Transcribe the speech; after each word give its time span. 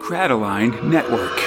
Crataline 0.00 0.82
Network. 0.84 1.38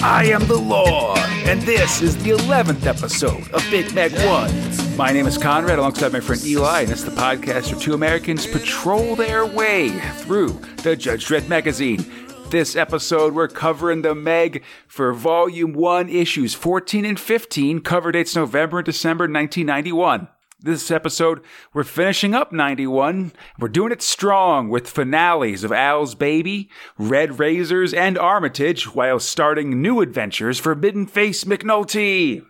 I 0.00 0.24
am 0.26 0.46
the 0.46 0.56
law, 0.56 1.16
and 1.46 1.60
this 1.62 2.00
is 2.00 2.16
the 2.22 2.30
11th 2.30 2.86
episode 2.86 3.50
of 3.50 3.64
Big 3.70 3.92
Mac 3.94 4.12
1. 4.12 4.87
My 4.98 5.12
name 5.12 5.28
is 5.28 5.38
Conrad, 5.38 5.78
alongside 5.78 6.12
my 6.12 6.18
friend 6.18 6.44
Eli, 6.44 6.80
and 6.80 6.90
it's 6.90 7.04
the 7.04 7.12
podcast 7.12 7.70
where 7.70 7.80
two 7.80 7.94
Americans 7.94 8.48
patrol 8.48 9.14
their 9.14 9.46
way 9.46 9.90
through 10.16 10.60
the 10.82 10.96
Judge 10.96 11.24
Dredd 11.24 11.46
magazine. 11.46 12.04
This 12.50 12.74
episode, 12.74 13.32
we're 13.32 13.46
covering 13.46 14.02
the 14.02 14.16
Meg 14.16 14.64
for 14.88 15.12
Volume 15.12 15.72
1, 15.72 16.08
Issues 16.08 16.54
14 16.54 17.04
and 17.04 17.20
15, 17.20 17.80
cover 17.82 18.10
dates 18.10 18.34
November 18.34 18.78
and 18.78 18.86
December 18.86 19.26
1991. 19.26 20.26
This 20.58 20.90
episode, 20.90 21.42
we're 21.72 21.84
finishing 21.84 22.34
up 22.34 22.50
91. 22.50 23.30
We're 23.60 23.68
doing 23.68 23.92
it 23.92 24.02
strong 24.02 24.68
with 24.68 24.90
finales 24.90 25.62
of 25.62 25.70
Al's 25.70 26.16
Baby, 26.16 26.70
Red 26.98 27.38
Razors, 27.38 27.94
and 27.94 28.18
Armitage, 28.18 28.92
while 28.96 29.20
starting 29.20 29.80
new 29.80 30.00
adventures 30.00 30.58
for 30.58 30.74
Forbidden 30.74 31.06
Face 31.06 31.44
McNulty. 31.44 32.44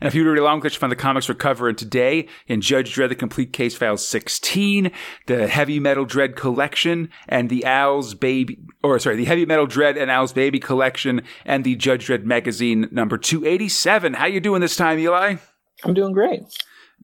And 0.00 0.08
if 0.08 0.14
you 0.14 0.24
really 0.24 0.40
long, 0.40 0.62
you 0.62 0.70
find 0.70 0.90
the 0.90 0.96
comics 0.96 1.28
we're 1.28 1.34
covering 1.36 1.76
today 1.76 2.28
in 2.46 2.60
Judge 2.60 2.94
Dredd, 2.94 3.08
the 3.10 3.14
Complete 3.14 3.52
Case 3.52 3.76
File 3.76 3.96
16, 3.96 4.90
the 5.26 5.48
Heavy 5.48 5.78
Metal 5.80 6.04
Dredd 6.06 6.36
Collection, 6.36 7.08
and 7.28 7.48
the 7.50 7.64
Al's 7.64 8.14
Baby, 8.14 8.58
or 8.82 8.98
sorry, 8.98 9.16
the 9.16 9.24
Heavy 9.24 9.46
Metal 9.46 9.66
Dredd 9.66 10.00
and 10.00 10.10
Al's 10.10 10.32
Baby 10.32 10.58
Collection, 10.58 11.22
and 11.44 11.64
the 11.64 11.76
Judge 11.76 12.06
Dredd 12.06 12.24
Magazine 12.24 12.88
number 12.90 13.16
287. 13.18 14.14
How 14.14 14.26
you 14.26 14.40
doing 14.40 14.60
this 14.60 14.76
time, 14.76 14.98
Eli? 14.98 15.36
I'm 15.84 15.94
doing 15.94 16.12
great. 16.12 16.42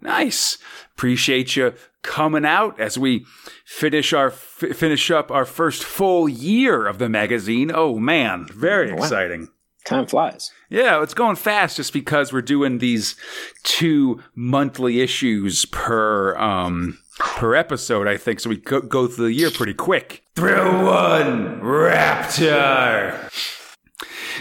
Nice. 0.01 0.59
Appreciate 0.95 1.57
you 1.57 1.75
coming 2.03 2.45
out 2.45 2.79
as 2.79 2.97
we 2.97 3.27
finish 3.65 4.13
our 4.13 4.29
f- 4.29 4.65
finish 4.75 5.11
up 5.11 5.33
our 5.33 5.45
first 5.45 5.83
full 5.83 6.29
year 6.29 6.87
of 6.87 6.99
the 6.99 7.09
magazine. 7.09 7.73
Oh 7.75 7.99
man, 7.99 8.47
very 8.55 8.93
Wow. 8.93 8.99
exciting. 8.99 9.49
Time 9.89 10.07
flies. 10.07 10.53
Yeah, 10.69 11.03
it's 11.03 11.15
going 11.15 11.37
fast 11.37 11.79
just 11.79 11.95
because 11.95 12.31
we're 12.31 12.43
doing 12.43 12.77
these 12.77 13.17
two 13.63 14.21
monthly 14.35 15.01
issues 15.01 15.65
per 15.65 16.37
um 16.37 16.99
per 17.19 17.55
episode, 17.55 18.07
I 18.07 18.19
think. 18.19 18.41
So 18.41 18.51
we 18.51 18.59
go, 18.59 18.83
go 18.83 19.07
through 19.07 19.25
the 19.25 19.33
year 19.33 19.51
pretty 19.51 19.73
quick. 19.73 20.25
Thrill 20.37 20.85
one, 20.85 21.63
Raptaur. 21.63 23.33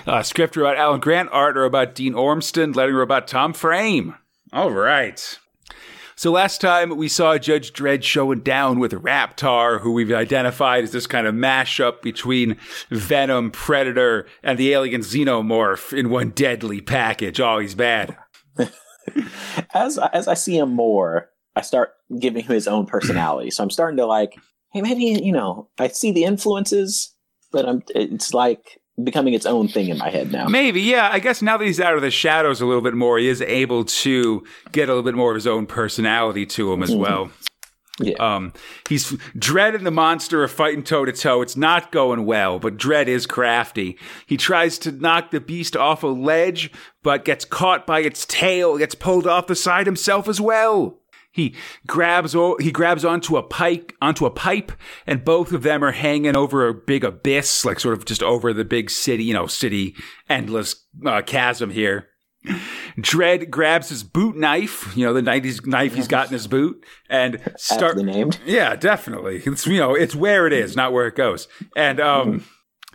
Uh, 0.06 0.22
script 0.22 0.58
about 0.58 0.76
Alan 0.76 1.00
Grant, 1.00 1.30
art 1.31 1.58
are 1.58 1.64
about 1.64 1.95
Dean 1.95 2.14
Ormston, 2.14 2.76
lettering 2.76 3.02
about 3.02 3.30
Tom 3.30 3.54
Frame. 3.54 4.16
All 4.52 4.72
right. 4.72 5.39
So 6.18 6.32
last 6.32 6.62
time 6.62 6.98
we 6.98 7.10
saw 7.10 7.38
Judge 7.38 7.73
Dredd 7.73 8.02
showing 8.02 8.40
down 8.40 8.80
with 8.80 8.92
Raptaur, 8.92 9.82
who 9.82 9.92
we've 9.92 10.12
identified 10.12 10.84
as 10.84 10.92
this 10.92 11.06
kind 11.06 11.28
of 11.28 11.36
mashup 11.36 12.02
between 12.02 12.58
Venom, 12.90 13.52
Predator, 13.52 14.26
and 14.42 14.58
the 14.58 14.73
alien 14.73 15.02
Xenomorph 15.02 15.95
in 15.95 16.10
one 16.10 16.32
deadly 16.32 16.82
package. 16.82 17.40
Oh, 17.40 17.60
he's 17.60 17.76
bad. 17.76 18.18
As 19.73 19.98
as 20.12 20.28
I 20.28 20.34
see 20.34 20.58
him 20.58 20.73
more, 20.73 21.30
I 21.56 21.62
start 21.62 21.92
giving 22.20 22.44
him 22.44 22.54
his 22.54 22.68
own 22.68 22.88
personality. 22.88 23.52
So 23.52 23.64
I'm 23.64 23.70
starting 23.70 23.98
to 23.98 24.06
like, 24.06 24.34
hey, 24.73 24.82
maybe 24.82 25.06
you 25.06 25.32
know, 25.32 25.70
I 25.78 25.88
see 25.88 26.12
the 26.12 26.26
influences, 26.26 27.16
but 27.52 27.66
I'm 27.66 27.84
it's 27.95 28.34
like 28.34 28.82
becoming 29.03 29.34
its 29.34 29.45
own 29.45 29.67
thing 29.67 29.90
in 29.90 29.98
my 29.98 30.09
head 30.09 30.31
now. 30.31 30.48
Maybe, 30.48 30.81
yeah. 30.81 31.09
I 31.12 31.20
guess 31.20 31.42
now 31.42 31.58
that 31.58 31.66
he's 31.66 31.80
out 31.80 31.95
of 31.95 32.02
the 32.02 32.12
shadows 32.12 32.61
a 32.61 32.66
little 32.66 32.82
bit 32.82 32.95
more, 32.95 33.17
he 33.17 33.27
is 33.27 33.42
able 33.42 33.86
to 33.86 34.44
get 34.71 34.89
a 34.89 34.94
little 34.94 35.04
bit 35.04 35.16
more 35.16 35.32
of 35.32 35.36
his 35.36 35.48
own 35.48 35.67
personality 35.67 36.45
to 36.48 36.73
him 36.73 36.82
as 36.83 36.95
well. 36.95 37.30
Yeah. 37.99 38.16
Um, 38.20 38.54
he's 38.88 39.11
Dredd 39.36 39.76
and 39.76 39.86
the 39.86 39.92
monster 39.92 40.44
are 40.44 40.48
fighting 40.48 40.83
toe 40.83 41.05
to 41.05 41.11
toe. 41.11 41.42
It's 41.42 41.58
not 41.58 41.92
going 41.92 42.26
well, 42.26 42.60
but 42.60 42.77
Dredd 42.77 43.08
is 43.08 43.26
crafty. 43.26 43.98
He 44.27 44.38
tries 44.38 44.77
to 44.80 44.92
knock 44.92 45.32
the 45.32 45.42
beast 45.42 45.76
off 45.76 46.04
a 46.04 46.08
ledge, 46.08 46.71
but 47.02 47.26
gets 47.26 47.44
caught 47.44 47.88
by 47.88 48.02
its 48.02 48.26
tail, 48.26 48.77
gets 48.77 48.94
pulled 48.94 49.26
off 49.26 49.48
the 49.48 49.55
side 49.55 49.88
himself 49.88 50.27
as 50.27 50.39
well. 50.39 51.00
He 51.37 51.53
grabs 51.86 52.36
he 52.59 52.71
grabs 52.71 53.05
onto 53.05 53.37
a 53.37 53.43
pipe 53.43 53.93
onto 54.02 54.25
a 54.25 54.31
pipe, 54.31 54.71
and 55.05 55.23
both 55.23 55.53
of 55.53 55.61
them 55.61 55.83
are 55.83 55.92
hanging 55.92 56.36
over 56.36 56.67
a 56.67 56.73
big 56.73 57.03
abyss, 57.03 57.64
like 57.64 57.80
sort 57.80 57.95
of 57.95 58.05
just 58.05 58.23
over 58.23 58.53
the 58.53 58.65
big 58.65 58.89
city, 58.89 59.23
you 59.23 59.36
know, 59.36 59.45
city 59.45 59.95
endless 60.27 60.83
uh, 61.05 61.21
chasm 61.21 61.70
here. 61.70 62.08
Dredd 62.99 63.52
grabs 63.52 63.89
his 63.89 64.03
boot 64.03 64.36
knife, 64.36 64.97
you 64.97 65.05
know, 65.05 65.14
the 65.14 65.21
90s 65.21 65.64
knife 65.67 65.93
he's 65.93 66.08
got 66.08 66.26
in 66.27 66.33
his 66.33 66.47
boot, 66.47 66.83
and 67.08 67.39
start 67.58 67.97
named. 67.97 68.39
yeah, 68.43 68.76
definitely. 68.76 69.43
It's 69.45 69.67
you 69.67 69.77
know, 69.77 69.93
it's 69.93 70.15
where 70.15 70.47
it 70.47 70.53
is, 70.53 70.76
not 70.76 70.92
where 70.92 71.05
it 71.05 71.15
goes. 71.15 71.47
And 71.76 71.99
um 71.99 72.45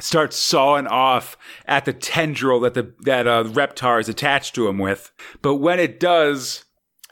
starts 0.00 0.36
sawing 0.36 0.88
off 0.88 1.36
at 1.66 1.84
the 1.84 1.92
tendril 1.92 2.58
that 2.60 2.74
the 2.74 2.92
that 3.02 3.28
uh 3.28 3.44
Raptaur 3.44 4.00
is 4.00 4.08
attached 4.08 4.56
to 4.56 4.66
him 4.66 4.78
with. 4.78 5.12
But 5.42 5.56
when 5.56 5.78
it 5.78 6.00
does, 6.00 6.64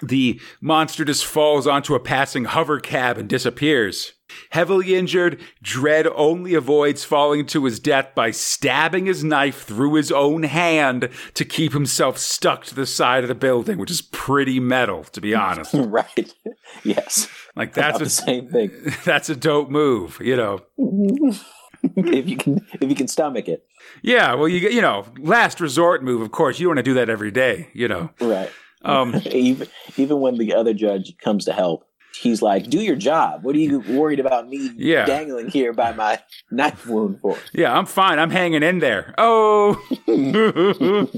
the 0.03 0.41
monster 0.61 1.05
just 1.05 1.25
falls 1.25 1.67
onto 1.67 1.95
a 1.95 2.01
passing 2.01 2.45
hover 2.45 2.81
cab 2.81 3.19
and 3.19 3.29
disappears. 3.29 4.15
Heavily 4.51 4.95
injured, 4.95 5.41
Dredd 5.63 6.11
only 6.15 6.55
avoids 6.55 7.05
falling 7.05 7.47
to 7.47 7.65
his 7.65 7.81
death 7.81 8.15
by 8.15 8.31
stabbing 8.31 9.07
his 9.07 9.25
knife 9.25 9.63
through 9.63 9.95
his 9.95 10.13
own 10.13 10.45
hand 10.45 11.09
to 11.35 11.45
keep 11.45 11.73
himself 11.73 12.17
stuck 12.19 12.65
to 12.67 12.75
the 12.75 12.87
side 12.87 13.25
of 13.25 13.29
the 13.29 13.35
building, 13.35 13.79
which 13.79 13.91
is 13.91 14.03
pretty 14.03 14.61
metal, 14.61 15.05
to 15.05 15.21
be 15.21 15.35
honest. 15.35 15.73
right. 15.75 16.33
yes. 16.85 17.29
Like 17.57 17.75
That's 17.75 17.99
that's 17.99 18.17
the 18.17 18.25
same 18.25 18.49
thing. 18.49 18.71
that's 19.05 19.29
a 19.29 19.37
dope 19.37 19.69
move, 19.69 20.21
you 20.23 20.37
know. 20.37 20.61
Mm-hmm. 20.79 21.31
if 21.97 22.29
you 22.29 22.37
can 22.37 22.67
if 22.81 22.89
you 22.89 22.95
can 22.95 23.09
stomach 23.09 23.49
it. 23.49 23.65
Yeah, 24.03 24.35
well, 24.35 24.49
you 24.49 24.69
you 24.69 24.83
know, 24.83 25.07
last 25.19 25.61
resort 25.61 26.05
move. 26.05 26.21
Of 26.21 26.31
course, 26.31 26.59
you 26.59 26.65
don't 26.65 26.77
want 26.77 26.85
to 26.85 26.91
do 26.91 26.95
that 26.95 27.09
every 27.09 27.31
day, 27.31 27.69
you 27.73 27.89
know. 27.89 28.11
Right. 28.21 28.51
Um, 28.83 29.15
even 29.31 29.69
even 29.97 30.21
when 30.21 30.39
the 30.39 30.55
other 30.55 30.73
judge 30.75 31.17
comes 31.19 31.45
to 31.45 31.53
help, 31.53 31.85
he's 32.21 32.41
like, 32.43 32.69
"Do 32.71 32.81
your 32.81 32.97
job. 32.97 33.45
What 33.45 33.55
are 33.55 33.59
you 33.59 33.81
worried 33.81 34.21
about 34.21 34.49
me 34.49 34.71
Yeah. 34.77 35.05
dangling 35.07 35.49
here 35.51 35.73
by 35.73 35.93
my 35.93 36.21
knife 36.51 36.87
wound 36.87 37.21
for?" 37.21 37.37
yeah, 37.53 37.77
I'm 37.77 37.87
fine. 37.87 38.19
I'm 38.19 38.31
hanging 38.31 38.63
in 38.63 38.79
there. 38.79 39.15
Oh. 39.19 39.77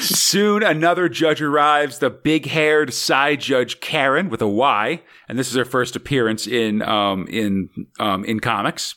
Soon 0.00 0.62
another 0.62 1.10
judge 1.10 1.42
arrives, 1.42 1.98
the 1.98 2.08
big-haired 2.08 2.94
Psi 2.94 3.36
judge 3.36 3.80
Karyn 3.80 4.30
with 4.30 4.40
a 4.40 4.48
Y, 4.48 5.02
and 5.28 5.38
this 5.38 5.48
is 5.50 5.54
her 5.56 5.66
first 5.66 5.94
appearance 5.94 6.46
in 6.46 6.80
um 6.82 7.26
in 7.28 7.68
um 8.00 8.24
in 8.24 8.40
comics. 8.40 8.94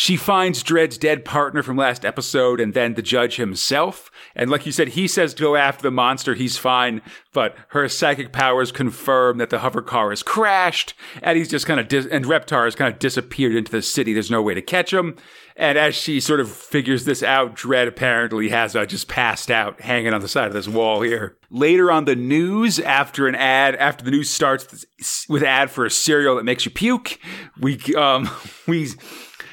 She 0.00 0.16
finds 0.16 0.62
Dredd's 0.62 0.96
dead 0.96 1.24
partner 1.24 1.60
from 1.60 1.76
last 1.76 2.04
episode 2.04 2.60
and 2.60 2.72
then 2.72 2.94
the 2.94 3.02
judge 3.02 3.34
himself. 3.34 4.12
And 4.36 4.48
like 4.48 4.64
you 4.64 4.70
said, 4.70 4.90
he 4.90 5.08
says 5.08 5.34
to 5.34 5.42
go 5.42 5.56
after 5.56 5.82
the 5.82 5.90
monster, 5.90 6.34
he's 6.34 6.56
fine, 6.56 7.02
but 7.32 7.56
her 7.70 7.88
psychic 7.88 8.30
powers 8.30 8.70
confirm 8.70 9.38
that 9.38 9.50
the 9.50 9.58
hover 9.58 9.82
car 9.82 10.10
has 10.10 10.22
crashed 10.22 10.94
and 11.20 11.36
he's 11.36 11.48
just 11.48 11.66
kind 11.66 11.80
of, 11.80 11.88
dis- 11.88 12.06
and 12.06 12.26
Raptaur 12.26 12.64
has 12.64 12.76
kind 12.76 12.92
of 12.92 13.00
disappeared 13.00 13.56
into 13.56 13.72
the 13.72 13.82
city. 13.82 14.12
There's 14.12 14.30
no 14.30 14.40
way 14.40 14.54
to 14.54 14.62
catch 14.62 14.92
him. 14.92 15.16
And 15.56 15.76
as 15.76 15.96
she 15.96 16.20
sort 16.20 16.38
of 16.38 16.48
figures 16.48 17.04
this 17.04 17.24
out, 17.24 17.56
Dredd 17.56 17.88
apparently 17.88 18.50
has 18.50 18.76
uh, 18.76 18.86
just 18.86 19.08
passed 19.08 19.50
out, 19.50 19.80
hanging 19.80 20.14
on 20.14 20.20
the 20.20 20.28
side 20.28 20.46
of 20.46 20.54
this 20.54 20.68
wall 20.68 21.02
here. 21.02 21.36
Later 21.50 21.90
on 21.90 22.04
the 22.04 22.14
news, 22.14 22.78
after 22.78 23.26
an 23.26 23.34
ad, 23.34 23.74
after 23.74 24.04
the 24.04 24.12
news 24.12 24.30
starts 24.30 24.86
with 25.28 25.42
ad 25.42 25.72
for 25.72 25.84
a 25.84 25.90
cereal 25.90 26.36
that 26.36 26.44
makes 26.44 26.64
you 26.64 26.70
puke, 26.70 27.18
we 27.58 27.80
um 27.96 28.30
we 28.68 28.90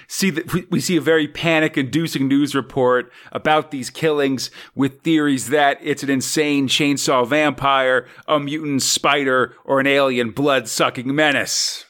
see 0.07 0.29
that 0.29 0.69
we, 0.71 0.79
see 0.79 0.97
a 0.97 1.01
very 1.01 1.27
panic-inducing 1.27 2.27
news 2.27 2.55
report 2.55 3.11
about 3.31 3.71
these 3.71 3.89
killings 3.89 4.51
with 4.75 5.01
theories 5.01 5.49
that 5.49 5.77
it's 5.81 6.03
an 6.03 6.09
insane 6.09 6.67
chainsaw 6.67 7.27
vampire, 7.27 8.07
a 8.27 8.39
mutant 8.39 8.81
spider, 8.81 9.55
or 9.63 9.79
an 9.79 9.87
alien 9.87 10.31
blood-sucking 10.31 11.13
menace. 11.13 11.85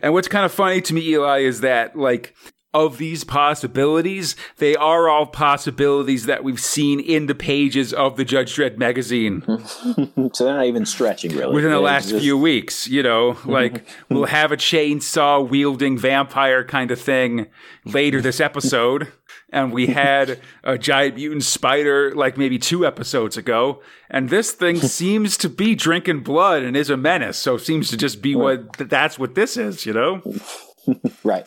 And 0.00 0.14
what's 0.14 0.28
kind 0.28 0.44
of 0.44 0.52
funny 0.52 0.80
to 0.80 0.94
me, 0.94 1.06
Eli, 1.08 1.40
is 1.40 1.60
that 1.60 1.96
like 1.96 2.34
of 2.72 2.98
these 2.98 3.24
possibilities, 3.24 4.36
they 4.58 4.76
are 4.76 5.08
all 5.08 5.26
possibilities 5.26 6.26
that 6.26 6.44
we've 6.44 6.60
seen 6.60 7.00
in 7.00 7.26
the 7.26 7.34
pages 7.34 7.92
of 7.92 8.16
the 8.16 8.24
Judge 8.24 8.54
Dredd 8.54 8.78
magazine 8.78 9.42
so 10.32 10.44
they're 10.44 10.54
not 10.54 10.66
even 10.66 10.86
stretching 10.86 11.36
really. 11.36 11.54
within 11.54 11.70
the 11.70 11.80
last 11.80 12.10
just- 12.10 12.22
few 12.22 12.38
weeks. 12.38 12.86
You 12.86 13.02
know, 13.02 13.36
like 13.44 13.86
we'll 14.08 14.26
have 14.26 14.52
a 14.52 14.56
chainsaw 14.56 15.46
wielding 15.48 15.98
vampire 15.98 16.64
kind 16.64 16.90
of 16.90 17.00
thing 17.00 17.46
later 17.84 18.20
this 18.20 18.40
episode. 18.40 19.12
And 19.52 19.72
we 19.72 19.88
had 19.88 20.38
a 20.62 20.78
giant 20.78 21.16
mutant 21.16 21.42
spider 21.42 22.14
like 22.14 22.38
maybe 22.38 22.56
two 22.56 22.86
episodes 22.86 23.36
ago. 23.36 23.82
And 24.08 24.28
this 24.28 24.52
thing 24.52 24.76
seems 24.76 25.36
to 25.38 25.48
be 25.48 25.74
drinking 25.74 26.20
blood 26.20 26.62
and 26.62 26.76
is 26.76 26.88
a 26.88 26.96
menace. 26.96 27.36
So 27.36 27.56
it 27.56 27.60
seems 27.62 27.90
to 27.90 27.96
just 27.96 28.22
be 28.22 28.36
what 28.36 28.72
that's 28.74 29.18
what 29.18 29.34
this 29.34 29.56
is, 29.56 29.84
you 29.86 29.92
know? 29.92 30.22
Right. 31.24 31.46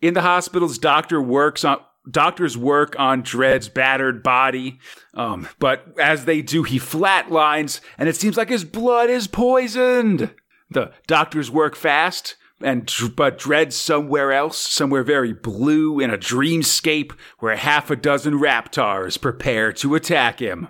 In 0.00 0.14
the 0.14 0.22
hospital's 0.22 0.78
doctor 0.78 1.20
works 1.20 1.64
on 1.64 1.78
doctors 2.10 2.56
work 2.56 2.98
on 2.98 3.22
Dredd's 3.22 3.68
battered 3.68 4.22
body. 4.22 4.78
Um, 5.14 5.48
but 5.58 5.86
as 5.98 6.24
they 6.24 6.42
do, 6.42 6.62
he 6.62 6.78
flatlines, 6.78 7.80
and 7.98 8.08
it 8.08 8.16
seems 8.16 8.36
like 8.36 8.48
his 8.48 8.64
blood 8.64 9.10
is 9.10 9.26
poisoned. 9.26 10.34
The 10.70 10.92
doctors 11.06 11.50
work 11.50 11.76
fast, 11.76 12.36
and 12.62 12.90
but 13.16 13.38
Dredd's 13.38 13.76
somewhere 13.76 14.32
else, 14.32 14.58
somewhere 14.58 15.02
very 15.02 15.32
blue 15.32 16.00
in 16.00 16.10
a 16.10 16.18
dreamscape 16.18 17.12
where 17.38 17.56
half 17.56 17.90
a 17.90 17.96
dozen 17.96 18.34
Raptaurs 18.34 19.20
prepare 19.20 19.72
to 19.74 19.94
attack 19.94 20.38
him. 20.38 20.68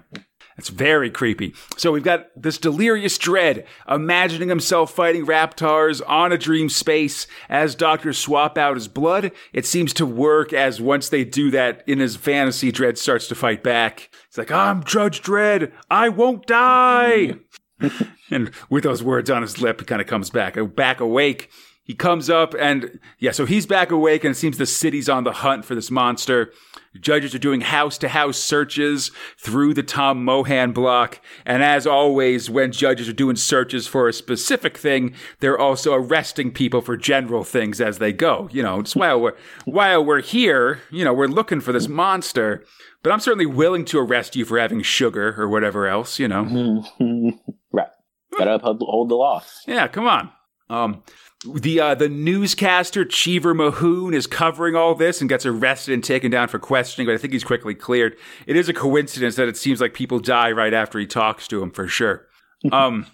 It's 0.61 0.69
very 0.69 1.09
creepy. 1.09 1.55
So 1.79 1.91
we've 1.91 2.03
got 2.05 2.27
this 2.37 2.59
delirious 2.59 3.17
Dredd, 3.17 3.65
imagining 3.89 4.51
himself 4.51 4.95
fighting 4.95 5.25
Raptaurs 5.25 6.03
on 6.07 6.33
a 6.33 6.37
dream 6.37 6.69
space 6.69 7.27
as 7.49 7.75
doctors 7.75 8.19
swap 8.19 8.59
out 8.59 8.77
his 8.77 8.87
blood. 8.87 9.33
It 9.55 9.65
seems 9.65 9.95
to 9.95 10.05
work 10.05 10.53
as 10.53 10.79
once 10.79 11.09
they 11.09 11.25
do 11.25 11.51
that 11.53 11.83
in 11.87 11.99
his 11.99 12.15
fantasy, 12.15 12.71
Dredd 12.71 12.99
starts 12.99 13.27
to 13.29 13.35
fight 13.35 13.63
back. 13.63 14.11
It's 14.29 14.37
like, 14.37 14.51
I'm 14.51 14.85
Judge 14.85 15.23
Dredd. 15.23 15.73
I 15.91 16.11
won't 16.11 16.47
die. 16.47 17.37
and 18.31 18.51
with 18.69 18.85
those 18.85 19.03
words 19.03 19.31
on 19.31 19.41
his 19.41 19.63
lip, 19.63 19.81
he 19.81 19.87
kind 19.87 20.03
of 20.03 20.07
comes 20.07 20.29
back, 20.29 20.59
back 20.75 21.01
awake. 21.01 21.51
He 21.83 21.95
comes 21.95 22.31
up 22.31 22.55
and 22.59 23.01
yeah, 23.19 23.33
so 23.33 23.47
he's 23.47 23.67
back 23.67 23.91
awake 23.91 24.23
and 24.23 24.33
it 24.33 24.39
seems 24.39 24.59
the 24.59 24.67
city's 24.67 25.09
on 25.09 25.25
the 25.25 25.33
hunt 25.33 25.65
for 25.65 25.75
this 25.75 25.91
monster. 25.91 26.53
Judges 26.99 27.35
are 27.35 27.39
doing 27.39 27.61
house 27.61 27.99
to 27.99 28.09
house 28.09 28.37
searches 28.37 29.13
through 29.39 29.75
the 29.75 29.83
Tom 29.83 30.25
Mohan 30.25 30.73
block. 30.73 31.21
And 31.45 31.63
as 31.63 31.87
always, 31.87 32.51
when 32.51 32.73
judges 32.73 33.09
are 33.09 33.13
doing 33.13 33.37
searches 33.37 33.87
for 33.87 34.09
a 34.09 34.13
specific 34.13 34.77
thing, 34.77 35.15
they're 35.39 35.59
also 35.59 35.95
arresting 35.95 36.51
people 36.51 36.81
for 36.81 36.97
general 36.97 37.45
things 37.45 37.81
as 37.81 37.99
they 37.99 38.13
go. 38.13 38.49
You 38.53 38.63
know, 38.63 38.83
just 38.83 38.97
while 38.97 39.21
we're, 39.21 39.37
while 39.65 40.05
we're 40.05 40.23
here, 40.23 40.81
you 40.91 41.05
know, 41.05 41.15
we're 41.15 41.27
looking 41.27 41.61
for 41.61 41.73
this 41.73 41.89
monster. 41.89 42.65
But 43.03 43.13
I'm 43.13 43.21
certainly 43.21 43.47
willing 43.47 43.85
to 43.87 43.99
arrest 43.99 44.37
you 44.37 44.45
for 44.45 44.59
having 44.59 44.83
sugar 44.83 45.35
or 45.39 45.49
whatever 45.49 45.87
else, 45.87 46.19
you 46.19 46.29
know. 46.29 46.85
right. 47.73 47.89
Gotta 48.37 48.55
uphold 48.55 49.09
the 49.09 49.15
law. 49.15 49.43
Yeah, 49.67 49.89
come 49.89 50.07
on. 50.07 50.31
Um, 50.71 51.03
the 51.45 51.81
uh, 51.81 51.95
the 51.95 52.09
newscaster 52.09 53.05
Cheever 53.05 53.55
Mahoon 53.55 54.15
is 54.15 54.27
covering 54.27 54.77
all 54.77 54.95
this 54.95 55.21
and 55.21 55.29
gets 55.29 55.47
arrested 55.47 55.95
and 55.95 56.05
taken 56.05 56.31
down 56.31 56.49
for 56.49 56.59
questioning, 56.59 57.07
but 57.07 57.15
I 57.15 57.19
think 57.19 57.33
he's 57.33 57.45
quickly 57.45 57.75
cleared. 57.75 58.17
It 58.47 58.57
is 58.57 58.69
a 58.69 58.75
coincidence 58.75 59.37
that 59.37 59.49
it 59.49 59.57
seems 59.57 59.81
like 59.81 59.95
people 59.95 60.19
die 60.21 60.53
right 60.53 60.75
after 60.75 60.99
he 60.99 61.07
talks 61.07 61.49
to 61.49 61.63
him 61.63 61.71
for 61.71 61.87
sure. 61.89 62.27
Um, 62.73 63.07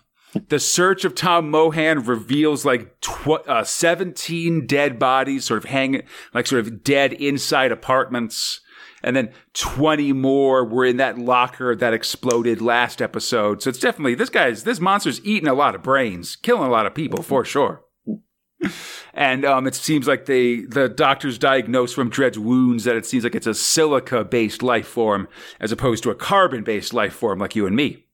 the 0.49 0.59
search 0.59 1.05
of 1.05 1.15
Tom 1.15 1.51
Mohan 1.51 2.03
reveals 2.03 2.65
like 2.65 3.01
tw- 3.01 3.47
uh, 3.47 3.63
17 3.63 4.67
dead 4.67 4.99
bodies 4.99 5.45
sort 5.45 5.59
of 5.59 5.71
hanging, 5.71 6.03
like 6.35 6.49
sort 6.49 6.67
of 6.67 6.83
dead 6.83 7.13
inside 7.13 7.71
apartments. 7.71 8.61
And 9.07 9.17
then 9.17 9.33
20 9.55 10.13
more 10.13 10.65
were 10.65 10.85
in 10.85 10.99
that 10.99 11.19
locker 11.19 11.75
that 11.75 11.95
exploded 11.95 12.61
last 12.61 13.01
episode. 13.01 13.63
So 13.63 13.71
it's 13.71 13.79
definitely, 13.79 14.17
this 14.17 14.29
guy's, 14.29 14.65
this 14.65 14.81
monster's 14.81 15.25
eating 15.25 15.49
a 15.49 15.55
lot 15.55 15.75
of 15.75 15.83
brains, 15.83 16.37
killing 16.37 16.69
a 16.69 16.71
lot 16.71 16.85
of 16.85 16.95
people 16.95 17.23
for 17.23 17.43
sure 17.45 17.83
and 19.15 19.45
um, 19.45 19.67
it 19.67 19.75
seems 19.75 20.07
like 20.07 20.27
they 20.27 20.61
the 20.61 20.89
doctors 20.89 21.39
diagnose 21.39 21.93
from 21.93 22.11
Dredd's 22.11 22.39
wounds 22.39 22.85
that 22.85 22.97
it 22.97 23.07
seems 23.07 23.25
like 23.25 23.35
it's 23.35 23.47
a 23.47 23.55
silica 23.55 24.25
based 24.25 24.63
life 24.63 24.87
form 24.87 25.29
as 25.61 25.73
opposed 25.73 26.03
to 26.05 26.11
a 26.11 26.15
carbon 26.15 26.65
based 26.65 26.95
life 26.95 27.13
form 27.13 27.39
like 27.39 27.55
you 27.55 27.67
and 27.67 27.77
me. 27.77 28.07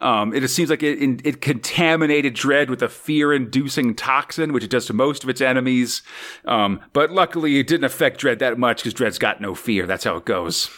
Um, 0.00 0.34
it 0.34 0.46
seems 0.48 0.70
like 0.70 0.82
it, 0.82 1.20
it 1.24 1.40
contaminated 1.40 2.34
Dredd 2.34 2.68
with 2.68 2.82
a 2.82 2.88
fear 2.88 3.32
inducing 3.32 3.94
toxin, 3.94 4.52
which 4.52 4.64
it 4.64 4.70
does 4.70 4.86
to 4.86 4.92
most 4.92 5.24
of 5.24 5.30
its 5.30 5.40
enemies. 5.40 6.02
Um, 6.44 6.80
but 6.92 7.10
luckily, 7.10 7.58
it 7.58 7.66
didn't 7.66 7.84
affect 7.84 8.20
Dredd 8.20 8.38
that 8.40 8.58
much 8.58 8.82
because 8.82 8.94
Dredd's 8.94 9.18
got 9.18 9.40
no 9.40 9.54
fear. 9.54 9.86
That's 9.86 10.04
how 10.04 10.16
it 10.16 10.24
goes. 10.26 10.70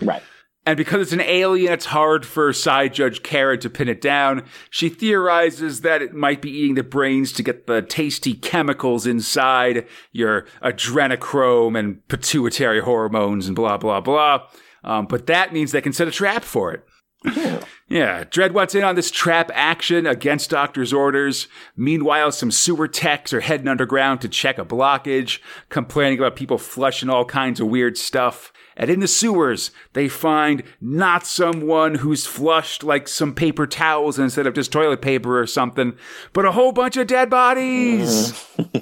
Right. 0.00 0.22
And 0.66 0.76
because 0.76 1.00
it's 1.00 1.12
an 1.12 1.22
alien, 1.22 1.72
it's 1.72 1.86
hard 1.86 2.26
for 2.26 2.52
Psi 2.52 2.88
judge 2.88 3.22
Karyn 3.22 3.60
to 3.60 3.70
pin 3.70 3.88
it 3.88 4.00
down. 4.00 4.44
She 4.68 4.90
theorizes 4.90 5.80
that 5.80 6.02
it 6.02 6.12
might 6.12 6.42
be 6.42 6.50
eating 6.50 6.74
the 6.74 6.82
brains 6.82 7.32
to 7.32 7.42
get 7.42 7.66
the 7.66 7.80
tasty 7.80 8.34
chemicals 8.34 9.06
inside 9.06 9.86
your 10.12 10.46
adrenochrome 10.62 11.78
and 11.78 12.06
pituitary 12.08 12.80
hormones 12.80 13.46
and 13.46 13.56
blah, 13.56 13.78
blah, 13.78 14.00
blah. 14.00 14.46
Um, 14.84 15.06
but 15.06 15.26
that 15.26 15.52
means 15.52 15.72
they 15.72 15.80
can 15.80 15.94
set 15.94 16.08
a 16.08 16.12
trap 16.12 16.44
for 16.44 16.72
it. 16.72 16.84
Yeah, 17.24 18.24
Dredd 18.24 18.52
wants 18.52 18.74
in 18.74 18.82
on 18.82 18.94
this 18.94 19.10
trap 19.10 19.50
action 19.52 20.06
against 20.06 20.50
Doctor's 20.50 20.92
orders. 20.92 21.48
Meanwhile, 21.76 22.32
some 22.32 22.50
sewer 22.50 22.88
techs 22.88 23.32
are 23.32 23.40
heading 23.40 23.68
underground 23.68 24.22
to 24.22 24.28
check 24.28 24.58
a 24.58 24.64
blockage, 24.64 25.40
complaining 25.68 26.18
about 26.18 26.36
people 26.36 26.56
flushing 26.56 27.10
all 27.10 27.24
kinds 27.24 27.60
of 27.60 27.68
weird 27.68 27.98
stuff. 27.98 28.52
And 28.76 28.88
in 28.88 29.00
the 29.00 29.08
sewers, 29.08 29.72
they 29.92 30.08
find 30.08 30.62
not 30.80 31.26
someone 31.26 31.96
who's 31.96 32.24
flushed 32.26 32.82
like 32.82 33.08
some 33.08 33.34
paper 33.34 33.66
towels 33.66 34.18
instead 34.18 34.46
of 34.46 34.54
just 34.54 34.72
toilet 34.72 35.02
paper 35.02 35.38
or 35.38 35.46
something, 35.46 35.94
but 36.32 36.46
a 36.46 36.52
whole 36.52 36.72
bunch 36.72 36.96
of 36.96 37.06
dead 37.06 37.28
bodies. 37.28 38.32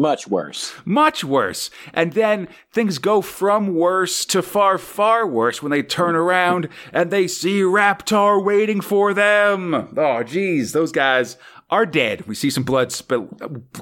Much 0.00 0.26
worse. 0.26 0.72
Much 0.86 1.24
worse. 1.24 1.70
And 1.92 2.14
then 2.14 2.48
things 2.72 2.98
go 2.98 3.20
from 3.20 3.74
worse 3.74 4.24
to 4.26 4.40
far, 4.40 4.78
far 4.78 5.26
worse 5.26 5.62
when 5.62 5.70
they 5.70 5.82
turn 5.82 6.16
around 6.16 6.70
and 6.90 7.10
they 7.10 7.28
see 7.28 7.60
Raptaur 7.60 8.42
waiting 8.42 8.80
for 8.80 9.12
them. 9.12 9.92
Oh, 9.98 10.22
geez, 10.22 10.72
those 10.72 10.90
guys 10.90 11.36
are 11.68 11.84
dead. 11.84 12.26
We 12.26 12.34
see 12.34 12.48
some 12.48 12.64
blood, 12.64 12.92
sp- 12.96 13.28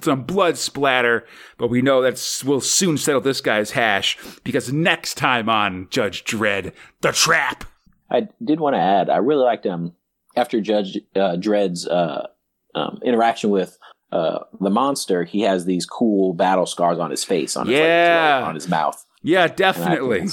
some 0.02 0.24
blood 0.24 0.58
splatter, 0.58 1.24
but 1.56 1.68
we 1.70 1.82
know 1.82 2.02
that 2.02 2.42
we'll 2.44 2.60
soon 2.60 2.98
settle 2.98 3.20
this 3.20 3.40
guy's 3.40 3.70
hash 3.70 4.18
because 4.42 4.72
next 4.72 5.14
time 5.14 5.48
on 5.48 5.86
Judge 5.88 6.24
Dredd, 6.24 6.72
the 7.00 7.12
trap. 7.12 7.62
I 8.10 8.26
did 8.44 8.58
want 8.58 8.74
to 8.74 8.80
add, 8.80 9.08
I 9.08 9.18
really 9.18 9.44
liked 9.44 9.66
um 9.66 9.92
after 10.34 10.60
Judge 10.60 10.98
uh, 11.14 11.36
Dredd's 11.36 11.86
uh, 11.86 12.26
um, 12.74 12.98
interaction 13.04 13.50
with 13.50 13.78
uh, 14.10 14.40
the 14.60 14.70
monster, 14.70 15.24
he 15.24 15.42
has 15.42 15.64
these 15.64 15.84
cool 15.84 16.32
battle 16.32 16.66
scars 16.66 16.98
on 16.98 17.10
his 17.10 17.24
face, 17.24 17.56
on 17.56 17.66
his 17.66 17.78
yeah. 17.78 18.42
on 18.44 18.54
his 18.54 18.68
mouth. 18.68 19.04
Yeah, 19.22 19.48
definitely. 19.48 20.28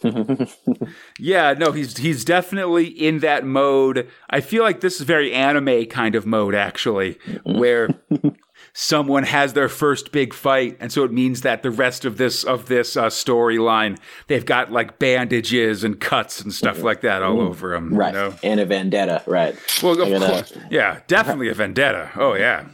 yeah, 1.18 1.54
no, 1.54 1.72
he's 1.72 1.96
he's 1.96 2.24
definitely 2.24 2.86
in 2.86 3.18
that 3.18 3.44
mode. 3.44 4.08
I 4.30 4.40
feel 4.40 4.62
like 4.62 4.80
this 4.80 5.00
is 5.00 5.02
very 5.02 5.32
anime 5.32 5.86
kind 5.86 6.14
of 6.14 6.24
mode 6.24 6.54
actually, 6.54 7.14
mm-hmm. 7.26 7.58
where 7.58 7.88
someone 8.72 9.24
has 9.24 9.54
their 9.54 9.68
first 9.68 10.12
big 10.12 10.32
fight, 10.32 10.76
and 10.78 10.92
so 10.92 11.02
it 11.02 11.12
means 11.12 11.40
that 11.40 11.64
the 11.64 11.70
rest 11.72 12.04
of 12.04 12.16
this 12.16 12.44
of 12.44 12.66
this 12.66 12.96
uh, 12.96 13.06
storyline, 13.06 13.98
they've 14.28 14.46
got 14.46 14.70
like 14.70 15.00
bandages 15.00 15.82
and 15.82 16.00
cuts 16.00 16.40
and 16.40 16.54
stuff 16.54 16.82
like 16.82 17.00
that 17.00 17.24
all 17.24 17.36
mm-hmm. 17.36 17.48
over 17.48 17.70
them, 17.70 17.92
right? 17.92 18.14
You 18.14 18.20
know? 18.20 18.34
And 18.44 18.60
a 18.60 18.66
vendetta, 18.66 19.24
right? 19.26 19.56
Well, 19.82 20.00
of 20.00 20.22
course, 20.22 20.52
yeah, 20.70 21.00
definitely 21.08 21.48
a 21.48 21.54
vendetta. 21.54 22.12
Oh 22.14 22.34
yeah, 22.34 22.68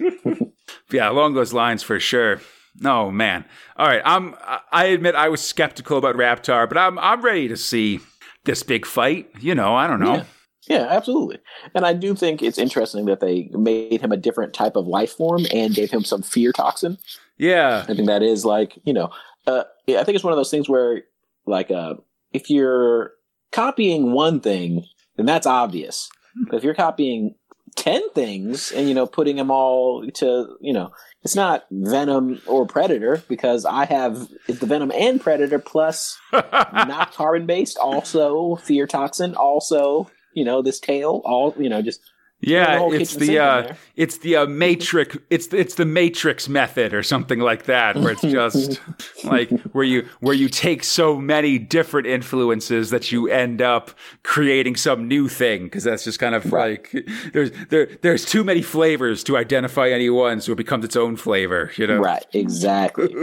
yeah, 0.92 1.10
along 1.10 1.34
those 1.34 1.52
lines 1.52 1.82
for 1.82 2.00
sure. 2.00 2.40
Oh 2.84 3.10
man. 3.10 3.44
All 3.76 3.86
right. 3.86 4.02
I'm 4.04 4.34
I 4.72 4.86
admit 4.86 5.14
I 5.14 5.28
was 5.28 5.40
skeptical 5.40 5.98
about 5.98 6.16
Raptaur, 6.16 6.68
but 6.68 6.78
I'm 6.78 6.98
I'm 6.98 7.20
ready 7.22 7.48
to 7.48 7.56
see 7.56 8.00
this 8.44 8.62
big 8.62 8.86
fight. 8.86 9.28
You 9.40 9.54
know, 9.54 9.74
I 9.74 9.86
don't 9.86 10.00
know. 10.00 10.16
Yeah. 10.16 10.24
Yeah, 10.68 10.86
absolutely. 10.88 11.38
And 11.74 11.84
I 11.84 11.94
do 11.94 12.14
think 12.14 12.42
it's 12.42 12.58
interesting 12.58 13.06
that 13.06 13.18
they 13.18 13.50
made 13.52 14.00
him 14.00 14.12
a 14.12 14.16
different 14.16 14.54
type 14.54 14.76
of 14.76 14.86
life 14.86 15.10
form 15.10 15.44
and 15.52 15.74
gave 15.74 15.90
him 15.90 16.04
some 16.04 16.22
fear 16.22 16.52
toxin. 16.52 16.96
Yeah. 17.38 17.84
I 17.88 17.94
think 17.94 18.06
that 18.06 18.22
is 18.22 18.44
like, 18.44 18.78
you 18.84 18.92
know, 18.92 19.10
uh, 19.48 19.64
I 19.88 20.04
think 20.04 20.14
it's 20.14 20.22
one 20.22 20.32
of 20.32 20.36
those 20.36 20.50
things 20.50 20.68
where, 20.68 21.02
like, 21.44 21.72
uh, 21.72 21.94
if 22.32 22.50
you're 22.50 23.12
copying 23.50 24.12
one 24.12 24.38
thing, 24.38 24.84
then 25.16 25.26
that's 25.26 25.46
obvious. 25.46 26.08
But 26.48 26.58
if 26.58 26.62
you're 26.62 26.74
copying 26.74 27.34
10 27.76 28.10
things 28.10 28.72
and, 28.72 28.88
you 28.88 28.94
know, 28.94 29.06
putting 29.06 29.36
them 29.36 29.50
all 29.50 30.06
to, 30.14 30.56
you 30.60 30.72
know, 30.72 30.92
it's 31.22 31.36
not 31.36 31.66
Venom 31.70 32.40
or 32.46 32.66
Predator 32.66 33.22
because 33.28 33.64
I 33.64 33.84
have 33.84 34.28
the 34.46 34.66
Venom 34.66 34.90
and 34.92 35.20
Predator 35.20 35.58
plus 35.58 36.18
not 36.32 37.12
carbon 37.12 37.46
based, 37.46 37.76
also 37.76 38.56
fear 38.56 38.86
toxin, 38.86 39.34
also 39.34 40.10
you 40.32 40.44
know 40.44 40.62
this 40.62 40.80
tail, 40.80 41.22
all 41.24 41.54
you 41.58 41.68
know 41.68 41.82
just 41.82 42.00
yeah, 42.40 42.88
it's 42.92 43.16
the 43.16 43.38
uh, 43.38 43.74
it's 43.96 44.18
the 44.18 44.36
uh, 44.36 44.46
matrix 44.46 45.16
it's 45.28 45.48
the, 45.48 45.58
it's 45.58 45.74
the 45.74 45.84
matrix 45.84 46.48
method 46.48 46.94
or 46.94 47.02
something 47.02 47.38
like 47.38 47.64
that 47.64 47.96
where 47.96 48.12
it's 48.12 48.22
just 48.22 48.80
like 49.24 49.50
where 49.72 49.84
you 49.84 50.08
where 50.20 50.34
you 50.34 50.48
take 50.48 50.82
so 50.82 51.16
many 51.16 51.58
different 51.58 52.06
influences 52.06 52.88
that 52.90 53.12
you 53.12 53.28
end 53.28 53.60
up 53.60 53.90
creating 54.22 54.74
some 54.74 55.06
new 55.06 55.28
thing 55.28 55.64
because 55.64 55.84
that's 55.84 56.04
just 56.04 56.18
kind 56.18 56.34
of 56.34 56.50
right. 56.50 56.80
like 56.94 57.06
there's 57.34 57.50
there 57.68 57.88
there's 58.00 58.24
too 58.24 58.42
many 58.42 58.62
flavors 58.62 59.22
to 59.22 59.36
identify 59.36 59.90
any 59.90 60.08
one 60.08 60.40
so 60.40 60.52
it 60.52 60.56
becomes 60.56 60.84
its 60.84 60.96
own 60.96 61.16
flavor, 61.16 61.70
you 61.76 61.86
know. 61.86 61.98
Right, 61.98 62.24
exactly. 62.32 63.14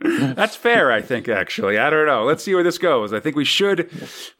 that's 0.00 0.56
fair 0.56 0.90
I 0.90 1.00
think 1.00 1.28
actually. 1.28 1.78
I 1.78 1.90
don't 1.90 2.06
know. 2.06 2.24
Let's 2.24 2.42
see 2.42 2.54
where 2.54 2.64
this 2.64 2.78
goes. 2.78 3.12
I 3.12 3.20
think 3.20 3.36
we 3.36 3.44
should 3.44 3.88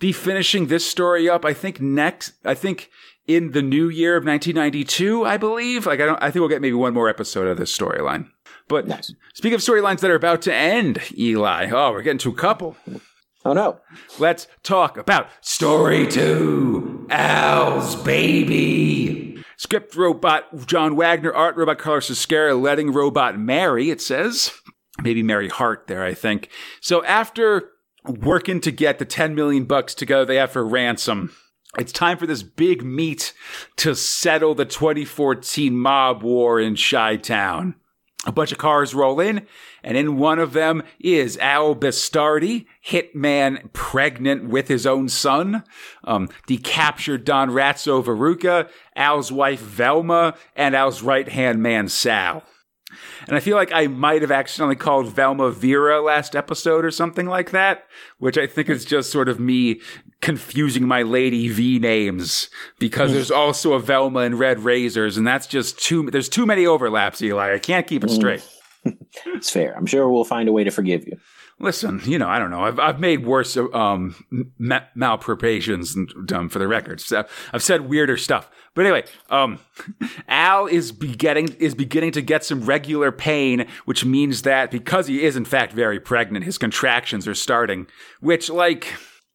be 0.01 0.11
finishing 0.11 0.67
this 0.67 0.85
story 0.85 1.29
up. 1.29 1.45
I 1.45 1.55
think 1.55 1.81
next 1.81 2.33
I 2.45 2.55
think 2.55 2.91
in 3.29 3.53
the 3.53 3.63
new 3.63 3.89
year 3.89 4.17
of 4.17 4.25
1992, 4.25 5.25
I 5.25 5.37
believe. 5.37 5.87
Like 5.87 6.01
I 6.01 6.07
don't, 6.07 6.21
I 6.21 6.31
think 6.31 6.41
we'll 6.41 6.49
get 6.49 6.63
maybe 6.63 6.75
one 6.75 6.95
more 6.95 7.09
episode 7.09 7.47
of 7.47 7.59
this 7.59 7.77
storyline. 7.77 8.29
But 8.67 8.89
Nice. 8.89 9.15
speaking 9.35 9.55
of 9.55 9.61
storylines 9.61 10.01
that 10.01 10.11
are 10.11 10.17
about 10.17 10.43
to 10.43 10.53
end, 10.55 10.99
Eli, 11.17 11.71
oh, 11.71 11.93
we're 11.93 12.03
getting 12.03 12.19
to 12.19 12.31
a 12.31 12.35
couple. 12.35 12.77
Oh 13.45 13.53
no. 13.53 13.79
Let's 14.19 14.49
talk 14.63 14.97
about 14.97 15.29
story 15.41 16.07
two 16.09 17.07
Al's 17.11 17.95
Baby. 17.97 19.43
Script 19.57 19.95
robot 19.97 20.67
John 20.67 20.97
Wagner, 20.97 21.33
art 21.33 21.57
robot 21.57 21.79
Carlos 21.79 22.11
Ezquerra, 22.11 22.61
letting 22.61 22.93
robot 22.93 23.39
Mary, 23.39 23.91
it 23.91 24.01
says. 24.01 24.53
Maybe 25.03 25.23
Mary 25.23 25.49
Hart 25.49 25.87
there, 25.87 26.03
I 26.05 26.15
think. 26.15 26.49
So 26.81 27.05
after 27.05 27.71
working 28.05 28.61
to 28.63 28.71
get 28.71 28.99
the 28.99 29.05
10 29.05 29.35
million 29.35 29.65
bucks 29.65 29.95
together 29.95 30.25
they 30.25 30.37
have 30.37 30.51
for 30.53 30.67
ransom, 30.67 31.33
it's 31.77 31.93
time 31.93 32.17
for 32.17 32.27
this 32.27 32.43
big 32.43 32.83
meet 32.83 33.35
to 33.77 33.95
settle 33.95 34.55
the 34.55 34.65
2014 34.65 35.77
mob 35.77 36.23
war 36.23 36.59
in 36.59 36.77
Chi 36.77 37.17
Town. 37.17 37.75
A 38.27 38.33
bunch 38.33 38.51
of 38.51 38.59
cars 38.59 38.95
roll 38.95 39.21
in, 39.21 39.47
and 39.83 39.97
in 39.97 40.17
one 40.19 40.39
of 40.39 40.53
them 40.53 40.83
is 40.99 41.39
Al 41.39 41.77
Bastardi, 41.77 42.67
hitman 42.85 43.73
pregnant 43.73 44.49
with 44.49 44.67
his 44.67 44.87
own 44.87 45.09
son, 45.09 45.63
um, 46.05 46.29
the 46.49 46.59
captured 46.59 47.25
Don 47.25 47.51
Ratzo 47.51 48.03
Veruca, 48.05 48.69
Al's 48.97 49.31
wife 49.31 49.61
Velma, 49.61 50.35
and 50.57 50.75
Al's 50.75 51.01
right 51.03 51.29
hand 51.29 51.63
man 51.63 51.89
Sal. 51.89 52.43
And 53.27 53.37
I 53.37 53.41
feel 53.41 53.57
like 53.57 53.71
I 53.73 53.87
might 53.87 54.23
have 54.23 54.31
accidentally 54.31 54.77
called 54.77 55.13
Velma 55.13 55.51
Vera 55.51 56.01
last 56.01 56.35
episode 56.35 56.85
or 56.85 56.91
something 56.91 57.27
like 57.27 57.51
that, 57.51 57.85
which 58.19 58.39
I 58.39 58.47
think 58.47 58.69
is 58.69 58.85
just 58.85 59.13
sort 59.13 59.29
of 59.29 59.39
me 59.39 59.81
confusing 60.21 60.87
my 60.87 61.03
Lady 61.03 61.49
V 61.49 61.79
names 61.79 62.49
because 62.79 63.13
there's 63.13 63.31
also 63.31 63.73
a 63.75 63.81
Velma 63.81 64.21
and 64.21 64.39
Red 64.39 64.61
Razors, 64.61 65.17
and 65.17 65.27
that's 65.27 65.47
just 65.47 65.79
too, 65.79 66.11
there's 66.11 66.29
too 66.29 66.47
many 66.47 66.67
overlaps, 66.67 67.23
Eli. 67.23 67.55
I 67.55 67.59
can't 67.59 67.87
keep 67.87 68.05
it 68.05 68.11
straight. 68.11 68.47
It's 69.27 69.51
fair. 69.51 69.77
I'm 69.77 69.85
sure 69.85 70.09
we'll 70.09 70.25
find 70.25 70.49
a 70.49 70.53
way 70.53 70.65
to 70.65 70.71
forgive 70.71 71.07
you. 71.07 71.19
Listen, 71.61 72.01
you 72.05 72.19
know, 72.19 72.29
I 72.29 72.39
don't 72.39 72.51
know. 72.51 72.63
I've, 72.63 72.79
I've 72.79 73.01
made 73.01 73.27
worse 73.27 73.57
um, 73.57 74.15
ma- 74.59 74.85
malpreparations 74.97 76.33
um, 76.33 76.49
for 76.49 76.59
the 76.59 76.69
record. 76.69 77.01
So 77.01 77.25
I've 77.53 77.63
said 77.63 77.83
weirder 77.89 78.17
stuff. 78.17 78.49
But 78.75 78.87
anyway, 78.87 79.05
um, 79.29 79.59
Al 80.29 80.67
is 80.67 80.93
beginning 80.93 81.49
is 81.59 81.75
beginning 81.75 82.13
to 82.13 82.23
get 82.23 82.45
some 82.45 82.65
regular 82.65 83.11
pain, 83.11 83.67
which 83.87 84.05
means 84.05 84.43
that 84.43 84.71
because 84.71 85.09
he 85.09 85.25
is 85.25 85.37
in 85.37 85.45
fact 85.45 85.73
very 85.73 85.99
pregnant, 85.99 86.45
his 86.45 86.59
contractions 86.59 87.27
are 87.27 87.35
starting. 87.35 87.89
Which, 88.21 88.49
like, 88.49 88.95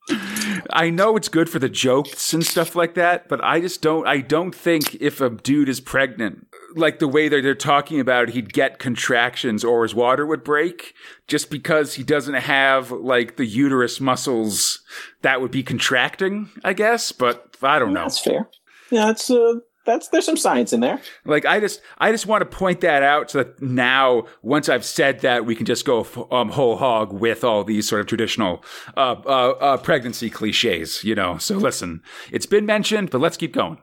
I 0.09 0.89
know 0.89 1.15
it's 1.15 1.29
good 1.29 1.49
for 1.49 1.59
the 1.59 1.69
jokes 1.69 2.33
and 2.33 2.45
stuff 2.45 2.75
like 2.75 2.95
that, 2.95 3.29
but 3.29 3.43
I 3.43 3.61
just 3.61 3.81
don't. 3.81 4.05
I 4.07 4.19
don't 4.19 4.53
think 4.53 4.95
if 4.95 5.21
a 5.21 5.29
dude 5.29 5.69
is 5.69 5.79
pregnant, 5.79 6.47
like 6.75 6.99
the 6.99 7.07
way 7.07 7.29
that 7.29 7.41
they're 7.41 7.55
talking 7.55 7.99
about 7.99 8.29
it, 8.29 8.33
he'd 8.33 8.51
get 8.51 8.79
contractions 8.79 9.63
or 9.63 9.83
his 9.83 9.95
water 9.95 10.25
would 10.25 10.43
break 10.43 10.93
just 11.27 11.49
because 11.49 11.93
he 11.93 12.03
doesn't 12.03 12.33
have 12.33 12.91
like 12.91 13.37
the 13.37 13.45
uterus 13.45 14.01
muscles 14.01 14.83
that 15.21 15.41
would 15.41 15.51
be 15.51 15.63
contracting. 15.63 16.49
I 16.63 16.73
guess, 16.73 17.11
but 17.11 17.55
I 17.61 17.79
don't 17.79 17.93
know. 17.93 18.03
That's 18.03 18.19
fair. 18.19 18.49
Yeah, 18.91 19.07
that's 19.07 19.29
uh, 19.29 19.55
that's 19.85 20.07
there's 20.09 20.25
some 20.25 20.37
science 20.37 20.73
in 20.73 20.79
there. 20.79 21.01
Like 21.25 21.45
I 21.45 21.59
just, 21.59 21.81
I 21.97 22.11
just 22.11 22.25
want 22.25 22.41
to 22.41 22.57
point 22.57 22.81
that 22.81 23.03
out 23.03 23.31
so 23.31 23.39
that 23.39 23.61
now, 23.61 24.25
once 24.41 24.69
I've 24.69 24.85
said 24.85 25.21
that, 25.21 25.45
we 25.45 25.55
can 25.55 25.65
just 25.65 25.85
go 25.85 26.07
um, 26.31 26.49
whole 26.49 26.77
hog 26.77 27.13
with 27.13 27.43
all 27.43 27.63
these 27.63 27.87
sort 27.87 28.01
of 28.01 28.07
traditional 28.07 28.63
uh, 28.95 29.15
uh, 29.25 29.49
uh, 29.59 29.77
pregnancy 29.77 30.29
cliches, 30.29 31.03
you 31.03 31.15
know. 31.15 31.37
So 31.37 31.57
listen, 31.57 32.01
it's 32.31 32.45
been 32.45 32.65
mentioned, 32.65 33.09
but 33.09 33.21
let's 33.21 33.37
keep 33.37 33.53
going. 33.53 33.79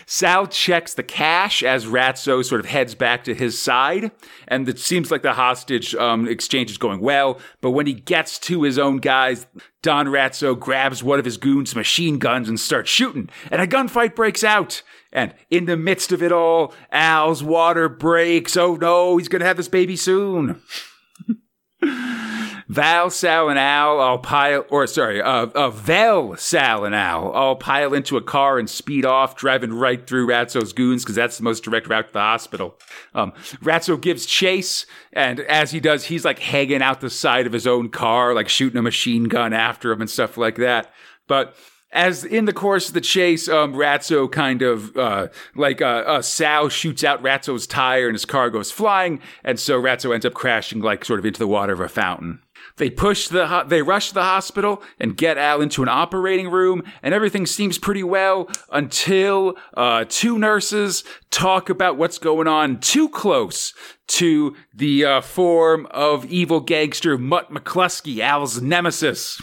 Sal 0.06 0.48
checks 0.48 0.94
the 0.94 1.04
cash 1.04 1.64
as 1.64 1.86
Ratso 1.86 2.44
sort 2.44 2.60
of 2.60 2.66
heads 2.66 2.96
back 2.96 3.24
to 3.24 3.34
his 3.34 3.60
side, 3.60 4.12
and 4.48 4.68
it 4.68 4.80
seems 4.80 5.12
like 5.12 5.22
the 5.22 5.34
hostage 5.34 5.96
um, 5.96 6.28
exchange 6.28 6.72
is 6.72 6.78
going 6.78 7.00
well. 7.00 7.40
But 7.62 7.72
when 7.72 7.88
he 7.88 7.94
gets 7.94 8.38
to 8.40 8.64
his 8.64 8.78
own 8.78 8.98
guys, 8.98 9.48
Don 9.82 10.08
Ratso 10.08 10.60
grabs 10.60 11.04
one 11.04 11.20
of 11.20 11.26
his 11.26 11.38
goons' 11.38 11.76
machine 11.76 12.20
guns 12.20 12.50
and 12.50 12.60
starts 12.60 12.90
shooting, 12.90 13.30
and 13.52 13.62
a 13.62 13.68
gunfight 13.68 14.16
breaks 14.16 14.44
out. 14.44 14.82
And 15.12 15.34
in 15.52 15.66
the 15.66 15.78
midst 15.78 16.12
of 16.12 16.24
it 16.24 16.32
all, 16.32 16.74
Al's 16.92 17.44
water 17.44 17.88
breaks. 17.88 18.58
Oh 18.58 18.76
no, 18.76 19.18
he's 19.18 19.28
gonna 19.28 19.46
have 19.46 19.58
this 19.58 19.70
baby 19.70 19.96
soon. 19.96 20.62
Val, 22.68 23.10
Sal, 23.10 23.50
and 23.50 23.60
Al 23.60 24.00
all 24.00 24.20
pile, 24.20 24.66
or 24.70 24.88
sorry, 24.88 25.22
uh, 25.22 25.48
uh, 25.48 26.36
Sal, 26.36 26.86
and 26.86 26.96
Al 26.96 27.30
all 27.32 27.56
pile 27.56 27.94
into 27.94 28.18
a 28.18 28.22
car 28.22 28.60
and 28.60 28.70
speed 28.70 29.06
off, 29.06 29.36
driving 29.36 29.74
right 29.74 30.06
through 30.06 30.28
Ratzo's 30.28 30.74
goons 30.74 31.04
because 31.04 31.16
that's 31.16 31.38
the 31.38 31.44
most 31.44 31.64
direct 31.64 31.88
route 31.88 32.08
to 32.08 32.14
the 32.14 32.20
hospital. 32.20 32.78
Um, 33.14 33.34
Ratzo 33.62 34.00
gives 34.00 34.26
chase, 34.26 34.86
and 35.12 35.40
as 35.42 35.72
he 35.72 35.80
does, 35.80 36.06
he's 36.06 36.26
like 36.26 36.40
hanging 36.40 36.82
out 36.82 37.02
the 37.02 37.10
side 37.10 37.46
of 37.46 37.54
his 37.54 37.68
own 37.68 37.90
car, 37.90 38.34
like 38.34 38.50
shooting 38.50 38.78
a 38.78 38.82
machine 38.84 39.26
gun 39.26 39.54
after 39.54 39.92
him 39.92 40.02
and 40.02 40.10
stuff 40.10 40.38
like 40.38 40.56
that. 40.56 40.92
But 41.28 41.56
as 41.94 42.26
in 42.26 42.46
the 42.46 42.54
course 42.54 42.88
of 42.88 42.96
the 42.96 43.02
chase, 43.02 43.48
um, 43.48 43.74
Ratzo 43.74 44.30
kind 44.30 44.62
of 44.62 44.96
uh, 44.98 45.28
like 45.56 45.82
uh, 45.82 46.04
uh, 46.06 46.22
Sal 46.22 46.70
shoots 46.70 47.04
out 47.04 47.24
Ratzo's 47.24 47.68
tire 47.68 48.08
and 48.08 48.16
his 48.16 48.26
car 48.26 48.50
goes 48.50 48.72
flying, 48.72 49.22
and 49.44 49.60
so 49.60 49.82
Ratzo 49.82 50.14
ends 50.14 50.26
up 50.26 50.34
crashing 50.34 50.82
like 50.82 51.06
sort 51.06 51.20
of 51.20 51.26
into 51.26 51.40
the 51.40 51.48
water 51.48 51.74
of 51.74 51.80
a 51.80 51.88
fountain. 51.88 52.40
They 52.78 52.90
push 52.90 53.28
the 53.28 53.48
ho- 53.48 53.66
they 53.68 53.82
rush 53.82 54.12
the 54.12 54.24
hospital 54.24 54.82
and 55.00 55.16
get 55.16 55.38
Al 55.38 55.62
into 55.62 55.84
an 55.84 55.90
operating 55.90 56.50
room, 56.50 56.84
and 57.04 57.14
everything 57.14 57.46
seems 57.46 57.78
pretty 57.78 58.04
well 58.04 58.50
until 58.72 59.56
uh, 59.76 60.06
two 60.10 60.40
nurses 60.40 61.04
talk 61.30 61.70
about 61.70 61.98
what's 61.98 62.18
going 62.18 62.48
on 62.48 62.80
too 62.80 63.10
close 63.10 63.74
to 64.08 64.56
the 64.74 65.06
uh, 65.06 65.22
form 65.22 65.88
of 65.92 66.26
evil 66.26 66.60
gangster 66.60 67.18
Mutt 67.18 67.52
McCluskey, 67.52 68.20
Al's 68.20 68.62
nemesis. 68.62 69.42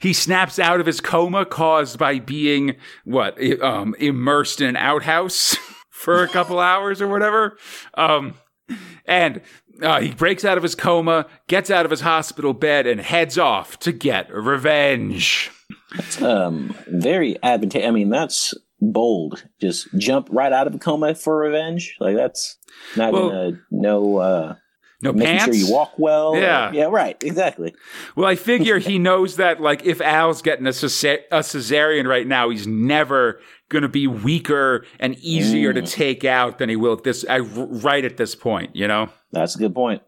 He 0.00 0.12
snaps 0.12 0.58
out 0.58 0.80
of 0.80 0.86
his 0.86 1.00
coma 1.00 1.46
caused 1.46 1.98
by 1.98 2.18
being 2.18 2.76
what 3.04 3.38
um, 3.62 3.94
immersed 3.98 4.60
in 4.60 4.68
an 4.68 4.76
outhouse 4.76 5.56
for 5.90 6.22
a 6.22 6.28
couple 6.28 6.58
hours 6.58 7.00
or 7.00 7.08
whatever. 7.08 7.56
Um, 7.94 8.34
and 9.06 9.42
uh, 9.84 10.00
he 10.00 10.12
breaks 10.12 10.44
out 10.44 10.56
of 10.56 10.62
his 10.62 10.74
coma, 10.74 11.26
gets 11.46 11.70
out 11.70 11.84
of 11.84 11.90
his 11.90 12.00
hospital 12.00 12.52
bed, 12.54 12.86
and 12.86 13.00
heads 13.00 13.38
off 13.38 13.78
to 13.80 13.92
get 13.92 14.32
revenge. 14.34 15.50
Um, 16.20 16.74
very 16.88 17.36
advantageous. 17.42 17.86
I 17.88 17.90
mean, 17.92 18.10
that's 18.10 18.54
bold. 18.80 19.44
Just 19.60 19.88
jump 19.96 20.28
right 20.30 20.52
out 20.52 20.66
of 20.66 20.74
a 20.74 20.78
coma 20.78 21.14
for 21.14 21.38
revenge. 21.38 21.96
Like 22.00 22.16
that's 22.16 22.56
not 22.96 23.12
Well- 23.12 23.28
gonna 23.30 23.60
no 23.70 24.16
uh, 24.18 24.54
No 25.02 25.12
making 25.12 25.38
pants. 25.38 25.44
sure 25.44 25.54
you 25.54 25.72
walk 25.72 25.92
well. 25.98 26.36
Yeah. 26.36 26.72
yeah, 26.72 26.84
right, 26.86 27.16
exactly. 27.22 27.74
Well, 28.16 28.26
I 28.26 28.34
figure 28.36 28.78
he 28.90 28.98
knows 28.98 29.36
that, 29.36 29.60
like, 29.60 29.84
if 29.84 30.00
Al's 30.00 30.42
getting 30.42 30.66
a, 30.66 30.70
a 30.70 30.72
cesarean 30.72 32.06
right 32.08 32.26
now, 32.26 32.50
he's 32.50 32.66
never 32.66 33.40
going 33.74 33.82
to 33.82 33.88
be 33.88 34.06
weaker 34.06 34.86
and 34.98 35.18
easier 35.18 35.72
to 35.74 35.82
take 35.82 36.24
out 36.24 36.58
than 36.58 36.70
he 36.70 36.76
will 36.76 36.94
at 36.94 37.04
this, 37.04 37.24
uh, 37.28 37.42
right 37.42 38.04
at 38.04 38.16
this 38.16 38.34
point, 38.34 38.74
you 38.74 38.88
know? 38.88 39.10
That's 39.32 39.56
a 39.56 39.58
good 39.58 39.74
point. 39.74 40.02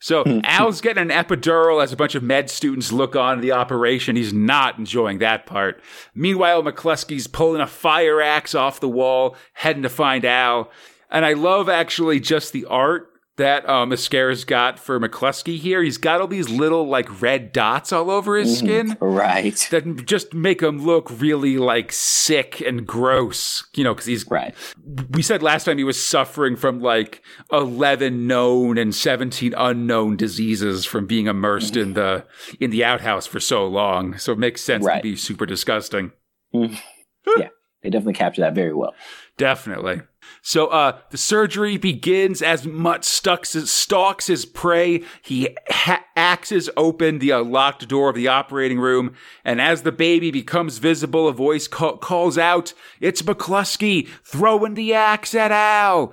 So 0.00 0.24
Al's 0.44 0.80
getting 0.80 1.10
an 1.10 1.10
epidural 1.10 1.82
as 1.82 1.92
a 1.92 1.96
bunch 1.96 2.14
of 2.14 2.22
med 2.22 2.50
students 2.50 2.90
look 2.90 3.14
on 3.14 3.40
the 3.40 3.52
operation. 3.52 4.16
He's 4.16 4.32
not 4.32 4.78
enjoying 4.78 5.18
that 5.18 5.46
part. 5.46 5.82
Meanwhile, 6.14 6.62
McCluskey's 6.62 7.26
pulling 7.26 7.60
a 7.60 7.66
fire 7.66 8.20
axe 8.20 8.54
off 8.54 8.80
the 8.80 8.88
wall, 8.88 9.36
heading 9.52 9.82
to 9.82 9.88
find 9.88 10.24
Al. 10.24 10.70
And 11.10 11.24
I 11.24 11.34
love 11.34 11.68
actually 11.68 12.20
just 12.20 12.52
the 12.52 12.64
art 12.64 13.09
that 13.40 13.68
um, 13.68 13.90
Ezquerra's 13.90 14.44
got 14.44 14.78
for 14.78 15.00
McCluskey 15.00 15.58
here. 15.58 15.82
He's 15.82 15.98
got 15.98 16.20
all 16.20 16.26
these 16.28 16.48
little 16.48 16.86
like 16.86 17.20
red 17.20 17.52
dots 17.52 17.92
all 17.92 18.10
over 18.10 18.36
his 18.36 18.58
skin 18.58 18.96
Right, 19.00 19.56
that 19.70 20.06
just 20.06 20.32
make 20.32 20.62
him 20.62 20.78
look 20.84 21.10
really 21.20 21.58
like 21.58 21.92
sick 21.92 22.60
and 22.60 22.86
gross, 22.86 23.64
you 23.74 23.82
know, 23.84 23.92
because 23.94 24.06
he's 24.06 24.26
right. 24.30 24.54
we 25.10 25.22
said 25.22 25.42
last 25.42 25.64
time 25.64 25.78
he 25.78 25.84
was 25.84 26.02
suffering 26.02 26.54
from 26.56 26.80
like 26.80 27.22
11 27.52 28.26
known 28.26 28.78
and 28.78 28.94
17 28.94 29.54
unknown 29.56 30.16
diseases 30.16 30.84
from 30.86 31.06
being 31.06 31.26
immersed 31.26 31.76
in 31.76 31.94
the 31.94 32.24
in 32.60 32.70
the 32.70 32.84
outhouse 32.84 33.26
for 33.26 33.40
so 33.40 33.66
long 33.66 34.16
so 34.18 34.32
it 34.32 34.38
makes 34.38 34.62
sense 34.62 34.84
Right. 34.84 34.98
to 34.98 35.02
be 35.02 35.16
super 35.16 35.46
disgusting 35.46 36.12
yeah, 36.52 37.48
They 37.82 37.90
definitely 37.90 38.14
capture 38.14 38.42
that 38.42 38.54
very 38.54 38.74
well. 38.74 38.94
definitely 39.36 40.02
so 40.42 40.66
uh 40.68 40.98
the 41.10 41.16
surgery 41.18 41.76
begins 41.76 42.42
as 42.42 42.66
mutt 42.66 43.04
stalks 43.04 43.52
his, 43.52 43.70
stalks 43.70 44.26
his 44.26 44.44
prey. 44.44 45.02
He 45.22 45.56
ha- 45.68 46.04
axes 46.16 46.68
open 46.76 47.18
the 47.18 47.32
uh, 47.32 47.42
locked 47.42 47.88
door 47.88 48.10
of 48.10 48.14
the 48.14 48.28
operating 48.28 48.78
room, 48.78 49.14
and 49.44 49.60
as 49.60 49.82
the 49.82 49.92
baby 49.92 50.30
becomes 50.30 50.78
visible, 50.78 51.28
a 51.28 51.32
voice 51.32 51.66
ca- 51.66 51.96
calls 51.96 52.36
out, 52.36 52.72
It's 53.00 53.22
McCluskey 53.22 54.08
throwing 54.24 54.74
the 54.74 54.94
axe 54.94 55.34
at 55.34 55.50
Al. 55.50 56.12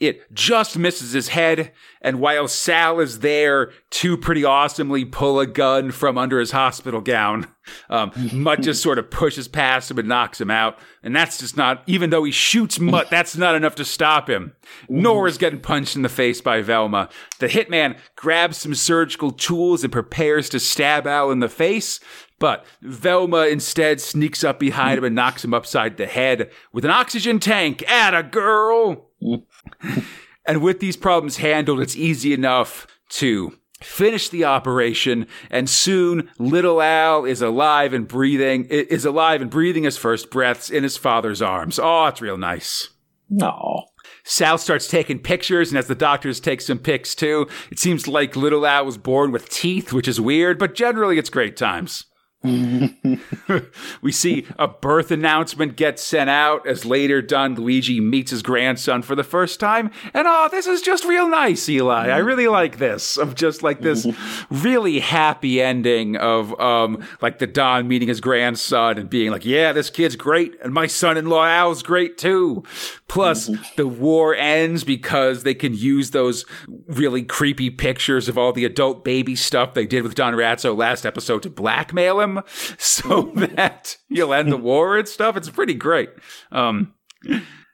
It 0.00 0.32
just 0.34 0.76
misses 0.78 1.12
his 1.12 1.28
head, 1.28 1.72
and 2.00 2.18
while 2.18 2.48
Sal 2.48 2.98
is 3.00 3.20
there 3.20 3.70
to 3.90 4.16
pretty 4.16 4.44
awesomely 4.44 5.04
pull 5.04 5.38
a 5.38 5.46
gun 5.46 5.90
from 5.90 6.18
under 6.18 6.40
his 6.40 6.50
hospital 6.50 7.00
gown, 7.00 7.46
um, 7.88 8.12
Mutt 8.32 8.62
just 8.62 8.82
sort 8.82 8.98
of 8.98 9.10
pushes 9.10 9.48
past 9.48 9.90
him 9.90 9.98
and 9.98 10.08
knocks 10.08 10.40
him 10.40 10.50
out. 10.50 10.78
And 11.02 11.14
that's 11.14 11.38
just 11.38 11.56
not, 11.56 11.82
even 11.86 12.10
though 12.10 12.24
he 12.24 12.32
shoots 12.32 12.78
Mutt, 12.78 13.10
that's 13.10 13.36
not 13.36 13.54
enough 13.54 13.74
to 13.76 13.84
stop 13.84 14.28
him. 14.28 14.54
Nor 14.88 15.26
is 15.26 15.38
getting 15.38 15.60
punched 15.60 15.96
in 15.96 16.02
the 16.02 16.08
face 16.08 16.40
by 16.40 16.62
Velma. 16.62 17.08
The 17.38 17.48
hitman 17.48 17.98
grabs 18.16 18.58
some 18.58 18.74
surgical 18.74 19.30
tools 19.30 19.84
and 19.84 19.92
prepares 19.92 20.48
to 20.50 20.60
stab 20.60 21.06
Al 21.06 21.30
in 21.30 21.40
the 21.40 21.48
face. 21.48 22.00
But 22.38 22.66
Velma 22.82 23.46
instead 23.46 24.00
sneaks 24.00 24.44
up 24.44 24.58
behind 24.58 24.98
him 24.98 25.04
and 25.04 25.14
knocks 25.14 25.44
him 25.44 25.54
upside 25.54 25.96
the 25.96 26.06
head 26.06 26.50
with 26.72 26.84
an 26.84 26.90
oxygen 26.90 27.40
tank. 27.40 27.88
At 27.88 28.14
a 28.14 28.22
girl! 28.22 29.10
and 30.46 30.60
with 30.60 30.80
these 30.80 30.96
problems 30.96 31.38
handled, 31.38 31.80
it's 31.80 31.96
easy 31.96 32.34
enough 32.34 32.86
to 33.08 33.56
finish 33.86 34.28
the 34.28 34.44
operation 34.44 35.26
and 35.50 35.70
soon 35.70 36.28
little 36.38 36.82
al 36.82 37.24
is 37.24 37.40
alive 37.40 37.92
and 37.94 38.08
breathing 38.08 38.64
is 38.66 39.04
alive 39.04 39.40
and 39.40 39.50
breathing 39.50 39.84
his 39.84 39.96
first 39.96 40.30
breaths 40.30 40.68
in 40.70 40.82
his 40.82 40.96
father's 40.96 41.40
arms. 41.40 41.78
Oh 41.82 42.06
it's 42.06 42.20
real 42.20 42.36
nice. 42.36 42.88
No. 43.30 43.84
Sal 44.24 44.58
starts 44.58 44.88
taking 44.88 45.20
pictures, 45.20 45.70
and 45.70 45.78
as 45.78 45.86
the 45.86 45.94
doctors 45.94 46.40
take 46.40 46.60
some 46.60 46.78
pics 46.78 47.14
too, 47.14 47.48
it 47.70 47.78
seems 47.78 48.08
like 48.08 48.34
Little 48.34 48.66
Al 48.66 48.84
was 48.84 48.98
born 48.98 49.30
with 49.30 49.48
teeth, 49.48 49.92
which 49.92 50.08
is 50.08 50.20
weird, 50.20 50.58
but 50.58 50.74
generally 50.74 51.16
it's 51.18 51.30
great 51.30 51.56
times. 51.56 52.06
we 54.02 54.12
see 54.12 54.46
a 54.58 54.68
birth 54.68 55.10
announcement 55.10 55.74
get 55.76 55.98
sent 55.98 56.30
out 56.30 56.66
as 56.66 56.84
later 56.84 57.22
Don 57.22 57.54
Luigi 57.54 57.98
meets 57.98 58.30
his 58.30 58.42
grandson 58.42 59.02
for 59.02 59.14
the 59.14 59.24
first 59.24 59.58
time. 59.58 59.90
And 60.14 60.26
oh, 60.28 60.48
this 60.50 60.66
is 60.66 60.82
just 60.82 61.04
real 61.04 61.28
nice, 61.28 61.68
Eli. 61.68 62.08
I 62.08 62.18
really 62.18 62.46
like 62.46 62.78
this. 62.78 63.16
Of 63.16 63.34
just 63.34 63.62
like 63.62 63.80
this 63.80 64.06
really 64.50 65.00
happy 65.00 65.60
ending 65.62 66.16
of 66.16 66.58
um 66.60 67.02
like 67.20 67.38
the 67.38 67.46
Don 67.46 67.88
meeting 67.88 68.08
his 68.08 68.20
grandson 68.20 68.98
and 68.98 69.08
being 69.08 69.30
like, 69.30 69.44
yeah, 69.44 69.72
this 69.72 69.90
kid's 69.90 70.16
great, 70.16 70.54
and 70.62 70.72
my 70.72 70.86
son-in-law 70.86 71.46
Al's 71.46 71.82
great 71.82 72.18
too. 72.18 72.62
Plus, 73.08 73.50
the 73.76 73.86
war 73.86 74.34
ends 74.34 74.84
because 74.84 75.42
they 75.42 75.54
can 75.54 75.74
use 75.74 76.10
those 76.10 76.44
really 76.86 77.22
creepy 77.22 77.70
pictures 77.70 78.28
of 78.28 78.36
all 78.36 78.52
the 78.52 78.64
adult 78.64 79.04
baby 79.04 79.34
stuff 79.34 79.74
they 79.74 79.86
did 79.86 80.02
with 80.02 80.14
Don 80.14 80.34
Ratso 80.34 80.76
last 80.76 81.06
episode 81.06 81.42
to 81.42 81.50
blackmail 81.50 82.20
him 82.20 82.25
so 82.78 83.32
that 83.34 83.96
you'll 84.08 84.34
end 84.34 84.52
the 84.52 84.56
war 84.56 84.98
and 84.98 85.08
stuff. 85.08 85.36
It's 85.36 85.50
pretty 85.50 85.74
great. 85.74 86.10
Um, 86.52 86.94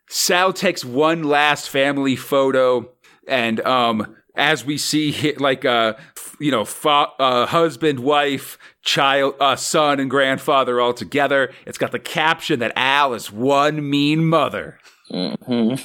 Sal 0.08 0.52
takes 0.52 0.84
one 0.84 1.22
last 1.22 1.70
family 1.70 2.16
photo, 2.16 2.90
and 3.26 3.60
um, 3.60 4.16
as 4.36 4.64
we 4.64 4.78
see, 4.78 5.34
like 5.38 5.64
uh, 5.64 5.94
you 6.38 6.50
know, 6.50 6.64
fa- 6.64 7.12
uh, 7.18 7.46
husband, 7.46 8.00
wife, 8.00 8.58
child, 8.82 9.34
uh, 9.40 9.56
son, 9.56 10.00
and 10.00 10.10
grandfather 10.10 10.80
all 10.80 10.92
together. 10.92 11.52
It's 11.66 11.78
got 11.78 11.92
the 11.92 11.98
caption 11.98 12.60
that 12.60 12.72
Al 12.76 13.14
is 13.14 13.30
one 13.30 13.88
mean 13.88 14.26
mother. 14.26 14.78
Mm-hmm. 15.10 15.82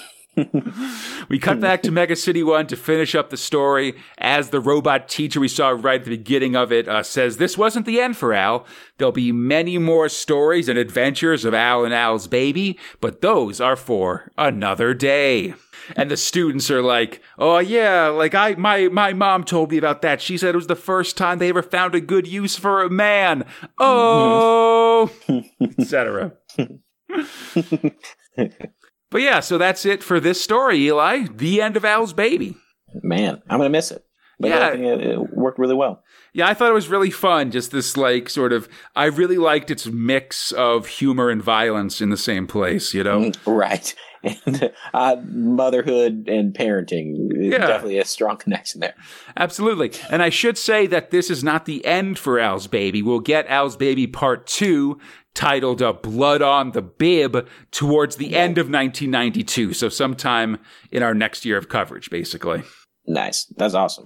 We 1.29 1.39
cut 1.39 1.60
back 1.60 1.82
to 1.82 1.91
Mega 1.91 2.15
City 2.15 2.44
1 2.44 2.67
to 2.67 2.75
finish 2.75 3.15
up 3.15 3.29
the 3.29 3.38
story 3.38 3.96
as 4.17 4.50
the 4.50 4.60
robot 4.60 5.10
teacher 5.10 5.39
we 5.39 5.48
saw 5.48 5.70
right 5.70 6.01
at 6.01 6.06
the 6.06 6.17
beginning 6.17 6.56
of 6.56 6.72
it 6.72 6.88
uh, 6.88 7.03
says 7.03 7.38
this 7.38 7.58
wasn't 7.58 7.86
the 7.86 8.00
end 8.00 8.17
for 8.17 8.34
Al. 8.34 8.65
There'll 8.98 9.12
be 9.12 9.32
many 9.32 9.77
more 9.77 10.10
stories 10.10 10.70
and 10.70 10.77
adventures 10.77 11.46
of 11.46 11.53
Al 11.53 11.86
and 11.86 11.94
Al's 11.94 12.27
baby, 12.27 12.79
but 13.01 13.22
those 13.22 13.60
are 13.60 13.75
for 13.75 14.32
another 14.38 14.94
day. 14.94 15.53
And 15.96 16.12
the 16.12 16.17
students 16.17 16.70
are 16.70 16.82
like, 16.82 17.22
"Oh 17.39 17.60
yeah, 17.60 18.08
like 18.08 18.36
I 18.36 18.56
my 18.56 18.89
my 18.89 19.13
mom 19.13 19.44
told 19.44 19.72
me 19.72 19.77
about 19.77 20.01
that. 20.01 20.22
She 20.22 20.38
said 20.38 20.53
it 20.53 20.58
was 20.58 20.67
the 20.67 20.75
first 20.75 21.15
time 21.15 21.39
they 21.39 21.50
ever 21.50 21.63
found 21.63 21.96
a 21.96 22.01
good 22.01 22.27
use 22.27 22.58
for 22.58 22.84
a 22.84 22.89
man." 22.89 23.46
Oh, 23.79 25.10
etc. 25.62 26.34
But 29.10 29.22
yeah, 29.22 29.40
so 29.40 29.58
that's 29.58 29.86
it 29.86 30.04
for 30.04 30.20
this 30.20 30.42
story, 30.42 30.86
Eli. 30.86 31.28
The 31.34 31.62
end 31.62 31.78
of 31.78 31.86
Al's 31.86 32.14
baby. 32.14 32.56
Man, 33.02 33.42
I'm 33.50 33.60
gonna 33.60 33.70
miss 33.70 33.92
it. 33.92 34.04
But 34.40 34.50
yeah, 34.50 34.68
I 34.68 34.72
think 34.72 34.84
it, 34.84 35.02
it 35.02 35.34
worked 35.34 35.58
really 35.58 35.74
well. 35.74 36.04
Yeah, 36.32 36.48
I 36.48 36.54
thought 36.54 36.70
it 36.70 36.76
was 36.76 36.89
really 36.89 37.10
fun. 37.10 37.50
Just 37.50 37.72
this, 37.72 37.98
like, 37.98 38.30
sort 38.30 38.54
of. 38.54 38.70
I 38.96 39.06
really 39.06 39.38
liked 39.38 39.72
its 39.72 39.88
mix 39.88 40.52
of 40.52 40.86
humor 40.86 41.32
and 41.32 41.41
violence 41.41 42.02
in 42.02 42.12
the 42.12 42.17
same 42.17 42.46
place. 42.46 42.93
You 42.93 43.04
know, 43.04 43.32
right? 43.46 43.93
And 44.24 44.74
uh, 44.96 45.15
motherhood 45.26 46.28
and 46.28 46.54
parenting. 46.54 47.30
Yeah. 47.39 47.60
Definitely 47.60 48.00
a 48.00 48.04
strong 48.04 48.36
connection 48.39 48.82
there. 48.82 48.96
Absolutely. 49.38 49.91
And 50.10 50.22
I 50.24 50.30
should 50.30 50.58
say 50.58 50.88
that 50.88 51.12
this 51.12 51.30
is 51.30 51.43
not 51.43 51.65
the 51.65 51.86
end 51.86 52.17
for 52.17 52.39
Al's 52.39 52.67
Baby. 52.67 53.02
We'll 53.02 53.20
get 53.20 53.48
Al's 53.48 53.78
Baby 53.78 54.08
Part 54.08 54.48
2 54.48 55.00
titled 55.38 55.84
uh, 55.84 55.93
Blood 55.93 56.41
on 56.41 56.71
the 56.71 56.82
Bib 56.82 57.47
towards 57.71 58.15
the 58.15 58.36
end 58.36 58.58
of 58.58 58.65
1992. 58.65 59.73
So, 59.73 59.88
sometime 59.88 60.58
in 60.91 61.04
our 61.04 61.13
next 61.13 61.45
year 61.45 61.58
of 61.58 61.69
coverage, 61.69 62.10
basically. 62.10 62.63
Nice. 63.06 63.45
That's 63.56 63.76
awesome. 63.76 64.06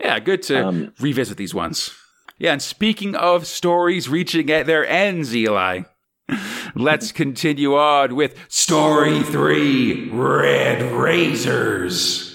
Yeah, 0.00 0.18
good 0.18 0.42
to 0.42 0.66
um, 0.66 0.92
revisit 0.98 1.36
these 1.36 1.54
ones. 1.54 1.94
Yeah, 2.38 2.52
and 2.52 2.60
speaking 2.60 3.14
of 3.14 3.46
stories 3.46 4.08
reaching 4.08 4.50
at 4.50 4.66
their 4.66 4.84
ends, 4.86 5.34
Eli, 5.34 5.82
let's 6.74 7.12
continue 7.22 7.76
on 7.76 8.16
with 8.16 8.36
Story 8.48 9.22
3 9.22 10.10
Red 10.10 10.82
Razors. 10.92 12.28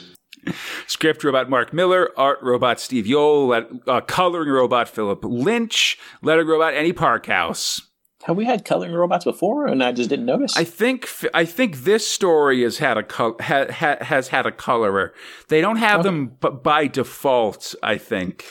Script 0.88 1.22
robot 1.26 1.50
Mark 1.50 1.74
Millar, 1.74 2.18
art 2.18 2.40
robot 2.42 2.80
Steve 2.80 3.04
Yeowell, 3.04 3.82
uh, 3.86 4.00
coloring 4.00 4.50
robot 4.50 4.88
Philip 4.88 5.20
Lynch, 5.24 5.98
lettering 6.22 6.48
robot 6.48 6.74
Annie 6.74 6.94
Parkhouse. 6.94 7.82
Have 8.28 8.36
we 8.36 8.44
had 8.44 8.66
coloring 8.66 8.92
robots 8.92 9.24
before, 9.24 9.68
and 9.68 9.82
I 9.82 9.94
just 9.94 10.10
didn't 10.10 10.26
notice? 10.26 10.58
I 10.58 10.66
think 10.66 11.08
I 11.34 11.46
think 11.46 11.86
this 11.86 12.06
story 12.06 12.62
has 12.64 12.78
had 12.78 12.98
a 12.98 13.04
col- 13.04 13.38
ha, 13.40 13.68
ha, 13.72 13.96
has 14.02 14.28
had 14.28 14.46
a 14.46 14.52
colorer. 14.52 15.14
They 15.48 15.62
don't 15.62 15.78
have 15.78 16.02
okay. 16.02 16.10
them 16.10 16.38
b- 16.42 16.50
by 16.62 16.88
default. 16.88 17.74
I 17.82 17.98
think. 17.98 18.44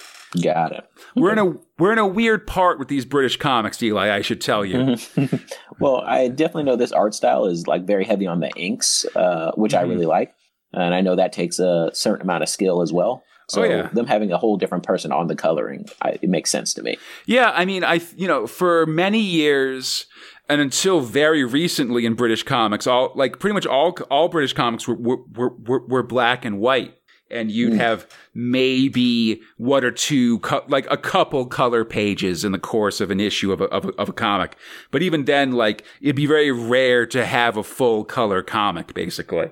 Got 0.42 0.72
it. 0.72 0.84
We're 1.14 1.32
in 1.32 1.38
a 1.38 1.54
we're 1.78 1.92
in 1.92 1.98
a 1.98 2.06
weird 2.06 2.46
part 2.46 2.78
with 2.78 2.88
these 2.88 3.04
British 3.04 3.36
comics, 3.36 3.82
Eli. 3.82 4.16
I 4.16 4.22
should 4.22 4.40
tell 4.40 4.64
you. 4.64 4.96
well, 5.78 6.00
I 6.06 6.28
definitely 6.28 6.64
know 6.64 6.76
this 6.76 6.92
art 6.92 7.14
style 7.14 7.44
is 7.44 7.66
like 7.66 7.86
very 7.86 8.06
heavy 8.06 8.26
on 8.26 8.40
the 8.40 8.50
inks, 8.56 9.04
uh, 9.14 9.52
which 9.56 9.72
mm-hmm. 9.72 9.84
I 9.84 9.88
really 9.88 10.06
like, 10.06 10.34
and 10.72 10.94
I 10.94 11.02
know 11.02 11.16
that 11.16 11.34
takes 11.34 11.58
a 11.58 11.90
certain 11.92 12.22
amount 12.22 12.42
of 12.42 12.48
skill 12.48 12.80
as 12.80 12.94
well. 12.94 13.22
So 13.48 13.62
oh, 13.62 13.64
yeah. 13.64 13.88
them 13.92 14.06
having 14.06 14.32
a 14.32 14.38
whole 14.38 14.56
different 14.56 14.84
person 14.84 15.12
on 15.12 15.28
the 15.28 15.36
coloring, 15.36 15.86
I, 16.02 16.18
it 16.20 16.28
makes 16.28 16.50
sense 16.50 16.74
to 16.74 16.82
me. 16.82 16.98
Yeah, 17.26 17.52
I 17.54 17.64
mean, 17.64 17.84
I 17.84 18.00
you 18.16 18.26
know, 18.26 18.46
for 18.46 18.86
many 18.86 19.20
years 19.20 20.06
and 20.48 20.60
until 20.60 21.00
very 21.00 21.44
recently 21.44 22.06
in 22.06 22.14
British 22.14 22.42
comics, 22.42 22.86
all 22.86 23.12
like 23.14 23.38
pretty 23.38 23.54
much 23.54 23.66
all 23.66 23.92
all 24.10 24.28
British 24.28 24.52
comics 24.52 24.88
were 24.88 24.96
were 24.96 25.48
were, 25.48 25.86
were 25.86 26.02
black 26.02 26.44
and 26.44 26.58
white. 26.58 26.94
And 27.28 27.50
you'd 27.50 27.72
mm. 27.72 27.78
have 27.78 28.06
maybe 28.34 29.40
one 29.56 29.84
or 29.84 29.90
two, 29.90 30.38
co- 30.38 30.64
like 30.68 30.86
a 30.88 30.96
couple 30.96 31.44
color 31.46 31.84
pages 31.84 32.44
in 32.44 32.52
the 32.52 32.58
course 32.58 33.00
of 33.00 33.10
an 33.10 33.18
issue 33.18 33.50
of 33.50 33.60
a, 33.60 33.64
of 33.64 33.86
a, 33.86 33.88
of 33.98 34.08
a 34.08 34.12
comic. 34.12 34.56
But 34.92 35.02
even 35.02 35.24
then, 35.24 35.50
like, 35.50 35.84
it'd 36.00 36.14
be 36.14 36.26
very 36.26 36.52
rare 36.52 37.04
to 37.06 37.26
have 37.26 37.56
a 37.56 37.64
full 37.64 38.04
color 38.04 38.44
comic, 38.44 38.94
basically. 38.94 39.50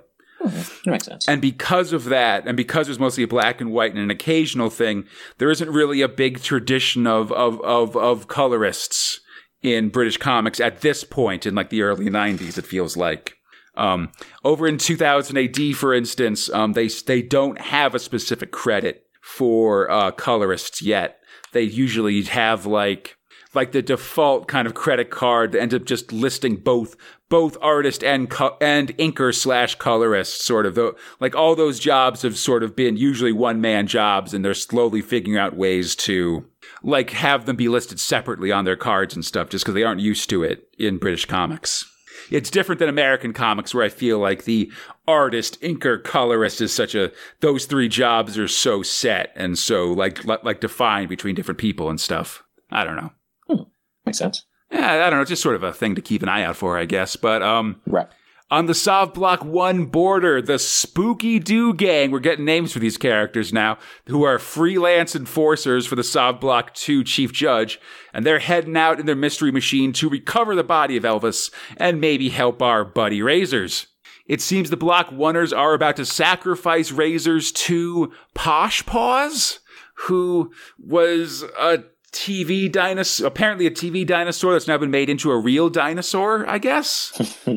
That 0.51 0.91
makes 0.91 1.07
sense. 1.07 1.29
And 1.29 1.41
because 1.41 1.93
of 1.93 2.05
that, 2.05 2.47
and 2.47 2.57
because 2.57 2.89
it's 2.89 2.99
mostly 2.99 3.25
black 3.25 3.61
and 3.61 3.73
white 3.73 3.93
and 3.93 4.01
an 4.01 4.11
occasional 4.11 4.71
thing, 4.71 5.07
there 5.39 5.51
isn't 5.51 5.71
really 5.71 6.03
a 6.03 6.09
big 6.09 6.43
tradition 6.43 7.07
of 7.07 7.33
of 7.33 7.61
of, 7.63 7.97
of 7.97 8.29
colorists 8.29 9.21
in 9.63 9.89
British 9.89 10.19
comics 10.19 10.61
at 10.61 10.81
this 10.81 11.05
point 11.05 11.47
in 11.47 11.55
like 11.55 11.71
the 11.71 11.83
early 11.83 12.07
'90s. 12.07 12.59
It 12.59 12.67
feels 12.67 12.97
like. 12.97 13.37
Um, 13.77 14.13
over 14.45 14.69
in 14.69 14.79
2000 14.79 15.37
AD, 15.37 15.75
for 15.75 15.93
instance, 15.93 16.49
um, 16.51 16.75
they 16.75 16.87
they 16.87 17.23
don't 17.23 17.61
have 17.61 17.95
a 17.95 17.99
specific 17.99 18.53
credit 18.53 19.05
for 19.21 19.91
uh, 19.91 20.13
colorists 20.13 20.81
yet. 20.81 21.19
They 21.53 21.63
usually 21.63 22.23
have 22.23 22.67
like 22.67 23.17
like 23.55 23.73
the 23.73 23.83
default 23.83 24.49
kind 24.49 24.67
of 24.67 24.75
credit 24.75 25.11
card 25.11 25.53
that 25.53 25.63
ends 25.63 25.75
up 25.75 25.85
just 25.85 26.13
listing 26.13 26.57
both 26.57 26.97
both 27.29 27.57
artist 27.61 28.05
and 28.05 28.29
co- 28.31 28.57
and 28.61 28.97
inker 28.99 29.35
slash 29.35 29.75
colorist 29.77 30.45
sort 30.45 30.67
of 30.67 30.75
the, 30.75 30.95
like 31.21 31.35
all 31.35 31.57
those 31.57 31.79
jobs 31.81 32.23
have 32.23 32.37
sort 32.37 32.63
of 32.63 32.77
been 32.77 32.97
usually 32.97 33.33
one 33.33 33.61
man 33.61 33.87
jobs 33.87 34.35
and 34.35 34.45
they're 34.45 34.55
slowly 34.55 35.01
figuring 35.01 35.39
out 35.39 35.57
ways 35.57 35.97
to 35.97 36.45
like 36.83 37.11
have 37.11 37.47
them 37.47 37.57
be 37.57 37.69
listed 37.69 37.99
separately 37.99 38.53
on 38.53 38.65
their 38.65 38.77
cards 38.77 39.15
and 39.15 39.25
stuff 39.25 39.49
just 39.49 39.65
because 39.65 39.75
they 39.75 39.83
aren't 39.83 40.01
used 40.01 40.29
to 40.31 40.43
it 40.43 40.69
in 40.79 40.99
British 40.99 41.25
comics. 41.25 41.85
it's 42.31 42.51
different 42.51 42.79
than 42.79 42.89
American 42.89 43.33
comics 43.33 43.75
where 43.75 43.85
I 43.85 43.89
feel 43.89 44.19
like 44.19 44.45
the 44.45 44.71
artist, 45.07 45.61
inker, 45.61 46.03
colorist 46.03 46.61
is 46.61 46.73
such 46.73 46.95
a 46.95 47.11
those 47.41 47.67
three 47.67 47.89
jobs 47.89 48.39
are 48.39 48.49
so 48.49 48.83
set 48.83 49.33
and 49.35 49.59
so 49.59 49.93
like 49.93 50.25
like 50.25 50.61
defined 50.61 51.09
between 51.09 51.35
different 51.35 51.59
people 51.59 51.91
and 51.91 52.01
stuff. 52.01 52.43
I 52.71 52.85
don't 52.85 52.97
know. 52.97 53.13
Hmm. 53.49 53.63
Makes 54.07 54.19
sense. 54.19 54.45
Yeah, 54.71 54.93
I 54.93 55.11
don't 55.11 55.19
know. 55.19 55.23
It's 55.23 55.31
just 55.31 55.43
sort 55.43 55.57
of 55.57 55.63
a 55.63 55.73
thing 55.73 55.95
to 55.95 56.03
keep 56.03 56.23
an 56.23 56.29
eye 56.29 56.43
out 56.43 56.57
for, 56.57 56.79
I 56.79 56.85
guess. 56.85 57.17
But 57.17 57.43
um, 57.43 57.81
right. 57.87 58.09
On 58.51 58.67
the 58.67 58.75
Sov 58.75 59.15
Block 59.15 59.45
1 59.45 59.87
border, 59.87 60.41
the 60.43 60.59
Spooky 60.59 61.39
Doo 61.39 61.73
Gang, 61.73 62.11
we're 62.11 62.21
getting 62.21 62.45
names 62.45 62.73
for 62.73 62.79
these 62.79 62.99
characters 62.99 63.53
now, 63.53 63.79
who 64.07 64.23
are 64.23 64.39
freelance 64.39 65.17
enforcers 65.17 65.87
for 65.87 65.97
the 65.97 66.05
Sov 66.05 66.41
Block 66.41 66.73
2 66.75 67.05
Chief 67.05 67.33
Judge, 67.33 67.81
and 68.13 68.25
they're 68.25 68.39
heading 68.39 68.77
out 68.77 69.01
in 69.01 69.07
their 69.07 69.17
mystery 69.17 69.51
machine 69.51 69.93
to 69.95 70.11
recover 70.11 70.55
the 70.55 70.63
body 70.63 70.97
of 70.97 71.05
Elvis 71.05 71.51
and 71.79 72.01
maybe 72.01 72.29
help 72.29 72.61
our 72.61 72.85
buddy 72.85 73.23
Razors. 73.23 73.87
It 74.27 74.41
seems 74.41 74.71
the 74.71 74.77
Block 74.77 75.11
Oneers 75.11 75.57
are 75.57 75.75
about 75.75 75.97
to 75.97 76.07
sacrifice 76.07 76.93
Razors 76.93 77.51
to 77.53 78.13
Posh 78.35 78.85
Paws, 78.87 79.61
who 79.95 80.53
was 80.79 81.45
a 81.59 81.85
TV 82.15 82.71
dinosaur, 82.71 83.27
apparently 83.27 83.67
a 83.67 83.71
TV 83.71 84.07
dinosaur 84.07 84.53
that's 84.53 84.69
now 84.69 84.79
been 84.79 84.91
made 84.91 85.11
into 85.11 85.31
a 85.33 85.39
real 85.39 85.69
dinosaur, 85.69 86.49
I 86.49 86.59
guess. 86.59 87.43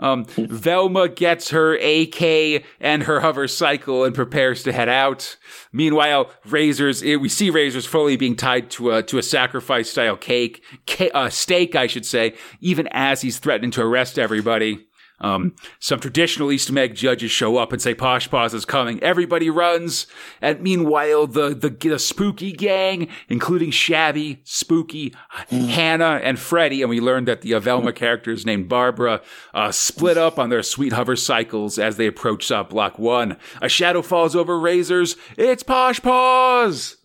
Um, 0.00 0.24
Velma 0.24 1.10
gets 1.10 1.50
her 1.50 1.74
AK 1.74 2.64
and 2.80 3.02
her 3.02 3.20
hover 3.20 3.46
cycle 3.46 4.02
and 4.04 4.14
prepares 4.14 4.62
to 4.62 4.72
head 4.72 4.88
out. 4.88 5.36
Meanwhile, 5.72 6.30
Razors, 6.46 7.02
eh, 7.02 7.16
we 7.16 7.28
see 7.28 7.50
Razors 7.50 7.84
fully 7.84 8.16
being 8.16 8.34
tied 8.34 8.70
to 8.70 8.92
a 8.92 9.02
to 9.02 9.18
a 9.18 9.22
sacrifice 9.22 9.90
style 9.90 10.16
cake, 10.16 10.64
ca- 10.86 11.10
uh, 11.12 11.28
steak, 11.28 11.76
I 11.76 11.86
should 11.86 12.06
say, 12.06 12.34
even 12.60 12.88
as 12.92 13.20
he's 13.20 13.38
threatening 13.38 13.72
to 13.72 13.82
arrest 13.82 14.18
everybody. 14.18 14.86
Um, 15.20 15.54
some 15.78 16.00
traditional 16.00 16.50
East 16.50 16.72
Meg 16.72 16.94
judges 16.94 17.30
show 17.30 17.56
up 17.56 17.72
and 17.72 17.80
say 17.80 17.94
Posh 17.94 18.30
Paws 18.30 18.54
is 18.54 18.64
coming. 18.64 19.02
Everybody 19.02 19.50
runs. 19.50 20.06
And 20.40 20.60
meanwhile, 20.60 21.26
the, 21.26 21.54
the, 21.54 21.68
the 21.70 21.98
spooky 21.98 22.52
gang, 22.52 23.08
including 23.28 23.70
Shabby, 23.70 24.40
Spooky, 24.44 25.14
Hannah, 25.50 26.20
and 26.22 26.38
Freddie, 26.38 26.82
and 26.82 26.90
we 26.90 27.00
learned 27.00 27.28
that 27.28 27.42
the 27.42 27.58
Velma 27.58 27.92
characters 27.92 28.46
named 28.46 28.68
Barbara, 28.68 29.20
uh, 29.54 29.72
split 29.72 30.16
up 30.16 30.38
on 30.38 30.48
their 30.48 30.62
sweet 30.62 30.92
hover 30.92 31.16
cycles 31.16 31.78
as 31.78 31.96
they 31.96 32.06
approach 32.06 32.50
uh, 32.50 32.64
Block 32.64 32.98
1. 32.98 33.36
A 33.60 33.68
shadow 33.68 34.02
falls 34.02 34.34
over 34.34 34.58
Razors. 34.58 35.16
It's 35.36 35.62
Posh 35.62 36.00
Paws! 36.00 36.96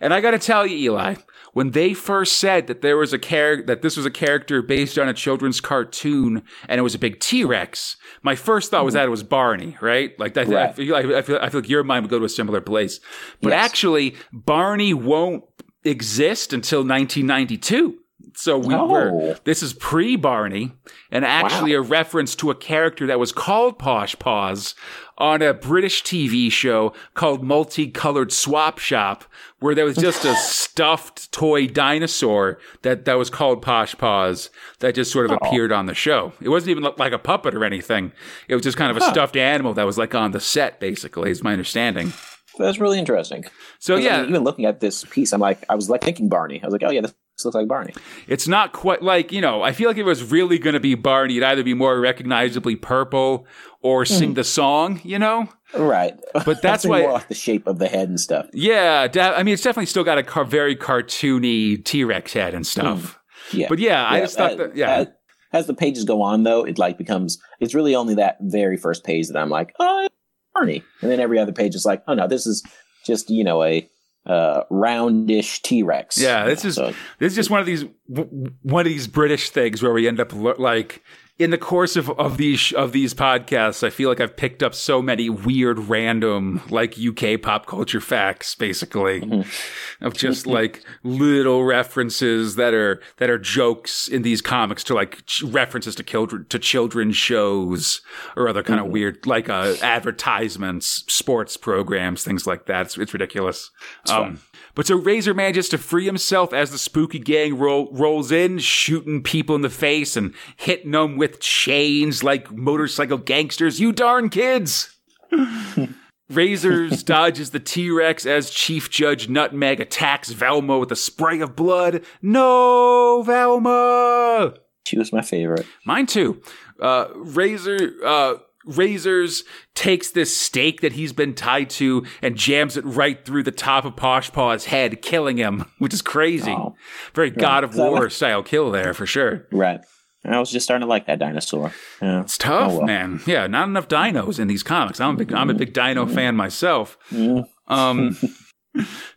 And 0.00 0.14
I 0.14 0.20
gotta 0.20 0.38
tell 0.38 0.66
you, 0.66 0.76
Eli, 0.76 1.16
when 1.52 1.72
they 1.72 1.94
first 1.94 2.36
said 2.36 2.66
that 2.66 2.82
there 2.82 2.96
was 2.96 3.12
a 3.12 3.18
character 3.18 3.66
that 3.66 3.82
this 3.82 3.96
was 3.96 4.06
a 4.06 4.10
character 4.10 4.62
based 4.62 4.98
on 4.98 5.08
a 5.08 5.14
children's 5.14 5.60
cartoon 5.60 6.42
and 6.68 6.78
it 6.78 6.82
was 6.82 6.94
a 6.94 6.98
big 6.98 7.20
T-Rex, 7.20 7.96
my 8.22 8.34
first 8.34 8.70
thought 8.70 8.84
was 8.84 8.92
mm-hmm. 8.92 9.00
that 9.00 9.06
it 9.06 9.10
was 9.10 9.22
Barney, 9.22 9.76
right? 9.80 10.18
Like 10.18 10.36
I, 10.36 10.44
right. 10.44 10.70
I, 10.70 10.72
feel, 10.72 10.92
like, 10.92 11.06
I, 11.06 11.22
feel, 11.22 11.38
I 11.40 11.48
feel 11.48 11.60
like 11.60 11.70
your 11.70 11.84
mind 11.84 12.04
would 12.04 12.10
go 12.10 12.18
to 12.18 12.24
a 12.24 12.28
similar 12.28 12.60
place. 12.60 13.00
But 13.42 13.50
yes. 13.50 13.64
actually, 13.64 14.16
Barney 14.32 14.94
won't 14.94 15.44
exist 15.84 16.52
until 16.52 16.80
1992. 16.80 17.98
So 18.34 18.58
we 18.58 18.74
oh. 18.74 18.86
were, 18.86 19.38
this 19.44 19.62
is 19.62 19.72
pre 19.72 20.16
Barney 20.16 20.72
and 21.10 21.24
actually 21.24 21.74
wow. 21.74 21.82
a 21.82 21.82
reference 21.82 22.34
to 22.36 22.50
a 22.50 22.54
character 22.54 23.06
that 23.06 23.18
was 23.18 23.32
called 23.32 23.78
Posh 23.78 24.18
Paws 24.18 24.74
on 25.18 25.42
a 25.42 25.52
British 25.52 26.02
TV 26.02 26.50
show 26.50 26.92
called 27.14 27.44
Multicolored 27.44 28.32
Swap 28.32 28.78
Shop, 28.78 29.24
where 29.58 29.74
there 29.74 29.84
was 29.84 29.96
just 29.96 30.24
a 30.24 30.34
stuffed 30.36 31.30
toy 31.30 31.66
dinosaur 31.66 32.58
that, 32.82 33.04
that 33.04 33.18
was 33.18 33.28
called 33.28 33.60
Posh 33.62 33.96
Paws 33.96 34.50
that 34.78 34.94
just 34.94 35.12
sort 35.12 35.26
of 35.26 35.32
oh. 35.32 35.36
appeared 35.36 35.72
on 35.72 35.86
the 35.86 35.94
show. 35.94 36.32
It 36.40 36.48
wasn't 36.48 36.70
even 36.70 36.90
like 36.96 37.12
a 37.12 37.18
puppet 37.18 37.54
or 37.54 37.64
anything. 37.64 38.12
It 38.48 38.54
was 38.54 38.64
just 38.64 38.78
kind 38.78 38.90
of 38.90 38.96
a 38.96 39.04
huh. 39.04 39.12
stuffed 39.12 39.36
animal 39.36 39.74
that 39.74 39.86
was 39.86 39.98
like 39.98 40.14
on 40.14 40.32
the 40.32 40.40
set, 40.40 40.80
basically, 40.80 41.30
is 41.30 41.44
my 41.44 41.52
understanding. 41.52 42.12
That's 42.58 42.78
really 42.78 42.98
interesting. 42.98 43.44
So 43.78 43.96
yeah, 43.96 44.16
I 44.16 44.20
mean, 44.22 44.30
even 44.30 44.44
looking 44.44 44.64
at 44.64 44.80
this 44.80 45.04
piece, 45.04 45.32
I'm 45.32 45.40
like, 45.40 45.64
I 45.68 45.74
was 45.74 45.88
like 45.88 46.02
thinking 46.02 46.28
Barney. 46.28 46.60
I 46.62 46.66
was 46.66 46.72
like, 46.72 46.82
oh 46.84 46.90
yeah, 46.90 47.00
this 47.00 47.14
looks 47.44 47.54
like 47.54 47.68
Barney. 47.68 47.94
It's 48.26 48.48
not 48.48 48.72
quite 48.72 49.02
like 49.02 49.32
you 49.32 49.40
know. 49.40 49.62
I 49.62 49.72
feel 49.72 49.88
like 49.88 49.96
if 49.96 50.02
it 50.02 50.04
was 50.04 50.30
really 50.30 50.58
going 50.58 50.74
to 50.74 50.80
be 50.80 50.94
Barney, 50.94 51.36
it'd 51.36 51.48
either 51.48 51.62
be 51.62 51.74
more 51.74 51.98
recognizably 52.00 52.76
purple 52.76 53.46
or 53.82 54.04
sing 54.04 54.32
mm. 54.32 54.34
the 54.36 54.44
song. 54.44 55.00
You 55.04 55.18
know, 55.18 55.48
right? 55.74 56.18
But 56.44 56.62
that's 56.62 56.84
why 56.84 57.04
off 57.06 57.28
the 57.28 57.34
shape 57.34 57.66
of 57.66 57.78
the 57.78 57.88
head 57.88 58.08
and 58.08 58.20
stuff. 58.20 58.46
Yeah, 58.52 59.08
I 59.14 59.42
mean, 59.42 59.54
it's 59.54 59.62
definitely 59.62 59.86
still 59.86 60.04
got 60.04 60.18
a 60.18 60.22
car- 60.22 60.44
very 60.44 60.76
cartoony 60.76 61.84
T 61.84 62.04
Rex 62.04 62.32
head 62.32 62.54
and 62.54 62.66
stuff. 62.66 63.18
Mm. 63.50 63.58
Yeah, 63.58 63.66
but 63.68 63.78
yeah, 63.78 64.02
yeah, 64.02 64.16
I 64.16 64.20
just 64.20 64.36
thought 64.36 64.52
uh, 64.52 64.56
that 64.56 64.76
yeah. 64.76 64.90
As, 64.90 65.06
as 65.52 65.66
the 65.66 65.74
pages 65.74 66.04
go 66.04 66.22
on, 66.22 66.44
though, 66.44 66.64
it 66.64 66.78
like 66.78 66.98
becomes. 66.98 67.38
It's 67.58 67.74
really 67.74 67.94
only 67.94 68.14
that 68.14 68.38
very 68.40 68.76
first 68.76 69.04
page 69.04 69.28
that 69.28 69.36
I'm 69.36 69.50
like, 69.50 69.74
oh, 69.80 70.08
Barney, 70.54 70.82
and 71.02 71.10
then 71.10 71.20
every 71.20 71.38
other 71.38 71.52
page 71.52 71.74
is 71.74 71.84
like, 71.84 72.02
oh 72.06 72.14
no, 72.14 72.28
this 72.28 72.46
is 72.46 72.64
just 73.04 73.30
you 73.30 73.44
know 73.44 73.62
a 73.62 73.88
uh, 74.30 74.64
roundish 74.70 75.60
T 75.62 75.82
Rex. 75.82 76.16
Yeah, 76.16 76.44
this 76.46 76.64
is 76.64 76.76
so, 76.76 76.94
this 77.18 77.32
is 77.32 77.34
just 77.34 77.50
one 77.50 77.60
of 77.60 77.66
these 77.66 77.84
one 78.06 78.86
of 78.86 78.90
these 78.90 79.08
British 79.08 79.50
things 79.50 79.82
where 79.82 79.92
we 79.92 80.06
end 80.06 80.20
up 80.20 80.32
like 80.58 81.02
in 81.40 81.48
the 81.48 81.58
course 81.58 81.96
of, 81.96 82.10
of 82.10 82.36
these 82.36 82.70
of 82.72 82.92
these 82.92 83.14
podcasts, 83.14 83.82
I 83.82 83.88
feel 83.88 84.10
like 84.10 84.20
I've 84.20 84.36
picked 84.36 84.62
up 84.62 84.74
so 84.74 85.00
many 85.00 85.30
weird, 85.30 85.78
random, 85.78 86.60
like 86.68 86.98
UK 86.98 87.40
pop 87.40 87.64
culture 87.64 88.00
facts, 88.00 88.54
basically, 88.54 89.22
mm-hmm. 89.22 90.04
of 90.04 90.12
just 90.12 90.46
like 90.46 90.84
little 91.02 91.64
references 91.64 92.56
that 92.56 92.74
are 92.74 93.00
that 93.16 93.30
are 93.30 93.38
jokes 93.38 94.06
in 94.06 94.20
these 94.20 94.42
comics 94.42 94.84
to 94.84 94.94
like 94.94 95.24
ch- 95.24 95.42
references 95.44 95.94
to 95.94 96.02
children 96.02 96.44
to 96.50 96.58
children's 96.58 97.16
shows 97.16 98.02
or 98.36 98.46
other 98.46 98.62
kind 98.62 98.78
mm-hmm. 98.78 98.88
of 98.88 98.92
weird 98.92 99.26
like 99.26 99.48
uh, 99.48 99.76
advertisements, 99.80 101.04
sports 101.08 101.56
programs, 101.56 102.22
things 102.22 102.46
like 102.46 102.66
that. 102.66 102.84
It's, 102.84 102.98
it's 102.98 103.14
ridiculous. 103.14 103.70
Um, 104.10 104.40
but 104.74 104.86
so 104.86 104.96
Razor 104.96 105.34
manages 105.34 105.68
to 105.70 105.78
free 105.78 106.06
himself 106.06 106.52
as 106.52 106.70
the 106.70 106.78
spooky 106.78 107.18
gang 107.18 107.58
rolls 107.58 108.30
in, 108.30 108.58
shooting 108.58 109.22
people 109.22 109.54
in 109.54 109.62
the 109.62 109.70
face 109.70 110.16
and 110.16 110.34
hitting 110.56 110.92
them 110.92 111.16
with 111.16 111.40
chains 111.40 112.22
like 112.22 112.52
motorcycle 112.52 113.18
gangsters. 113.18 113.80
You 113.80 113.92
darn 113.92 114.28
kids! 114.28 114.96
Razors 116.30 117.02
dodges 117.02 117.50
the 117.50 117.60
T 117.60 117.90
Rex 117.90 118.24
as 118.24 118.50
Chief 118.50 118.88
Judge 118.88 119.28
Nutmeg 119.28 119.80
attacks 119.80 120.30
Velma 120.30 120.78
with 120.78 120.92
a 120.92 120.96
spray 120.96 121.40
of 121.40 121.56
blood. 121.56 122.04
No, 122.22 123.22
Velma! 123.22 124.54
She 124.86 124.98
was 124.98 125.12
my 125.12 125.22
favorite. 125.22 125.66
Mine 125.84 126.06
too. 126.06 126.40
Uh, 126.80 127.08
Razor, 127.14 127.92
uh, 128.04 128.34
Razors 128.64 129.44
takes 129.74 130.10
this 130.10 130.36
stake 130.36 130.80
that 130.80 130.92
he's 130.92 131.12
been 131.12 131.34
tied 131.34 131.70
to 131.70 132.04
and 132.22 132.36
jams 132.36 132.76
it 132.76 132.84
right 132.84 133.24
through 133.24 133.42
the 133.42 133.52
top 133.52 133.84
of 133.84 133.96
Posh 133.96 134.30
Paw's 134.32 134.66
head, 134.66 135.02
killing 135.02 135.36
him, 135.36 135.64
which 135.78 135.94
is 135.94 136.02
crazy. 136.02 136.52
Oh, 136.52 136.74
Very 137.14 137.30
God 137.30 137.64
of 137.64 137.76
War 137.76 138.02
like- 138.02 138.10
style 138.10 138.42
kill 138.42 138.70
there 138.70 138.94
for 138.94 139.06
sure. 139.06 139.46
Right. 139.52 139.80
I 140.22 140.38
was 140.38 140.50
just 140.50 140.64
starting 140.64 140.86
to 140.86 140.88
like 140.88 141.06
that 141.06 141.18
dinosaur. 141.18 141.72
Yeah. 142.02 142.20
It's 142.20 142.36
tough, 142.36 142.72
oh, 142.72 142.78
well. 142.78 142.86
man. 142.86 143.20
Yeah, 143.26 143.46
not 143.46 143.68
enough 143.68 143.88
dinos 143.88 144.38
in 144.38 144.48
these 144.48 144.62
comics. 144.62 145.00
I'm 145.00 145.14
a 145.14 145.16
big, 145.16 145.32
I'm 145.32 145.48
a 145.48 145.54
big 145.54 145.72
dino 145.72 146.04
mm-hmm. 146.04 146.14
fan 146.14 146.36
myself. 146.36 146.98
Mm. 147.10 147.44
Um, 147.68 148.18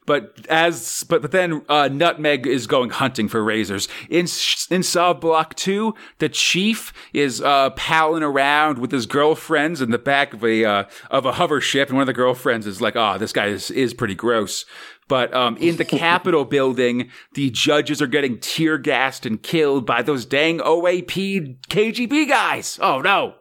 but 0.06 0.46
as 0.50 1.06
but 1.08 1.22
but 1.22 1.32
then 1.32 1.64
uh, 1.70 1.88
Nutmeg 1.92 2.48
is 2.48 2.66
going 2.66 2.90
hunting 2.90 3.28
for 3.28 3.44
razors 3.44 3.88
in 4.10 4.26
in 4.72 4.84
Sov 4.84 5.22
Block 5.22 5.56
Two. 5.56 5.94
The 6.18 6.30
chief 6.30 6.92
is 7.14 7.42
uh, 7.42 7.70
palling 7.72 8.24
around 8.24 8.80
with 8.80 8.92
his 8.92 9.06
girlfriends 9.06 9.82
in 9.82 9.92
the 9.92 10.00
back 10.00 10.34
of 10.34 10.44
a 10.44 10.66
uh, 10.66 10.84
of 11.12 11.26
a 11.26 11.34
hover 11.34 11.62
ship, 11.62 11.90
and 11.90 11.98
one 11.98 12.04
of 12.04 12.08
the 12.08 12.14
girlfriends 12.14 12.66
is 12.66 12.82
like, 12.82 12.96
"Oh, 12.96 13.18
this 13.18 13.34
guy 13.34 13.48
is 13.48 13.70
is 13.72 13.94
pretty 13.94 14.16
gross." 14.16 14.66
But 15.08 15.34
um, 15.34 15.58
in 15.58 15.76
the 15.76 15.86
Capitol 15.86 16.46
building, 16.46 17.12
the 17.34 17.50
judges 17.50 18.02
are 18.02 18.08
getting 18.08 18.40
tear 18.40 18.78
gassed 18.78 19.26
and 19.26 19.42
killed 19.42 19.86
by 19.86 20.02
those 20.02 20.26
dang 20.26 20.60
OAP 20.60 21.58
KGB 21.68 22.28
guys. 22.28 22.80
Oh 22.82 23.02
no! 23.02 23.36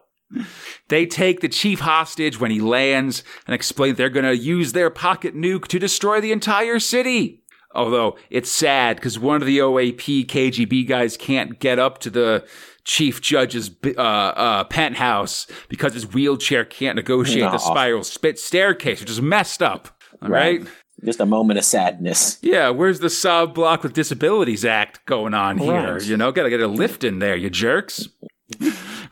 They 0.89 1.05
take 1.05 1.41
the 1.41 1.49
chief 1.49 1.81
hostage 1.81 2.39
when 2.39 2.51
he 2.51 2.59
lands 2.59 3.23
and 3.47 3.53
explain 3.53 3.95
they're 3.95 4.09
going 4.09 4.25
to 4.25 4.37
use 4.37 4.73
their 4.73 4.89
pocket 4.89 5.35
nuke 5.35 5.67
to 5.67 5.79
destroy 5.79 6.21
the 6.21 6.31
entire 6.31 6.79
city. 6.79 7.43
Although 7.75 8.17
it's 8.29 8.51
sad 8.51 8.97
because 8.97 9.17
one 9.17 9.41
of 9.41 9.47
the 9.47 9.57
OAP 9.57 10.27
KGB 10.27 10.87
guys 10.87 11.17
can't 11.17 11.59
get 11.59 11.79
up 11.79 11.97
to 11.99 12.09
the 12.09 12.45
chief 12.83 13.21
judge's 13.21 13.71
uh, 13.85 13.99
uh, 13.99 14.63
penthouse 14.65 15.47
because 15.69 15.93
his 15.93 16.13
wheelchair 16.13 16.65
can't 16.65 16.95
negotiate 16.95 17.45
no. 17.45 17.51
the 17.51 17.57
spiral 17.57 18.03
spit 18.03 18.37
staircase, 18.37 18.99
which 18.99 19.09
is 19.09 19.21
messed 19.21 19.63
up. 19.63 19.89
All 20.21 20.29
right. 20.29 20.61
right? 20.61 20.69
Just 21.03 21.19
a 21.19 21.25
moment 21.25 21.57
of 21.57 21.65
sadness. 21.65 22.37
Yeah, 22.41 22.69
where's 22.69 22.99
the 22.99 23.09
Sov 23.09 23.53
Block 23.53 23.83
with 23.83 23.93
Disabilities 23.93 24.63
Act 24.63 25.05
going 25.05 25.33
on 25.33 25.57
here? 25.57 25.99
You 25.99 26.15
know, 26.15 26.31
gotta 26.31 26.49
get 26.49 26.61
a 26.61 26.67
lift 26.67 27.03
in 27.03 27.19
there, 27.19 27.35
you 27.35 27.49
jerks. 27.49 28.07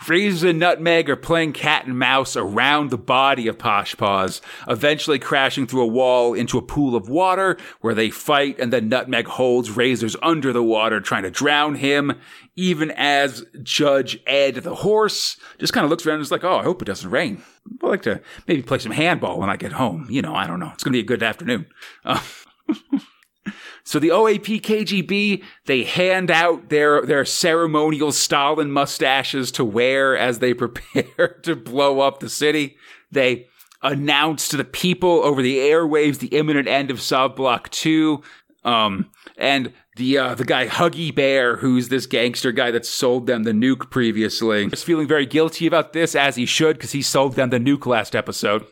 Razors 0.08 0.44
and 0.44 0.60
Nutmeg 0.60 1.10
are 1.10 1.16
playing 1.16 1.54
cat 1.54 1.86
and 1.86 1.98
mouse 1.98 2.36
around 2.36 2.90
the 2.90 2.98
body 2.98 3.48
of 3.48 3.58
Posh 3.58 3.96
Paws, 3.96 4.42
eventually 4.68 5.20
crashing 5.20 5.68
through 5.68 5.84
a 5.84 5.88
wall 5.88 6.34
into 6.34 6.58
a 6.58 6.62
pool 6.62 6.96
of 6.96 7.10
water 7.10 7.58
where 7.82 7.94
they 7.94 8.10
fight, 8.10 8.60
and 8.60 8.74
then 8.74 8.90
Nutmeg 8.90 9.28
holds 9.28 9.72
Razors 9.72 10.16
under 10.22 10.52
the 10.52 10.64
water, 10.64 11.00
trying 11.00 11.24
to 11.24 11.32
drown 11.32 11.76
him, 11.76 12.14
even 12.56 12.92
as 12.92 13.46
Judge 13.64 14.20
Ed 14.26 14.56
the 14.56 14.76
horse 14.76 15.38
just 15.60 15.74
kind 15.74 15.84
of 15.84 15.90
looks 15.90 16.06
around 16.06 16.16
and 16.16 16.24
is 16.24 16.32
like, 16.32 16.44
oh, 16.44 16.58
I 16.58 16.64
hope 16.64 16.82
it 16.82 16.86
doesn't 16.86 17.10
rain. 17.10 17.42
I'd 17.84 17.88
like 17.88 18.02
to 18.04 18.22
maybe 18.48 18.64
play 18.64 18.80
some 18.80 18.92
handball 18.92 19.40
when 19.40 19.50
I 19.50 19.56
get 19.56 19.74
home. 19.74 20.08
You 20.10 20.22
know, 20.22 20.36
I 20.36 20.48
don't 20.48 20.60
know. 20.60 20.72
It's 20.74 20.84
going 20.84 20.94
to 20.94 20.98
be 20.98 21.02
a 21.02 21.04
good 21.04 21.24
afternoon. 21.24 21.68
Uh, 22.04 22.22
So 23.84 24.00
the 24.00 24.10
OAP 24.10 24.62
KGB, 24.62 25.44
they 25.66 25.84
hand 25.84 26.32
out 26.32 26.70
their, 26.70 27.06
their 27.06 27.26
ceremonial 27.26 28.12
Stalin 28.12 28.72
mustaches 28.72 29.52
to 29.54 29.66
wear 29.66 30.18
as 30.18 30.40
they 30.40 30.54
prepare 30.56 31.40
to 31.44 31.56
blow 31.56 32.00
up 32.00 32.20
the 32.20 32.30
city. 32.30 32.78
They 33.12 33.48
announce 33.82 34.48
to 34.50 34.58
the 34.58 34.64
people 34.64 35.24
over 35.24 35.42
the 35.42 35.58
airwaves 35.58 36.20
the 36.20 36.28
imminent 36.28 36.68
end 36.68 36.92
of 36.92 37.36
Block 37.36 37.70
2. 37.70 38.22
Um, 38.64 39.10
and 39.38 39.74
the 39.98 40.18
uh, 40.18 40.36
the 40.36 40.46
guy 40.46 40.68
Huggy 40.68 41.14
Bear, 41.14 41.58
who's 41.58 41.90
this 41.90 42.06
gangster 42.06 42.52
guy 42.52 42.72
that 42.72 42.86
sold 42.86 43.28
them 43.28 43.44
the 43.44 43.52
nuke 43.52 43.90
previously, 43.90 44.66
is 44.66 44.84
feeling 44.84 45.08
very 45.08 45.26
guilty 45.26 45.68
about 45.68 45.94
this, 45.94 46.16
as 46.16 46.36
he 46.36 46.46
should, 46.46 46.78
because 46.78 46.92
he 46.92 47.02
sold 47.02 47.36
them 47.36 47.50
the 47.50 47.60
nuke 47.60 47.86
last 47.86 48.16
episode. 48.16 48.66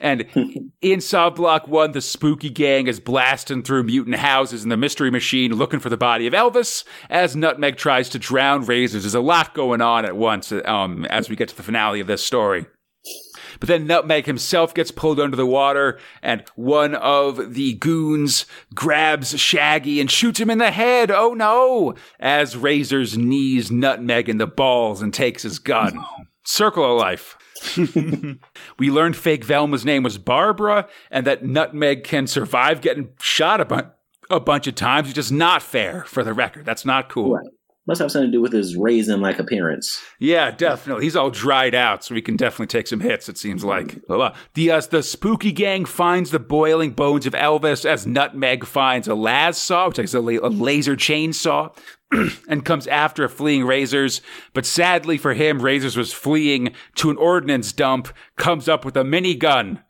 And 0.00 0.72
in 0.82 1.00
Sov 1.00 1.36
Block 1.36 1.68
1, 1.68 1.92
the 1.92 2.00
spooky 2.00 2.50
gang 2.50 2.88
is 2.88 3.00
blasting 3.00 3.62
through 3.62 3.84
mutant 3.84 4.16
houses 4.16 4.62
in 4.62 4.68
the 4.68 4.76
mystery 4.76 5.10
machine 5.10 5.52
looking 5.52 5.80
for 5.80 5.88
the 5.88 5.96
body 5.96 6.26
of 6.26 6.34
Elvis 6.34 6.84
as 7.08 7.36
Nutmeg 7.36 7.76
tries 7.76 8.08
to 8.10 8.18
drown 8.18 8.64
Razors. 8.64 9.04
There's 9.04 9.14
a 9.14 9.20
lot 9.20 9.54
going 9.54 9.80
on 9.80 10.04
at 10.04 10.16
once 10.16 10.52
um, 10.52 11.04
as 11.06 11.30
we 11.30 11.36
get 11.36 11.48
to 11.48 11.56
the 11.56 11.62
finale 11.62 12.00
of 12.00 12.06
this 12.06 12.24
story. 12.24 12.66
But 13.60 13.68
then 13.68 13.86
Nutmeg 13.86 14.26
himself 14.26 14.74
gets 14.74 14.90
pulled 14.90 15.20
under 15.20 15.36
the 15.36 15.46
water, 15.46 15.98
and 16.22 16.44
one 16.56 16.94
of 16.94 17.54
the 17.54 17.74
goons 17.74 18.46
grabs 18.74 19.38
Shaggy 19.38 20.00
and 20.00 20.10
shoots 20.10 20.40
him 20.40 20.50
in 20.50 20.58
the 20.58 20.70
head. 20.70 21.10
Oh 21.10 21.34
no! 21.34 21.94
As 22.18 22.56
Razors 22.56 23.16
knees 23.16 23.70
Nutmeg 23.70 24.28
in 24.28 24.38
the 24.38 24.46
balls 24.46 25.02
and 25.02 25.14
takes 25.14 25.42
his 25.42 25.58
gun. 25.58 26.04
Circle 26.44 26.92
of 26.92 26.98
life. 26.98 27.36
we 28.78 28.90
learned 28.90 29.16
fake 29.16 29.44
Velma's 29.44 29.84
name 29.84 30.02
was 30.02 30.18
Barbara 30.18 30.88
and 31.10 31.26
that 31.26 31.44
Nutmeg 31.44 32.04
can 32.04 32.26
survive 32.26 32.80
getting 32.80 33.10
shot 33.20 33.60
a, 33.60 33.64
bu- 33.64 33.90
a 34.30 34.40
bunch 34.40 34.66
of 34.66 34.74
times, 34.74 35.08
which 35.08 35.18
is 35.18 35.32
not 35.32 35.62
fair 35.62 36.04
for 36.04 36.22
the 36.22 36.32
record. 36.32 36.64
That's 36.64 36.84
not 36.84 37.08
cool. 37.08 37.34
Right. 37.34 37.46
Must 37.86 38.00
have 38.00 38.10
something 38.10 38.30
to 38.30 38.36
do 38.36 38.40
with 38.40 38.52
his 38.52 38.76
raisin 38.76 39.20
like 39.20 39.38
appearance. 39.38 40.02
Yeah, 40.18 40.50
definitely. 40.50 41.04
He's 41.04 41.16
all 41.16 41.28
dried 41.28 41.74
out, 41.74 42.02
so 42.02 42.14
he 42.14 42.22
can 42.22 42.36
definitely 42.36 42.68
take 42.68 42.86
some 42.86 43.00
hits, 43.00 43.28
it 43.28 43.36
seems 43.36 43.62
like. 43.62 44.00
The, 44.54 44.70
uh, 44.70 44.80
the 44.80 45.02
spooky 45.02 45.52
gang 45.52 45.84
finds 45.84 46.30
the 46.30 46.38
boiling 46.38 46.92
bones 46.92 47.26
of 47.26 47.34
Elvis 47.34 47.84
as 47.84 48.06
Nutmeg 48.06 48.64
finds 48.64 49.06
a 49.06 49.14
las 49.14 49.58
saw, 49.58 49.88
which 49.88 49.98
is 49.98 50.14
a, 50.14 50.20
la- 50.20 50.46
a 50.46 50.48
laser 50.48 50.96
chainsaw. 50.96 51.76
and 52.48 52.64
comes 52.64 52.86
after 52.86 53.28
fleeing 53.28 53.64
Razors. 53.64 54.20
But 54.52 54.66
sadly 54.66 55.18
for 55.18 55.34
him, 55.34 55.60
Razors 55.60 55.96
was 55.96 56.12
fleeing 56.12 56.72
to 56.96 57.10
an 57.10 57.16
ordnance 57.16 57.72
dump, 57.72 58.08
comes 58.36 58.68
up 58.68 58.84
with 58.84 58.96
a 58.96 59.02
minigun. 59.02 59.82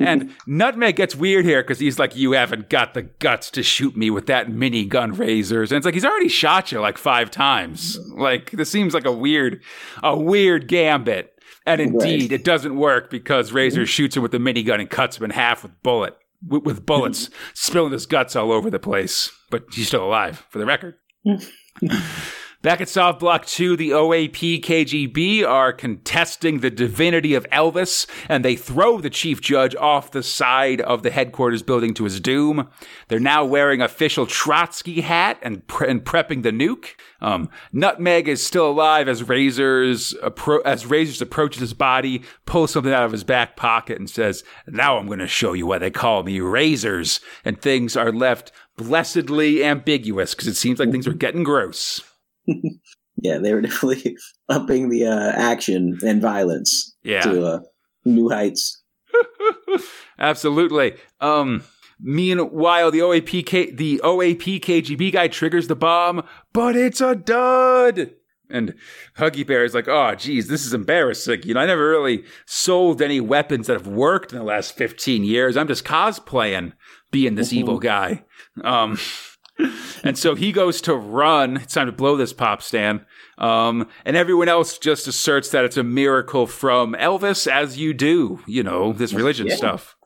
And 0.00 0.30
Nutmeg 0.46 0.96
gets 0.96 1.14
weird 1.14 1.44
here 1.44 1.62
because 1.62 1.78
he's 1.78 1.98
like, 1.98 2.16
You 2.16 2.32
haven't 2.32 2.68
got 2.68 2.94
the 2.94 3.02
guts 3.02 3.50
to 3.52 3.62
shoot 3.62 3.96
me 3.96 4.10
with 4.10 4.26
that 4.26 4.50
mini 4.50 4.84
gun 4.84 5.12
razors. 5.12 5.72
And 5.72 5.76
it's 5.76 5.84
like 5.84 5.94
he's 5.94 6.04
already 6.04 6.28
shot 6.28 6.72
you 6.72 6.80
like 6.80 6.98
five 6.98 7.30
times. 7.30 7.98
Like 8.10 8.52
this 8.52 8.70
seems 8.70 8.94
like 8.94 9.04
a 9.04 9.12
weird, 9.12 9.62
a 10.02 10.18
weird 10.18 10.68
gambit. 10.68 11.34
And 11.66 11.80
indeed, 11.82 12.30
right. 12.30 12.40
it 12.40 12.44
doesn't 12.44 12.76
work 12.76 13.10
because 13.10 13.52
Razor 13.52 13.84
shoots 13.84 14.16
him 14.16 14.22
with 14.22 14.32
the 14.32 14.38
minigun 14.38 14.80
and 14.80 14.88
cuts 14.88 15.18
him 15.18 15.24
in 15.24 15.30
half 15.30 15.62
with 15.62 15.82
bullet 15.82 16.16
with, 16.46 16.64
with 16.64 16.86
bullets, 16.86 17.30
spilling 17.54 17.92
his 17.92 18.06
guts 18.06 18.36
all 18.36 18.52
over 18.52 18.70
the 18.70 18.78
place. 18.78 19.30
But 19.50 19.64
he's 19.72 19.88
still 19.88 20.04
alive, 20.04 20.46
for 20.50 20.58
the 20.58 20.66
record. 20.66 20.96
Back 22.60 22.80
at 22.80 22.88
Sov 22.88 23.20
Block 23.20 23.46
2, 23.46 23.76
the 23.76 23.90
OAP 23.90 24.60
KGB 24.62 25.46
are 25.46 25.72
contesting 25.72 26.58
the 26.58 26.70
divinity 26.70 27.34
of 27.34 27.48
Elvis, 27.50 28.04
and 28.28 28.44
they 28.44 28.56
throw 28.56 29.00
the 29.00 29.10
chief 29.10 29.40
judge 29.40 29.76
off 29.76 30.10
the 30.10 30.24
side 30.24 30.80
of 30.80 31.04
the 31.04 31.12
headquarters 31.12 31.62
building 31.62 31.94
to 31.94 32.02
his 32.02 32.18
doom. 32.18 32.68
They're 33.06 33.20
now 33.20 33.44
wearing 33.44 33.80
official 33.80 34.26
Trotsky 34.26 35.02
hat 35.02 35.38
and, 35.40 35.64
pre- 35.68 35.88
and 35.88 36.04
prepping 36.04 36.42
the 36.42 36.50
nuke. 36.50 36.96
Um, 37.20 37.48
Nutmeg 37.72 38.26
is 38.26 38.44
still 38.44 38.68
alive 38.68 39.06
as 39.06 39.28
Razors 39.28 40.14
appro- 40.24 40.62
as 40.64 40.84
Razors 40.84 41.22
approaches 41.22 41.60
his 41.60 41.74
body, 41.74 42.24
pulls 42.44 42.72
something 42.72 42.92
out 42.92 43.04
of 43.04 43.12
his 43.12 43.22
back 43.22 43.54
pocket, 43.54 44.00
and 44.00 44.10
says, 44.10 44.42
"Now 44.66 44.98
I'm 44.98 45.06
going 45.06 45.20
to 45.20 45.28
show 45.28 45.52
you 45.52 45.66
why 45.68 45.78
they 45.78 45.92
call 45.92 46.24
me 46.24 46.40
Razors." 46.40 47.20
And 47.44 47.62
things 47.62 47.96
are 47.96 48.10
left 48.10 48.50
blessedly 48.76 49.64
ambiguous 49.64 50.34
because 50.34 50.48
it 50.48 50.56
seems 50.56 50.80
like 50.80 50.90
things 50.90 51.06
are 51.06 51.12
getting 51.12 51.44
gross. 51.44 52.02
yeah, 53.22 53.38
they 53.38 53.52
were 53.52 53.60
definitely 53.60 54.16
upping 54.48 54.88
the 54.88 55.06
uh, 55.06 55.32
action 55.34 55.98
and 56.04 56.22
violence 56.22 56.96
yeah. 57.02 57.22
to 57.22 57.44
uh, 57.44 57.60
new 58.04 58.28
heights. 58.28 58.82
Absolutely. 60.18 60.94
Um, 61.20 61.64
meanwhile, 62.00 62.90
the 62.90 63.00
OAP 63.00 63.46
K- 63.46 63.70
the 63.70 64.00
OAP 64.04 64.60
KGB 64.60 65.12
guy 65.12 65.28
triggers 65.28 65.68
the 65.68 65.76
bomb, 65.76 66.24
but 66.52 66.76
it's 66.76 67.00
a 67.00 67.14
dud. 67.14 68.14
And 68.50 68.74
Huggy 69.18 69.46
Bear 69.46 69.64
is 69.64 69.74
like, 69.74 69.88
oh, 69.88 70.14
geez, 70.14 70.48
this 70.48 70.64
is 70.64 70.72
embarrassing. 70.72 71.42
You 71.44 71.52
know, 71.52 71.60
I 71.60 71.66
never 71.66 71.90
really 71.90 72.24
sold 72.46 73.02
any 73.02 73.20
weapons 73.20 73.66
that 73.66 73.74
have 73.74 73.86
worked 73.86 74.32
in 74.32 74.38
the 74.38 74.44
last 74.44 74.74
15 74.74 75.22
years. 75.22 75.54
I'm 75.54 75.68
just 75.68 75.84
cosplaying 75.84 76.72
being 77.10 77.34
this 77.34 77.48
mm-hmm. 77.48 77.58
evil 77.58 77.78
guy. 77.78 78.24
Um, 78.64 78.98
and 80.04 80.16
so 80.18 80.34
he 80.34 80.52
goes 80.52 80.80
to 80.82 80.94
run. 80.94 81.58
It's 81.58 81.74
time 81.74 81.86
to 81.86 81.92
blow 81.92 82.16
this 82.16 82.32
pop 82.32 82.62
stand. 82.62 83.04
Um, 83.38 83.88
and 84.04 84.16
everyone 84.16 84.48
else 84.48 84.78
just 84.78 85.06
asserts 85.06 85.50
that 85.50 85.64
it's 85.64 85.76
a 85.76 85.84
miracle 85.84 86.46
from 86.46 86.94
Elvis, 86.94 87.50
as 87.50 87.78
you 87.78 87.94
do, 87.94 88.40
you 88.46 88.62
know, 88.62 88.92
this 88.92 89.12
religion 89.12 89.46
yeah. 89.46 89.56
stuff. 89.56 89.96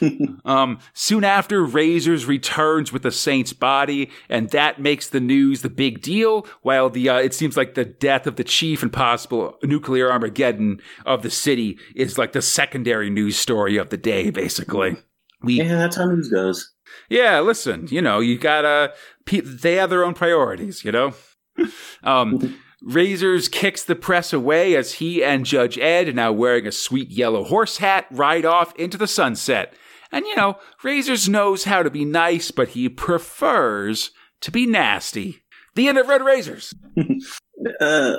um, 0.44 0.78
soon 0.92 1.24
after, 1.24 1.64
Razors 1.64 2.26
returns 2.26 2.92
with 2.92 3.02
the 3.02 3.10
saint's 3.10 3.52
body, 3.52 4.10
and 4.28 4.50
that 4.50 4.80
makes 4.80 5.08
the 5.08 5.20
news 5.20 5.62
the 5.62 5.68
big 5.68 6.02
deal. 6.02 6.46
While 6.62 6.90
the 6.90 7.08
uh, 7.08 7.18
it 7.18 7.34
seems 7.34 7.56
like 7.56 7.74
the 7.74 7.84
death 7.84 8.26
of 8.26 8.36
the 8.36 8.44
chief 8.44 8.82
and 8.82 8.92
possible 8.92 9.56
nuclear 9.62 10.10
Armageddon 10.10 10.80
of 11.06 11.22
the 11.22 11.30
city 11.30 11.78
is 11.94 12.18
like 12.18 12.32
the 12.32 12.42
secondary 12.42 13.10
news 13.10 13.36
story 13.36 13.76
of 13.76 13.90
the 13.90 13.96
day, 13.96 14.30
basically. 14.30 14.96
We 15.42 15.54
yeah, 15.54 15.76
that's 15.76 15.96
how 15.96 16.06
news 16.06 16.28
goes. 16.28 16.72
Yeah, 17.08 17.40
listen, 17.40 17.88
you 17.90 18.02
know, 18.02 18.20
you 18.20 18.38
gotta. 18.38 18.92
They 19.26 19.74
have 19.74 19.90
their 19.90 20.04
own 20.04 20.14
priorities, 20.14 20.84
you 20.84 20.92
know. 20.92 21.14
um, 22.02 22.58
Razors 22.82 23.48
kicks 23.48 23.82
the 23.82 23.96
press 23.96 24.32
away 24.32 24.76
as 24.76 24.94
he 24.94 25.24
and 25.24 25.44
Judge 25.44 25.78
Ed, 25.78 26.14
now 26.14 26.32
wearing 26.32 26.66
a 26.66 26.72
sweet 26.72 27.10
yellow 27.10 27.44
horse 27.44 27.78
hat, 27.78 28.06
ride 28.10 28.44
off 28.44 28.74
into 28.76 28.96
the 28.96 29.08
sunset. 29.08 29.74
And 30.12 30.24
you 30.26 30.36
know, 30.36 30.58
Razors 30.82 31.28
knows 31.28 31.64
how 31.64 31.82
to 31.82 31.90
be 31.90 32.04
nice, 32.04 32.50
but 32.50 32.68
he 32.68 32.88
prefers 32.88 34.10
to 34.40 34.50
be 34.50 34.66
nasty. 34.66 35.42
The 35.74 35.88
end 35.88 35.98
of 35.98 36.08
Red 36.08 36.24
Razors. 36.24 36.72
uh, 37.80 38.14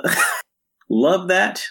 love 0.88 1.28
that. 1.28 1.62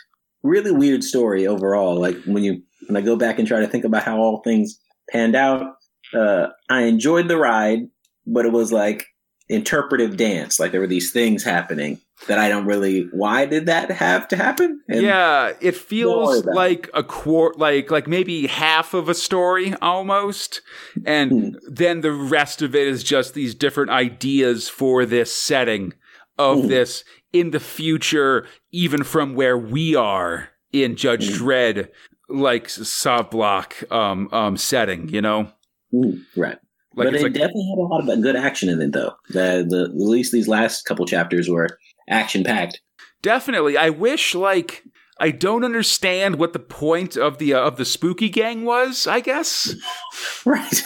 Really 0.43 0.71
weird 0.71 1.03
story 1.03 1.47
overall. 1.47 1.99
Like 1.99 2.17
when 2.23 2.43
you 2.43 2.63
when 2.88 2.97
I 2.97 3.01
go 3.01 3.15
back 3.15 3.39
and 3.39 3.47
try 3.47 3.60
to 3.60 3.67
think 3.67 3.86
about 3.86 4.03
how 4.03 4.17
all 4.17 4.41
things 4.43 4.79
panned 5.12 5.36
out, 5.36 5.75
uh, 6.13 6.48
I 6.69 6.84
enjoyed 6.84 7.28
the 7.28 7.38
ride, 7.38 7.88
but 8.26 8.45
it 8.45 8.52
was 8.52 8.72
like 8.72 9.06
interpretive 9.50 10.15
dance. 10.15 10.60
Like 10.60 10.72
there 10.72 10.82
were 10.82 10.88
these 10.88 11.12
things 11.12 11.43
happening 11.43 12.00
that 12.28 12.38
I 12.38 12.50
don't 12.50 12.65
really. 12.65 13.10
Why 13.12 13.45
did 13.45 13.65
that 13.65 13.89
have 13.91 14.28
to 14.30 14.36
happen? 14.36 14.82
And 14.88 15.02
yeah, 15.02 15.54
it 15.60 15.76
feels 15.76 16.45
like 16.45 16.89
a 16.93 17.04
quart, 17.04 17.58
like 17.58 17.91
like 17.91 18.08
maybe 18.08 18.48
half 18.48 18.93
of 18.93 19.10
a 19.10 19.15
story 19.15 19.74
almost, 19.82 20.62
and 21.06 21.32
hmm. 21.32 21.50
then 21.67 22.02
the 22.02 22.12
rest 22.12 22.62
of 22.62 22.76
it 22.76 22.88
is 22.88 23.04
just 23.04 23.34
these 23.34 23.56
different 23.56 23.89
ideas 23.89 24.69
for 24.69 25.06
this 25.06 25.34
setting 25.34 25.93
of 26.38 26.62
hmm. 26.62 26.67
this 26.67 27.04
in 27.34 27.52
the 27.52 27.60
future, 27.60 28.45
even 28.72 29.04
from 29.04 29.34
where 29.34 29.58
we 29.58 29.95
are 29.95 30.50
in 30.72 30.95
Judge 30.95 31.28
hmm. 31.28 31.43
Dredd, 31.43 31.89
like 32.28 32.69
Sov 32.69 33.32
Block 33.32 33.76
um, 33.91 34.30
um, 34.32 34.58
setting. 34.58 35.10
You 35.10 35.22
know. 35.22 35.52
Mm, 35.93 36.23
right. 36.36 36.58
Like, 36.95 37.06
but 37.06 37.15
it 37.15 37.21
like, 37.21 37.34
definitely 37.34 37.69
had 37.69 37.78
a 37.78 37.82
lot 37.82 38.08
of 38.10 38.21
good 38.21 38.36
action 38.36 38.69
in 38.69 38.82
it, 38.82 38.91
though. 38.91 39.13
The, 39.30 39.65
the 39.67 39.84
at 39.86 39.95
least 39.95 40.32
these 40.32 40.47
last 40.47 40.84
couple 40.84 41.06
chapters 41.06 41.47
were 41.47 41.69
action 42.10 42.43
packed. 42.43 42.82
Definitely. 43.21 43.78
I 43.78 43.89
wish 43.89 44.34
like 44.34 44.84
I 45.19 45.32
don't 45.32 45.65
understand 45.65 46.38
what 46.38 46.54
the 46.54 46.60
point 46.60 47.17
of 47.17 47.38
the 47.38 47.54
uh, 47.54 47.62
of 47.62 47.78
the 47.78 47.86
spooky 47.86 48.30
gang 48.30 48.65
was. 48.65 49.08
I 49.08 49.19
guess. 49.19 49.75
right. 50.45 50.84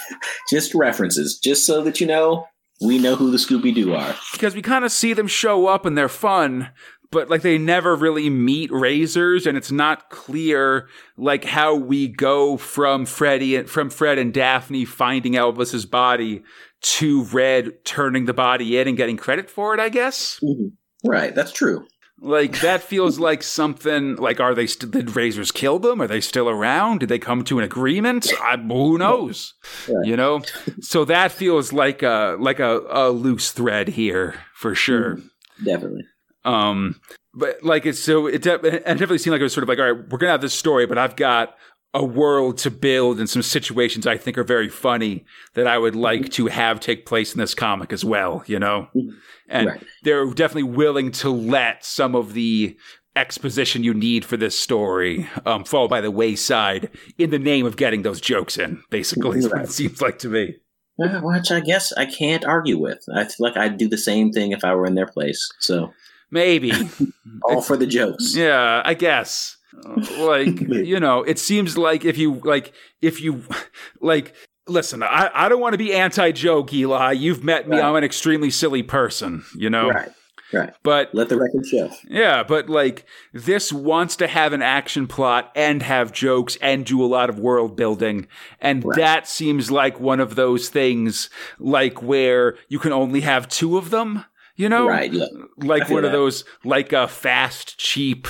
just 0.50 0.74
references, 0.74 1.38
just 1.38 1.64
so 1.64 1.82
that 1.82 2.00
you 2.00 2.06
know 2.06 2.46
we 2.80 2.98
know 2.98 3.16
who 3.16 3.30
the 3.30 3.38
Scooby 3.38 3.74
Doo 3.74 3.94
are. 3.94 4.14
Because 4.32 4.54
we 4.54 4.62
kind 4.62 4.84
of 4.84 4.92
see 4.92 5.12
them 5.12 5.28
show 5.28 5.66
up 5.66 5.86
and 5.86 5.96
they're 5.96 6.08
fun, 6.08 6.70
but 7.14 7.30
like 7.30 7.42
they 7.42 7.56
never 7.56 7.94
really 7.94 8.28
meet 8.28 8.72
razors 8.72 9.46
and 9.46 9.56
it's 9.56 9.70
not 9.70 10.10
clear 10.10 10.88
like 11.16 11.44
how 11.44 11.76
we 11.76 12.08
go 12.08 12.56
from 12.56 13.06
Freddy 13.06 13.54
and 13.54 13.70
from 13.70 13.88
Fred 13.88 14.18
and 14.18 14.34
Daphne 14.34 14.84
finding 14.84 15.34
Elvis's 15.34 15.86
body 15.86 16.42
to 16.82 17.22
Red 17.26 17.84
turning 17.84 18.24
the 18.24 18.34
body 18.34 18.78
in 18.78 18.88
and 18.88 18.96
getting 18.96 19.16
credit 19.16 19.48
for 19.48 19.72
it, 19.72 19.80
I 19.80 19.90
guess. 19.90 20.40
Mm-hmm. 20.42 21.08
Right, 21.08 21.32
that's 21.34 21.52
true. 21.52 21.86
Like 22.20 22.60
that 22.60 22.82
feels 22.82 23.18
like 23.20 23.42
something. 23.42 24.16
Like, 24.16 24.40
are 24.40 24.54
they? 24.54 24.66
St- 24.66 24.90
did 24.90 25.14
Razors 25.14 25.52
kill 25.52 25.78
them? 25.78 26.00
Are 26.00 26.06
they 26.06 26.20
still 26.20 26.48
around? 26.48 27.00
Did 27.00 27.10
they 27.10 27.18
come 27.18 27.44
to 27.44 27.58
an 27.58 27.64
agreement? 27.64 28.26
I, 28.40 28.56
who 28.56 28.98
knows? 28.98 29.54
Right. 29.88 30.06
You 30.06 30.16
know. 30.16 30.42
So 30.80 31.04
that 31.04 31.32
feels 31.32 31.72
like 31.72 32.02
a 32.02 32.36
like 32.40 32.60
a, 32.60 32.80
a 32.88 33.10
loose 33.10 33.52
thread 33.52 33.88
here 33.88 34.34
for 34.54 34.74
sure. 34.74 35.16
Mm, 35.16 35.28
definitely. 35.64 36.04
Um, 36.44 37.00
but 37.32 37.62
like 37.62 37.86
it's 37.86 37.98
so 37.98 38.26
it, 38.26 38.42
de- 38.42 38.54
it 38.54 38.84
definitely 38.84 39.18
seemed 39.18 39.32
like 39.32 39.40
it 39.40 39.44
was 39.44 39.52
sort 39.52 39.62
of 39.62 39.68
like 39.68 39.78
all 39.78 39.92
right, 39.92 40.08
we're 40.08 40.18
gonna 40.18 40.32
have 40.32 40.40
this 40.40 40.54
story, 40.54 40.86
but 40.86 40.98
I've 40.98 41.16
got 41.16 41.56
a 41.94 42.04
world 42.04 42.58
to 42.58 42.70
build 42.70 43.20
and 43.20 43.30
some 43.30 43.40
situations 43.40 44.04
I 44.04 44.16
think 44.16 44.36
are 44.36 44.44
very 44.44 44.68
funny 44.68 45.24
that 45.54 45.68
I 45.68 45.78
would 45.78 45.94
like 45.94 46.28
to 46.32 46.46
have 46.48 46.80
take 46.80 47.06
place 47.06 47.32
in 47.32 47.38
this 47.38 47.54
comic 47.54 47.92
as 47.92 48.04
well, 48.04 48.42
you 48.46 48.58
know? 48.58 48.88
And 49.48 49.68
right. 49.68 49.84
they're 50.02 50.26
definitely 50.26 50.64
willing 50.64 51.12
to 51.12 51.30
let 51.30 51.84
some 51.84 52.16
of 52.16 52.34
the 52.34 52.76
exposition 53.14 53.84
you 53.84 53.94
need 53.94 54.24
for 54.24 54.36
this 54.36 54.58
story 54.58 55.28
um, 55.46 55.64
fall 55.64 55.86
by 55.86 56.00
the 56.00 56.10
wayside 56.10 56.90
in 57.16 57.30
the 57.30 57.38
name 57.38 57.64
of 57.64 57.76
getting 57.76 58.02
those 58.02 58.20
jokes 58.20 58.58
in, 58.58 58.82
basically, 58.90 59.38
is 59.38 59.48
what 59.48 59.62
it 59.62 59.70
seems 59.70 60.02
like 60.02 60.18
to 60.18 60.28
me. 60.28 60.56
Which 60.98 61.52
I 61.52 61.60
guess 61.60 61.92
I 61.92 62.06
can't 62.06 62.44
argue 62.44 62.78
with. 62.78 63.04
I 63.14 63.24
feel 63.24 63.36
like 63.38 63.56
I'd 63.56 63.78
do 63.78 63.88
the 63.88 63.98
same 63.98 64.32
thing 64.32 64.50
if 64.50 64.64
I 64.64 64.74
were 64.74 64.86
in 64.86 64.94
their 64.94 65.06
place. 65.06 65.48
So 65.60 65.92
maybe. 66.34 66.72
All 67.44 67.62
for 67.62 67.78
the 67.78 67.86
jokes. 67.86 68.36
Yeah, 68.36 68.82
I 68.84 68.92
guess. 68.92 69.56
Like 70.18 70.60
you 70.60 71.00
know 71.00 71.24
it 71.24 71.36
seems 71.38 71.76
like 71.76 72.04
if 72.04 72.16
you 72.16 72.40
like 72.44 72.72
if 73.02 73.20
you 73.20 73.42
like 74.00 74.32
listen 74.68 75.02
i, 75.02 75.28
I 75.34 75.48
don't 75.48 75.60
want 75.60 75.74
to 75.74 75.78
be 75.78 75.92
anti-joke 75.92 76.72
eli. 76.72 77.10
You've 77.10 77.42
met 77.42 77.68
me. 77.68 77.76
Right. 77.76 77.84
i'm 77.84 77.96
an 77.96 78.04
extremely 78.04 78.50
silly 78.50 78.84
person 78.84 79.42
you 79.56 79.68
know? 79.68 79.90
Right 79.90 80.12
right. 80.52 80.72
But 80.84 81.12
let 81.12 81.28
the 81.28 81.36
record 81.36 81.66
show. 81.66 81.90
Yeah 82.08 82.44
but 82.44 82.68
like 82.68 83.04
this 83.32 83.72
wants 83.72 84.14
to 84.16 84.28
have 84.28 84.52
an 84.52 84.62
action 84.62 85.08
plot 85.08 85.50
and 85.56 85.82
have 85.82 86.12
jokes 86.12 86.56
and 86.62 86.86
do 86.86 87.04
a 87.04 87.06
lot 87.06 87.28
of 87.28 87.40
world 87.40 87.76
building. 87.76 88.28
And 88.60 88.84
right. 88.84 88.96
that 88.96 89.28
seems 89.28 89.72
like 89.72 89.98
one 89.98 90.20
of 90.20 90.36
those 90.36 90.68
things 90.68 91.30
like 91.58 92.00
where 92.00 92.56
you 92.68 92.78
can 92.78 92.92
only 92.92 93.22
have 93.22 93.48
two 93.48 93.76
of 93.76 93.90
them 93.90 94.24
you 94.56 94.68
know 94.68 94.86
right 94.86 95.12
yeah. 95.12 95.26
like 95.58 95.88
one 95.88 96.02
that. 96.02 96.08
of 96.08 96.12
those 96.12 96.44
like 96.64 96.92
a 96.92 97.08
fast 97.08 97.78
cheap 97.78 98.26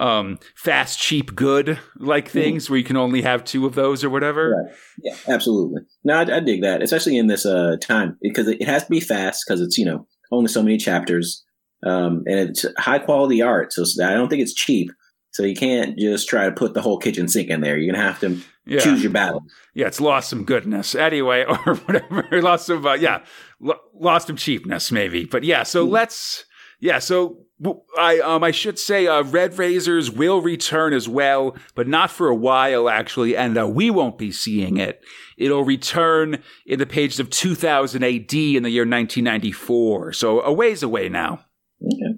um, 0.00 0.38
fast, 0.56 0.98
cheap, 0.98 1.34
good 1.34 1.78
like 1.98 2.24
mm-hmm. 2.24 2.32
things 2.32 2.66
mm. 2.66 2.70
where 2.70 2.78
you 2.78 2.84
can 2.84 2.96
only 2.96 3.20
have 3.20 3.44
two 3.44 3.66
of 3.66 3.74
those 3.74 4.02
or 4.02 4.08
whatever. 4.08 4.56
Right. 4.56 4.74
Yeah, 5.02 5.14
absolutely. 5.28 5.82
No, 6.04 6.14
I, 6.14 6.36
I, 6.36 6.40
dig 6.40 6.62
that, 6.62 6.82
especially 6.82 7.18
in 7.18 7.26
this 7.26 7.44
uh, 7.44 7.76
time 7.82 8.16
because 8.22 8.48
it, 8.48 8.66
has 8.66 8.84
to 8.84 8.90
be 8.90 9.00
fast 9.00 9.44
because 9.46 9.60
it's 9.60 9.76
you 9.76 9.84
know 9.84 10.06
only 10.32 10.48
so 10.48 10.62
many 10.62 10.78
chapters 10.78 11.44
um, 11.84 12.22
and 12.26 12.50
it's 12.50 12.64
high 12.78 12.98
quality 12.98 13.42
art. 13.42 13.72
So 13.72 13.84
I 14.02 14.14
don't 14.14 14.28
think 14.28 14.42
it's 14.42 14.54
cheap. 14.54 14.90
So 15.32 15.44
you 15.44 15.54
can't 15.54 15.96
just 15.96 16.28
try 16.28 16.46
to 16.46 16.52
put 16.52 16.74
the 16.74 16.82
whole 16.82 16.98
kitchen 16.98 17.28
sink 17.28 17.50
in 17.50 17.60
there. 17.60 17.78
You're 17.78 17.92
gonna 17.92 18.04
have 18.04 18.20
to 18.20 18.40
yeah. 18.66 18.80
choose 18.80 19.02
your 19.02 19.12
battle. 19.12 19.44
Yeah, 19.74 19.86
it's 19.86 20.00
lost 20.00 20.28
some 20.28 20.44
goodness 20.44 20.94
anyway, 20.94 21.44
or 21.66 21.74
whatever. 21.76 22.26
lost 22.42 22.66
some, 22.66 22.84
uh, 22.84 22.94
yeah, 22.94 23.24
lost 23.94 24.26
some 24.26 24.36
cheapness 24.36 24.90
maybe. 24.90 25.24
But 25.24 25.44
yeah, 25.44 25.62
so 25.62 25.86
mm. 25.86 25.90
let's 25.90 26.44
yeah, 26.80 26.98
so 26.98 27.44
I 27.98 28.20
um 28.20 28.42
I 28.42 28.50
should 28.50 28.78
say 28.78 29.06
uh, 29.06 29.22
Red 29.22 29.58
Razors 29.58 30.10
will 30.10 30.40
return 30.40 30.92
as 30.94 31.08
well, 31.08 31.56
but 31.74 31.86
not 31.86 32.10
for 32.10 32.28
a 32.28 32.34
while 32.34 32.88
actually, 32.88 33.36
and 33.36 33.58
uh, 33.58 33.68
we 33.68 33.90
won't 33.90 34.18
be 34.18 34.32
seeing 34.32 34.78
it. 34.78 35.04
It'll 35.36 35.64
return 35.64 36.42
in 36.66 36.78
the 36.78 36.86
pages 36.86 37.20
of 37.20 37.30
2000 37.30 38.02
AD 38.02 38.34
in 38.34 38.62
the 38.62 38.70
year 38.70 38.82
1994, 38.82 40.12
so 40.14 40.40
a 40.40 40.52
ways 40.52 40.82
away 40.82 41.08
now. 41.08 41.44
Okay. 41.82 42.09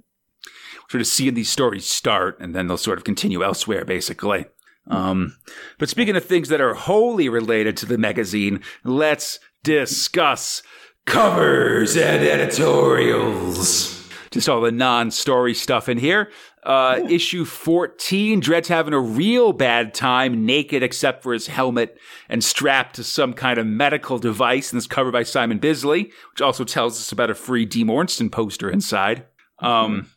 Sort 0.93 1.01
of 1.01 1.07
seeing 1.07 1.33
these 1.33 1.49
stories 1.49 1.87
start, 1.87 2.39
and 2.39 2.55
then 2.55 2.67
they'll 2.67 2.77
sort 2.77 2.99
of 2.99 3.05
continue 3.05 3.43
elsewhere, 3.43 3.85
basically. 3.85 4.45
Um, 4.89 5.39
but 5.79 5.89
speaking 5.89 6.17
of 6.17 6.25
things 6.25 6.51
that 6.51 6.61
are 6.61 6.75
wholly 6.75 7.31
related 7.31 7.79
to 7.79 7.87
the 7.87 7.97
magazine, 7.97 8.61
let's 8.85 9.39
discuss 9.65 10.63
covers 11.07 11.97
and 11.97 12.23
editorials 12.23 14.03
just 14.33 14.49
all 14.49 14.61
the 14.61 14.73
non-story 14.73 15.55
stuff 15.55 15.89
in 15.89 15.99
here. 15.99 16.31
Uh, 16.65 17.01
yeah. 17.03 17.11
Issue 17.11 17.45
14, 17.45 18.41
Dredd's 18.41 18.69
having 18.69 18.95
a 18.95 19.01
real 19.01 19.53
bad 19.53 19.95
time, 19.95 20.47
naked 20.47 20.83
except 20.83 21.23
for 21.23 21.33
his 21.33 21.47
helmet 21.47 21.99
and 22.29 22.43
strapped 22.43 22.97
to 22.97 23.05
some 23.05 23.35
kind 23.35 23.59
of 23.59 23.67
medical 23.67 24.19
device. 24.19 24.73
And 24.73 24.79
it's 24.79 24.87
covered 24.87 25.13
by 25.13 25.23
Simon 25.23 25.59
Bisley, 25.59 26.13
which 26.33 26.41
also 26.41 26.65
tells 26.65 26.99
us 26.99 27.13
about 27.13 27.31
a 27.31 27.35
free 27.35 27.65
Dee 27.65 27.85
Mornstein 27.85 28.31
poster 28.31 28.71
inside. 28.71 29.27
Um. 29.59 30.09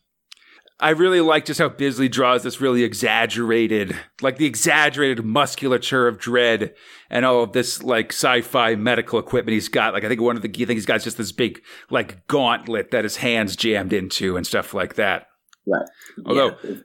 I 0.79 0.89
really 0.89 1.21
like 1.21 1.45
just 1.45 1.59
how 1.59 1.69
Bisley 1.69 2.09
draws 2.09 2.43
this 2.43 2.59
really 2.59 2.83
exaggerated, 2.83 3.95
like 4.21 4.37
the 4.37 4.45
exaggerated 4.45 5.23
musculature 5.23 6.07
of 6.07 6.17
Dredd 6.17 6.73
and 7.09 7.23
all 7.23 7.43
of 7.43 7.53
this 7.53 7.81
like 7.81 8.11
sci-fi 8.11 8.75
medical 8.75 9.17
equipment 9.17 9.53
he's 9.53 9.69
got. 9.69 9.93
Like 9.93 10.03
I 10.03 10.09
think 10.09 10.19
one 10.19 10.35
of 10.35 10.41
the 10.41 10.49
key 10.49 10.65
things 10.65 10.79
he's 10.79 10.85
got 10.85 10.97
is 10.97 11.05
just 11.05 11.17
this 11.17 11.31
big 11.31 11.61
like 11.89 12.27
gauntlet 12.27 12.91
that 12.91 13.05
his 13.05 13.17
hands 13.17 13.55
jammed 13.55 13.93
into 13.93 14.35
and 14.35 14.45
stuff 14.45 14.73
like 14.73 14.95
that. 14.95 15.27
Right. 15.65 15.87
Although 16.25 16.57
yeah, 16.61 16.75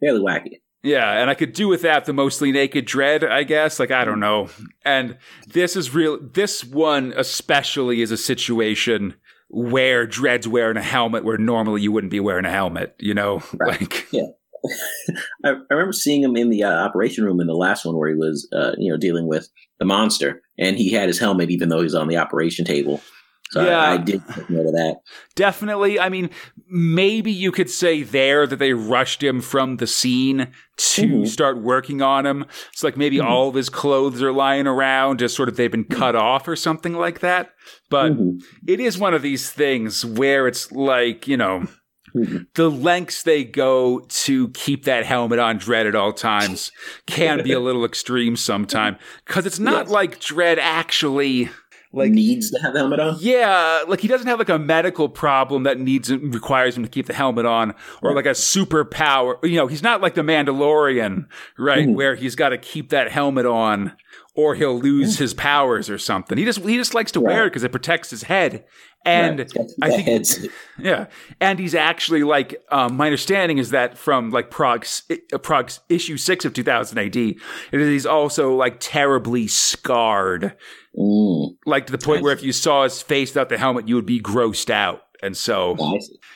fairly 0.00 0.20
wacky. 0.20 0.60
Yeah, 0.82 1.20
and 1.20 1.30
I 1.30 1.34
could 1.34 1.52
do 1.52 1.68
without 1.68 2.04
the 2.04 2.12
mostly 2.12 2.52
naked 2.52 2.86
dredd, 2.86 3.28
I 3.28 3.44
guess. 3.44 3.78
Like 3.78 3.92
I 3.92 4.04
don't 4.04 4.20
know. 4.20 4.48
And 4.84 5.18
this 5.46 5.76
is 5.76 5.94
real. 5.94 6.18
This 6.20 6.64
one 6.64 7.14
especially 7.16 8.02
is 8.02 8.10
a 8.10 8.16
situation 8.16 9.14
where 9.48 10.06
Dredd's 10.06 10.48
wearing 10.48 10.76
a 10.76 10.82
helmet 10.82 11.24
where 11.24 11.38
normally 11.38 11.82
you 11.82 11.92
wouldn't 11.92 12.10
be 12.10 12.20
wearing 12.20 12.44
a 12.44 12.50
helmet, 12.50 12.94
you 12.98 13.14
know? 13.14 13.42
Right. 13.58 13.80
Like 13.80 14.06
Yeah. 14.12 14.26
I, 15.44 15.50
I, 15.50 15.54
remember 15.70 15.92
seeing 15.92 16.22
him 16.22 16.36
in 16.36 16.50
the 16.50 16.64
uh, 16.64 16.72
operation 16.72 17.24
room 17.24 17.40
in 17.40 17.46
the 17.46 17.54
last 17.54 17.84
one 17.84 17.96
where 17.96 18.08
he 18.08 18.16
was, 18.16 18.48
uh, 18.52 18.72
you 18.76 18.90
know, 18.90 18.96
dealing 18.98 19.28
with 19.28 19.48
the 19.78 19.84
monster, 19.84 20.42
and 20.58 20.76
he 20.76 20.90
had 20.92 21.08
his 21.08 21.18
helmet 21.18 21.50
even 21.50 21.68
though 21.68 21.78
he 21.78 21.84
was 21.84 21.94
on 21.94 22.08
the 22.08 22.16
operation 22.16 22.64
table. 22.64 23.00
So 23.56 23.64
yeah, 23.64 23.80
I, 23.80 23.94
I 23.94 23.96
did 23.96 24.22
take 24.28 24.50
note 24.50 24.66
of 24.66 24.72
that. 24.74 25.00
Definitely. 25.34 25.98
I 25.98 26.10
mean, 26.10 26.28
maybe 26.68 27.32
you 27.32 27.50
could 27.50 27.70
say 27.70 28.02
there 28.02 28.46
that 28.46 28.58
they 28.58 28.74
rushed 28.74 29.22
him 29.22 29.40
from 29.40 29.78
the 29.78 29.86
scene 29.86 30.48
to 30.76 31.02
mm-hmm. 31.02 31.24
start 31.24 31.62
working 31.62 32.02
on 32.02 32.26
him. 32.26 32.44
It's 32.70 32.84
like 32.84 32.98
maybe 32.98 33.16
mm-hmm. 33.16 33.28
all 33.28 33.48
of 33.48 33.54
his 33.54 33.70
clothes 33.70 34.22
are 34.22 34.32
lying 34.32 34.66
around, 34.66 35.20
just 35.20 35.34
sort 35.34 35.48
of 35.48 35.56
they've 35.56 35.70
been 35.70 35.84
cut 35.84 36.14
off 36.14 36.46
or 36.46 36.54
something 36.54 36.92
like 36.92 37.20
that. 37.20 37.52
But 37.88 38.12
mm-hmm. 38.12 38.38
it 38.66 38.78
is 38.78 38.98
one 38.98 39.14
of 39.14 39.22
these 39.22 39.50
things 39.50 40.04
where 40.04 40.46
it's 40.46 40.70
like, 40.70 41.26
you 41.26 41.38
know, 41.38 41.66
mm-hmm. 42.14 42.38
the 42.56 42.70
lengths 42.70 43.22
they 43.22 43.42
go 43.42 44.00
to 44.00 44.48
keep 44.50 44.84
that 44.84 45.06
helmet 45.06 45.38
on 45.38 45.58
Dredd 45.58 45.88
at 45.88 45.94
all 45.94 46.12
times 46.12 46.72
can 47.06 47.42
be 47.42 47.52
a 47.52 47.60
little 47.60 47.86
extreme 47.86 48.36
sometime 48.36 48.98
because 49.24 49.46
it's 49.46 49.58
not 49.58 49.86
yes. 49.86 49.90
like 49.90 50.20
Dredd 50.20 50.58
actually 50.58 51.48
like 51.96 52.12
needs 52.12 52.50
to 52.50 52.58
have 52.60 52.72
the 52.72 52.80
helmet 52.80 53.00
on. 53.00 53.16
Yeah, 53.20 53.84
like 53.88 54.00
he 54.00 54.08
doesn't 54.08 54.26
have 54.26 54.38
like 54.38 54.48
a 54.48 54.58
medical 54.58 55.08
problem 55.08 55.62
that 55.64 55.80
needs 55.80 56.12
requires 56.12 56.76
him 56.76 56.82
to 56.82 56.88
keep 56.88 57.06
the 57.06 57.14
helmet 57.14 57.46
on, 57.46 57.74
or 58.02 58.14
like 58.14 58.26
a 58.26 58.30
superpower. 58.30 59.42
You 59.42 59.56
know, 59.56 59.66
he's 59.66 59.82
not 59.82 60.00
like 60.00 60.14
the 60.14 60.22
Mandalorian, 60.22 61.26
right, 61.58 61.88
mm. 61.88 61.94
where 61.94 62.14
he's 62.14 62.36
got 62.36 62.50
to 62.50 62.58
keep 62.58 62.90
that 62.90 63.10
helmet 63.10 63.46
on, 63.46 63.96
or 64.36 64.54
he'll 64.54 64.78
lose 64.78 65.18
his 65.18 65.34
powers 65.34 65.88
or 65.88 65.98
something. 65.98 66.36
He 66.38 66.44
just 66.44 66.60
he 66.60 66.76
just 66.76 66.94
likes 66.94 67.12
to 67.12 67.20
right. 67.20 67.32
wear 67.32 67.46
it 67.46 67.50
because 67.50 67.64
it 67.64 67.72
protects 67.72 68.10
his 68.10 68.24
head. 68.24 68.64
And 69.04 69.38
right. 69.38 69.70
I 69.82 69.90
think, 69.90 70.08
heads. 70.08 70.48
yeah, 70.80 71.06
and 71.40 71.60
he's 71.60 71.76
actually 71.76 72.24
like 72.24 72.60
um, 72.72 72.96
my 72.96 73.06
understanding 73.06 73.58
is 73.58 73.70
that 73.70 73.96
from 73.96 74.30
like 74.30 74.50
Prog's, 74.50 75.04
uh, 75.32 75.38
Prog's 75.38 75.78
issue 75.88 76.16
six 76.16 76.44
of 76.44 76.54
2000 76.54 76.98
AD, 76.98 77.14
he's 77.70 78.04
also 78.04 78.56
like 78.56 78.78
terribly 78.80 79.46
scarred 79.46 80.56
Mm. 80.96 81.56
Like 81.66 81.86
to 81.86 81.92
the 81.92 81.98
point 81.98 82.22
where 82.22 82.32
if 82.32 82.42
you 82.42 82.52
saw 82.52 82.84
his 82.84 83.02
face 83.02 83.30
without 83.30 83.48
the 83.48 83.58
helmet, 83.58 83.88
you 83.88 83.94
would 83.96 84.06
be 84.06 84.20
grossed 84.20 84.70
out. 84.70 85.02
And 85.22 85.36
so 85.36 85.76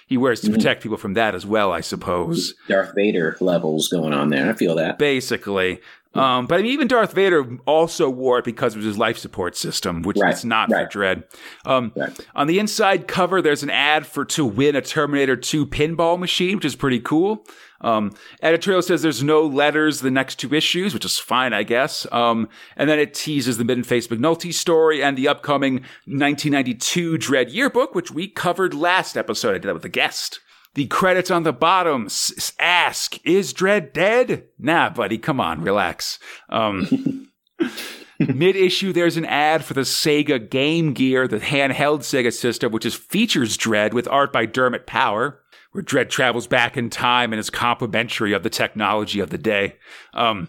he 0.06 0.16
wears 0.16 0.40
to 0.40 0.46
mm-hmm. 0.46 0.56
protect 0.56 0.82
people 0.82 0.96
from 0.96 1.14
that 1.14 1.34
as 1.34 1.44
well, 1.44 1.70
I 1.70 1.80
suppose. 1.80 2.54
Darth 2.66 2.92
Vader 2.94 3.36
levels 3.40 3.88
going 3.88 4.12
on 4.12 4.30
there. 4.30 4.48
I 4.48 4.54
feel 4.54 4.74
that. 4.76 4.98
Basically. 4.98 5.80
Um, 6.12 6.46
but 6.46 6.58
I 6.58 6.62
mean, 6.62 6.72
even 6.72 6.88
Darth 6.88 7.12
Vader 7.12 7.56
also 7.66 8.10
wore 8.10 8.38
it 8.38 8.44
because 8.44 8.74
of 8.74 8.82
his 8.82 8.98
life 8.98 9.16
support 9.16 9.56
system, 9.56 10.02
which 10.02 10.16
right. 10.18 10.34
is 10.34 10.44
not 10.44 10.68
right. 10.70 10.90
for 10.90 10.98
Dredd. 10.98 11.24
Um, 11.64 11.92
right. 11.94 12.26
On 12.34 12.48
the 12.48 12.58
inside 12.58 13.06
cover, 13.06 13.40
there's 13.40 13.62
an 13.62 13.70
ad 13.70 14.06
for 14.06 14.24
to 14.24 14.44
win 14.44 14.74
a 14.74 14.80
Terminator 14.80 15.36
2 15.36 15.66
pinball 15.66 16.18
machine, 16.18 16.56
which 16.56 16.64
is 16.64 16.74
pretty 16.74 16.98
cool. 16.98 17.46
Um, 17.82 18.12
editorial 18.42 18.82
says 18.82 19.02
there's 19.02 19.22
no 19.22 19.46
letters 19.46 20.00
the 20.00 20.10
next 20.10 20.38
two 20.38 20.52
issues, 20.54 20.92
which 20.92 21.04
is 21.04 21.18
fine, 21.18 21.52
I 21.52 21.62
guess. 21.62 22.06
Um, 22.12 22.48
and 22.76 22.90
then 22.90 22.98
it 22.98 23.14
teases 23.14 23.56
the 23.56 23.64
Mid 23.64 23.86
Face 23.86 24.08
McNulty 24.08 24.52
story 24.52 25.02
and 25.02 25.16
the 25.16 25.28
upcoming 25.28 25.74
1992 26.06 27.18
Dredd 27.18 27.52
yearbook, 27.52 27.94
which 27.94 28.10
we 28.10 28.28
covered 28.28 28.74
last 28.74 29.16
episode. 29.16 29.50
I 29.50 29.58
did 29.58 29.62
that 29.64 29.74
with 29.74 29.84
a 29.84 29.88
guest. 29.88 30.40
The 30.74 30.86
credits 30.86 31.30
on 31.30 31.42
the 31.42 31.52
bottom 31.52 32.06
s- 32.06 32.52
ask, 32.58 33.18
"Is 33.24 33.52
Dredd 33.52 33.92
dead?" 33.92 34.44
Nah, 34.58 34.90
buddy, 34.90 35.18
come 35.18 35.40
on, 35.40 35.62
relax. 35.62 36.18
Um, 36.48 37.28
Mid 38.20 38.54
issue, 38.54 38.92
there's 38.92 39.16
an 39.16 39.24
ad 39.24 39.64
for 39.64 39.72
the 39.72 39.80
Sega 39.80 40.50
Game 40.50 40.92
Gear, 40.92 41.26
the 41.26 41.38
handheld 41.38 42.00
Sega 42.00 42.30
system, 42.32 42.70
which 42.70 42.84
is 42.84 42.94
features 42.94 43.56
Dredd 43.56 43.94
with 43.94 44.06
art 44.08 44.30
by 44.30 44.44
Dermot 44.44 44.86
Power, 44.86 45.40
where 45.72 45.82
Dredd 45.82 46.10
travels 46.10 46.46
back 46.46 46.76
in 46.76 46.90
time 46.90 47.32
and 47.32 47.40
is 47.40 47.48
complimentary 47.48 48.34
of 48.34 48.42
the 48.42 48.50
technology 48.50 49.20
of 49.20 49.30
the 49.30 49.38
day. 49.38 49.76
Um, 50.12 50.48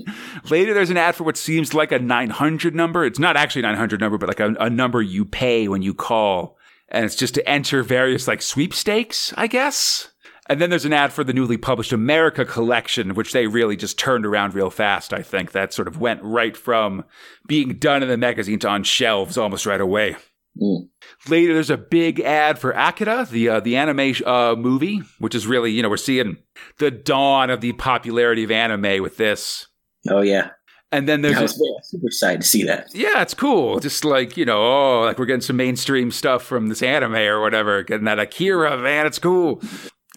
later, 0.50 0.72
there's 0.72 0.88
an 0.88 0.96
ad 0.96 1.14
for 1.14 1.24
what 1.24 1.36
seems 1.36 1.74
like 1.74 1.92
a 1.92 1.98
900 1.98 2.74
number. 2.74 3.04
It's 3.04 3.18
not 3.18 3.36
actually 3.36 3.62
a 3.62 3.66
900 3.66 4.00
number, 4.00 4.16
but 4.16 4.28
like 4.28 4.40
a, 4.40 4.54
a 4.58 4.70
number 4.70 5.02
you 5.02 5.26
pay 5.26 5.68
when 5.68 5.82
you 5.82 5.92
call. 5.92 6.56
And 6.90 7.04
it's 7.04 7.16
just 7.16 7.34
to 7.34 7.48
enter 7.48 7.82
various 7.82 8.26
like 8.26 8.42
sweepstakes, 8.42 9.32
I 9.36 9.46
guess. 9.46 10.10
And 10.48 10.60
then 10.60 10.68
there's 10.68 10.84
an 10.84 10.92
ad 10.92 11.12
for 11.12 11.22
the 11.22 11.32
newly 11.32 11.56
published 11.56 11.92
America 11.92 12.44
collection, 12.44 13.14
which 13.14 13.32
they 13.32 13.46
really 13.46 13.76
just 13.76 13.98
turned 13.98 14.26
around 14.26 14.52
real 14.52 14.70
fast. 14.70 15.12
I 15.12 15.22
think 15.22 15.52
that 15.52 15.72
sort 15.72 15.86
of 15.86 16.00
went 16.00 16.20
right 16.24 16.56
from 16.56 17.04
being 17.46 17.78
done 17.78 18.02
in 18.02 18.08
the 18.08 18.16
magazine 18.16 18.58
to 18.60 18.68
on 18.68 18.82
shelves 18.82 19.38
almost 19.38 19.64
right 19.64 19.80
away. 19.80 20.16
Mm. 20.60 20.88
Later, 21.28 21.54
there's 21.54 21.70
a 21.70 21.76
big 21.76 22.18
ad 22.20 22.58
for 22.58 22.72
Akira, 22.72 23.28
the 23.30 23.48
uh, 23.48 23.60
the 23.60 23.76
anime 23.76 24.14
uh, 24.26 24.56
movie, 24.58 25.02
which 25.20 25.34
is 25.34 25.46
really 25.46 25.70
you 25.70 25.82
know 25.82 25.88
we're 25.88 25.96
seeing 25.96 26.38
the 26.78 26.90
dawn 26.90 27.50
of 27.50 27.60
the 27.60 27.72
popularity 27.74 28.42
of 28.42 28.50
anime 28.50 29.02
with 29.02 29.16
this. 29.16 29.68
Oh 30.08 30.22
yeah, 30.22 30.50
And 30.92 31.08
then 31.08 31.20
there's 31.22 31.36
I 31.36 31.42
was 31.42 31.60
super 31.84 32.06
excited 32.08 32.40
to 32.40 32.46
see 32.46 32.64
that. 32.64 32.88
yeah, 32.92 33.22
it's 33.22 33.34
cool. 33.34 33.78
Just 33.78 34.04
like, 34.04 34.36
you 34.36 34.44
know, 34.44 34.58
oh, 34.60 35.00
like 35.04 35.18
we're 35.20 35.26
getting 35.26 35.40
some 35.40 35.56
mainstream 35.56 36.10
stuff 36.10 36.42
from 36.42 36.66
this 36.68 36.82
anime 36.82 37.14
or 37.14 37.40
whatever. 37.40 37.82
Getting 37.84 38.06
that 38.06 38.18
Akira, 38.18 38.76
man, 38.76 39.06
it's 39.06 39.18
cool. 39.20 39.62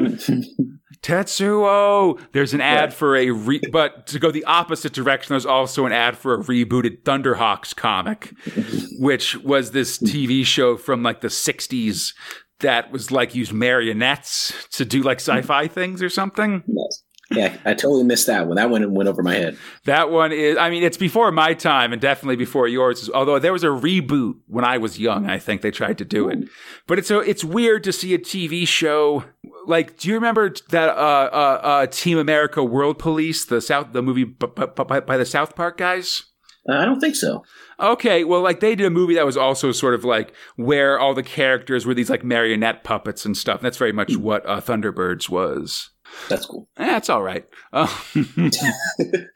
Tetsuo. 1.02 2.20
There's 2.32 2.52
an 2.54 2.60
ad 2.60 2.90
Yeah. 2.90 2.94
for 2.96 3.16
a 3.16 3.30
re- 3.30 3.60
but 3.72 4.06
to 4.08 4.18
go 4.18 4.30
the 4.30 4.44
opposite 4.44 4.92
direction, 4.92 5.32
there's 5.32 5.46
also 5.46 5.86
an 5.86 5.92
ad 5.92 6.16
for 6.16 6.34
a 6.34 6.38
rebooted 6.44 7.02
Thunderhawks 7.02 7.74
comic, 7.74 8.32
which 8.98 9.36
was 9.38 9.70
this 9.70 9.98
TV 9.98 10.44
show 10.44 10.76
from 10.76 11.02
like 11.02 11.20
the 11.20 11.28
60s 11.28 12.12
that 12.60 12.92
was 12.92 13.10
like 13.10 13.34
used 13.34 13.52
marionettes 13.52 14.52
to 14.72 14.84
do 14.84 15.02
like 15.02 15.16
sci-fi 15.18 15.66
things 15.66 16.02
or 16.02 16.10
something. 16.10 16.62
Nice. 16.66 17.02
Yeah, 17.32 17.56
I 17.64 17.74
totally 17.74 18.02
missed 18.02 18.26
that 18.26 18.48
one. 18.48 18.56
That 18.56 18.70
one 18.70 18.92
went 18.92 19.08
over 19.08 19.22
my 19.22 19.34
head. 19.34 19.56
That 19.84 20.10
one 20.10 20.32
is, 20.32 20.56
I 20.56 20.68
mean, 20.68 20.82
it's 20.82 20.96
before 20.96 21.30
my 21.30 21.54
time 21.54 21.92
and 21.92 22.02
definitely 22.02 22.34
before 22.34 22.66
yours. 22.66 23.08
Although 23.14 23.38
there 23.38 23.52
was 23.52 23.62
a 23.62 23.68
reboot 23.68 24.34
when 24.48 24.64
I 24.64 24.78
was 24.78 24.98
young, 24.98 25.30
I 25.30 25.38
think 25.38 25.62
they 25.62 25.70
tried 25.70 25.98
to 25.98 26.04
do 26.04 26.28
it. 26.28 26.48
But 26.88 26.98
it's 26.98 27.06
so 27.06 27.20
it's 27.20 27.44
weird 27.44 27.84
to 27.84 27.92
see 27.92 28.14
a 28.14 28.18
TV 28.18 28.66
show 28.66 29.24
like. 29.66 29.96
Do 29.96 30.08
you 30.08 30.14
remember 30.14 30.52
that 30.70 30.88
uh, 30.88 30.92
uh, 30.92 31.60
uh, 31.62 31.86
Team 31.86 32.18
America 32.18 32.64
World 32.64 32.98
Police, 32.98 33.44
the 33.44 33.60
South, 33.60 33.92
the 33.92 34.02
movie 34.02 34.24
b- 34.24 34.46
b- 34.56 34.66
by, 34.76 34.98
by 34.98 35.16
the 35.16 35.26
South 35.26 35.54
Park 35.54 35.78
guys? 35.78 36.24
Uh, 36.68 36.74
I 36.74 36.84
don't 36.84 37.00
think 37.00 37.14
so. 37.14 37.44
Okay, 37.78 38.24
well, 38.24 38.42
like 38.42 38.60
they 38.60 38.74
did 38.74 38.86
a 38.86 38.90
movie 38.90 39.14
that 39.14 39.24
was 39.24 39.36
also 39.36 39.72
sort 39.72 39.94
of 39.94 40.04
like 40.04 40.34
where 40.56 40.98
all 40.98 41.14
the 41.14 41.22
characters 41.22 41.86
were 41.86 41.94
these 41.94 42.10
like 42.10 42.24
marionette 42.24 42.84
puppets 42.84 43.24
and 43.24 43.36
stuff. 43.36 43.60
That's 43.60 43.78
very 43.78 43.92
much 43.92 44.16
what 44.16 44.44
uh, 44.46 44.60
Thunderbirds 44.60 45.28
was. 45.30 45.90
That's 46.28 46.46
cool. 46.46 46.68
That's 46.76 47.08
all 47.08 47.22
right. 47.22 47.44
Uh, 47.72 47.86
the 48.14 49.28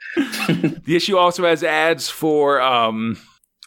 issue 0.86 1.16
also 1.16 1.44
has 1.44 1.64
ads 1.64 2.08
for, 2.08 2.60
um, 2.60 3.16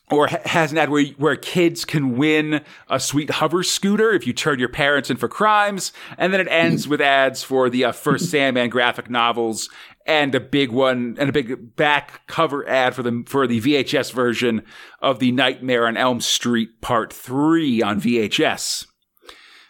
or 0.10 0.28
has 0.28 0.72
an 0.72 0.78
ad 0.78 0.90
where, 0.90 1.06
where 1.18 1.36
kids 1.36 1.84
can 1.84 2.16
win 2.16 2.62
a 2.90 3.00
sweet 3.00 3.30
hover 3.30 3.64
scooter 3.64 4.12
if 4.12 4.26
you 4.26 4.34
turn 4.34 4.60
your 4.60 4.70
parents 4.70 5.10
in 5.10 5.18
for 5.18 5.28
crimes. 5.28 5.92
And 6.18 6.34
then 6.34 6.40
it 6.40 6.48
ends 6.50 6.88
with 6.88 7.02
ads 7.02 7.44
for 7.44 7.70
the 7.70 7.86
uh, 7.86 7.92
first 7.92 8.26
Sandman 8.32 8.70
graphic 8.70 9.10
novels 9.10 9.70
and 10.06 10.34
a 10.34 10.40
big 10.40 10.72
one 10.72 11.18
and 11.20 11.30
a 11.30 11.34
big 11.34 11.76
back 11.76 12.26
cover 12.28 12.68
ad 12.68 12.96
for 12.96 13.04
the 13.04 13.24
for 13.28 13.46
the 13.46 13.60
VHS 13.60 14.14
version 14.14 14.64
of 15.02 15.20
the 15.20 15.34
Nightmare 15.34 15.86
on 15.86 15.98
Elm 15.98 16.22
Street 16.22 16.82
Part 16.82 17.12
Three 17.12 17.82
on 17.82 18.00
VHS. 18.00 18.88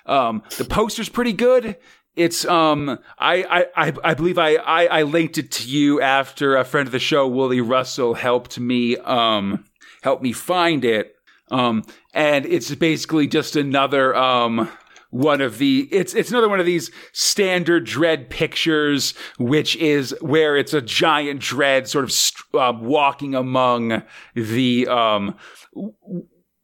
Um, 0.05 0.43
the 0.57 0.65
poster's 0.65 1.09
pretty 1.09 1.33
good. 1.33 1.77
It's 2.17 2.45
um 2.45 2.97
I 3.19 3.67
I 3.75 3.93
I, 4.03 4.13
believe 4.15 4.37
I, 4.39 4.55
I 4.55 4.85
I 4.87 5.03
linked 5.03 5.37
it 5.37 5.51
to 5.51 5.69
you 5.69 6.01
after 6.01 6.57
a 6.57 6.65
friend 6.65 6.87
of 6.87 6.91
the 6.91 6.99
show 6.99 7.27
Willie 7.27 7.61
Russell 7.61 8.15
helped 8.15 8.59
me 8.59 8.97
um 8.97 9.63
help 10.01 10.21
me 10.21 10.33
find 10.33 10.83
it. 10.83 11.15
Um 11.51 11.83
and 12.13 12.45
it's 12.45 12.73
basically 12.75 13.27
just 13.27 13.55
another 13.55 14.15
um 14.15 14.69
one 15.11 15.41
of 15.41 15.59
the 15.59 15.87
it's 15.91 16.13
it's 16.15 16.31
another 16.31 16.49
one 16.49 16.59
of 16.59 16.65
these 16.65 16.91
standard 17.13 17.85
dredd 17.85 18.29
pictures 18.29 19.13
which 19.37 19.75
is 19.77 20.13
where 20.19 20.57
it's 20.57 20.73
a 20.73 20.81
giant 20.81 21.39
dredd 21.41 21.87
sort 21.87 22.03
of 22.03 22.11
st- 22.11 22.55
um, 22.55 22.83
walking 22.83 23.33
among 23.35 24.03
the 24.35 24.87
um 24.87 25.35
w- 25.73 25.93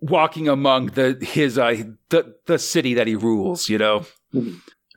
walking 0.02 0.50
among 0.50 0.88
the 0.88 1.18
his 1.22 1.58
uh 1.58 1.84
the 2.10 2.36
the 2.48 2.60
city 2.60 2.94
that 2.96 3.08
he 3.08 3.16
rules 3.16 3.70
you 3.70 3.78
know 3.78 4.06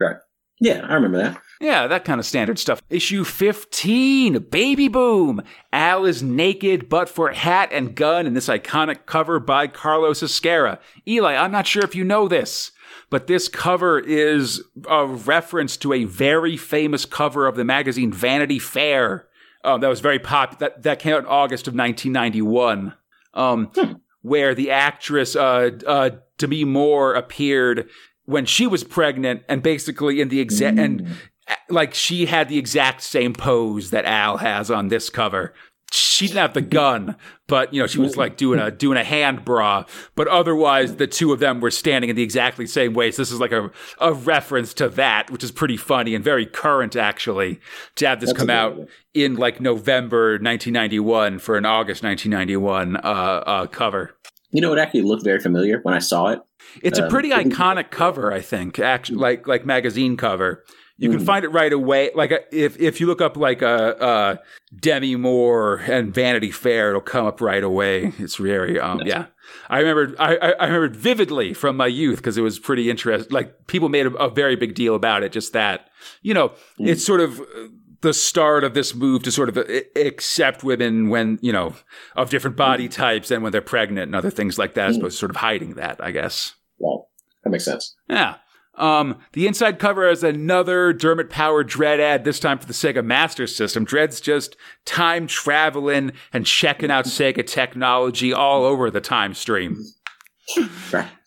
Right. 0.01 0.17
Yeah, 0.61 0.87
I 0.89 0.95
remember 0.95 1.19
that. 1.19 1.43
yeah, 1.61 1.87
that 1.87 2.05
kind 2.05 2.19
of 2.19 2.25
standard 2.27 2.59
stuff. 2.59 2.81
Issue 2.89 3.25
15, 3.25 4.39
Baby 4.51 4.89
Boom. 4.89 5.43
Al 5.73 6.05
is 6.07 6.23
naked 6.23 6.89
but 6.89 7.09
for 7.09 7.31
hat 7.33 7.69
and 7.73 7.95
gun 7.95 8.27
in 8.27 8.35
this 8.35 8.49
iconic 8.49 9.05
cover 9.07 9.39
by 9.39 9.67
Carlos 9.67 10.23
Ezquerra. 10.23 10.79
Eli, 11.07 11.35
I'm 11.35 11.53
not 11.53 11.67
sure 11.67 11.85
if 11.85 11.95
you 11.95 12.05
know 12.05 12.27
this, 12.27 12.73
but 13.11 13.27
this 13.27 13.49
cover 13.49 13.99
is 13.99 14.63
a 14.89 15.07
reference 15.07 15.77
to 15.79 15.93
a 15.93 16.05
very 16.05 16.57
famous 16.57 17.05
cover 17.05 17.47
of 17.47 17.57
the 17.57 17.65
magazine 17.65 18.13
Vanity 18.13 18.59
Fair. 18.59 19.29
Um, 19.63 19.81
that 19.81 19.89
was 19.89 20.01
very 20.01 20.19
pop. 20.19 20.59
That 20.59 20.85
that 20.85 21.01
came 21.01 21.15
out 21.15 21.21
in 21.21 21.27
August 21.27 21.67
of 21.69 21.75
1991. 21.75 22.95
Um, 23.35 23.71
where 24.23 24.55
the 24.55 24.71
actress 24.71 25.37
uh, 25.37 25.71
uh, 25.87 26.11
Demi 26.39 26.65
Moore 26.65 27.15
appeared 27.15 27.89
when 28.27 28.45
she 28.45 28.67
was 28.67 28.85
pregnant, 28.85 29.43
and 29.49 29.63
basically 29.63 30.21
in 30.21 30.29
the 30.29 30.41
exact 30.41 30.79
and 30.79 31.07
uh, 31.49 31.55
like 31.71 31.95
she 31.95 32.27
had 32.27 32.49
the 32.49 32.59
exact 32.59 33.03
same 33.03 33.33
pose 33.33 33.91
that 33.91 34.05
Al 34.05 34.39
has 34.39 34.71
on 34.71 34.89
this 34.89 35.09
cover. 35.09 35.55
She 35.93 36.27
didn't 36.27 36.41
have 36.41 36.55
the 36.55 36.63
gun, 36.63 37.17
but 37.47 37.73
you 37.73 37.81
know 37.81 37.87
she 37.87 38.01
was 38.01 38.17
like 38.17 38.37
doing 38.37 38.59
a 38.59 38.71
doing 38.73 38.99
a 38.99 39.05
hand 39.05 39.45
bra. 39.45 39.85
But 40.17 40.27
otherwise, 40.27 40.97
the 40.97 41.07
two 41.07 41.33
of 41.33 41.39
them 41.39 41.61
were 41.61 41.71
standing 41.71 42.11
in 42.11 42.17
the 42.17 42.25
exactly 42.25 42.67
same 42.67 42.93
way. 42.93 43.13
So 43.13 43.23
this 43.23 43.31
is 43.31 43.39
like 43.39 43.53
a 43.53 43.71
a 44.01 44.13
reference 44.13 44.75
to 44.75 44.89
that, 44.91 45.31
which 45.31 45.45
is 45.45 45.53
pretty 45.53 45.77
funny 45.77 46.15
and 46.17 46.25
very 46.25 46.45
current 46.45 46.97
actually. 46.97 47.61
To 47.97 48.09
have 48.09 48.21
this 48.21 48.31
That's 48.31 48.41
come 48.41 48.51
out 48.51 48.77
one. 48.77 48.89
in 49.15 49.37
like 49.37 49.61
November 49.61 50.33
1991 50.33 51.39
for 51.39 51.57
an 51.57 51.65
August 51.65 52.03
1991 52.03 52.97
uh, 52.97 52.99
uh, 52.99 53.67
cover. 53.69 54.17
You 54.51 54.61
know, 54.61 54.73
it 54.73 54.79
actually 54.79 55.03
looked 55.03 55.23
very 55.23 55.39
familiar 55.39 55.81
when 55.83 55.95
I 55.95 55.99
saw 55.99 56.29
it. 56.29 56.41
It's 56.83 56.99
a 56.99 57.05
Um, 57.05 57.11
pretty 57.11 57.31
iconic 57.31 57.91
cover, 57.91 58.33
I 58.33 58.41
think. 58.41 58.79
Actually, 58.79 59.19
like 59.19 59.47
like 59.47 59.65
magazine 59.67 60.17
cover. 60.17 60.65
You 60.99 61.11
can 61.11 61.21
Mhm. 61.21 61.27
find 61.27 61.45
it 61.45 61.49
right 61.49 61.73
away. 61.73 62.11
Like 62.15 62.33
uh, 62.33 62.39
if 62.51 62.81
if 62.81 63.01
you 63.01 63.07
look 63.07 63.21
up 63.21 63.37
like 63.37 63.61
a 63.63 63.69
uh, 64.03 64.07
uh, 64.07 64.37
Demi 64.81 65.15
Moore 65.17 65.77
and 65.87 66.13
Vanity 66.15 66.51
Fair, 66.51 66.89
it'll 66.91 67.03
come 67.03 67.27
up 67.27 67.41
right 67.41 67.63
away. 67.63 68.13
It's 68.19 68.37
very 68.37 68.81
um 68.81 68.99
Nice. 68.99 69.09
yeah. 69.09 69.25
I 69.69 69.81
remember 69.81 70.15
I 70.19 70.37
I 70.59 70.67
remember 70.67 70.89
vividly 70.89 71.53
from 71.55 71.77
my 71.77 71.87
youth 71.87 72.17
because 72.19 72.39
it 72.39 72.43
was 72.43 72.59
pretty 72.59 72.89
interesting. 72.91 73.33
Like 73.33 73.67
people 73.67 73.89
made 73.91 74.07
a, 74.07 74.15
a 74.15 74.31
very 74.31 74.57
big 74.57 74.75
deal 74.75 74.95
about 74.95 75.23
it. 75.23 75.33
Just 75.33 75.53
that 75.53 75.89
you 76.23 76.33
know, 76.35 76.49
Mm. 76.81 76.89
it's 76.89 77.05
sort 77.05 77.21
of. 77.21 77.41
The 78.03 78.13
start 78.13 78.63
of 78.63 78.75
this 78.75 78.95
move 78.95 79.23
to 79.23 79.33
sort 79.33 79.49
of 79.49 79.57
accept 79.97 80.63
women 80.63 81.09
when, 81.09 81.39
you 81.41 81.51
know, 81.51 81.75
of 82.15 82.29
different 82.31 82.55
body 82.57 82.89
types 82.89 83.31
and 83.31 83.43
when 83.43 83.53
they're 83.53 83.63
pregnant 83.63 84.09
and 84.09 84.15
other 84.15 84.31
things 84.31 84.59
like 84.59 84.75
that, 84.75 84.91
as 84.91 84.97
Mm. 84.97 85.01
opposed 85.01 85.17
to 85.17 85.19
sort 85.21 85.31
of 85.31 85.37
hiding 85.37 85.75
that, 85.75 85.97
I 86.01 86.11
guess. 86.13 86.55
Well, 86.79 87.09
that 87.45 87.51
makes 87.51 87.65
sense. 87.65 87.95
Yeah. 88.09 88.37
Um, 88.75 89.21
the 89.33 89.47
inside 89.47 89.79
cover 89.79 90.07
has 90.07 90.23
another 90.23 90.93
Dermot 90.93 91.31
Power 91.31 91.65
Dredd 91.65 91.99
ad, 91.99 92.25
this 92.25 92.39
time 92.39 92.59
for 92.59 92.67
the 92.67 92.75
Sega 92.75 93.03
Master 93.03 93.47
System. 93.47 93.87
Dredd's 93.87 94.21
just 94.21 94.57
time 94.85 95.27
traveling 95.27 96.13
and 96.33 96.45
checking 96.45 96.91
out 96.91 97.07
Sega 97.07 97.47
technology 97.47 98.35
all 98.35 98.65
over 98.65 98.91
the 98.91 99.01
time 99.01 99.33
stream. 99.33 99.83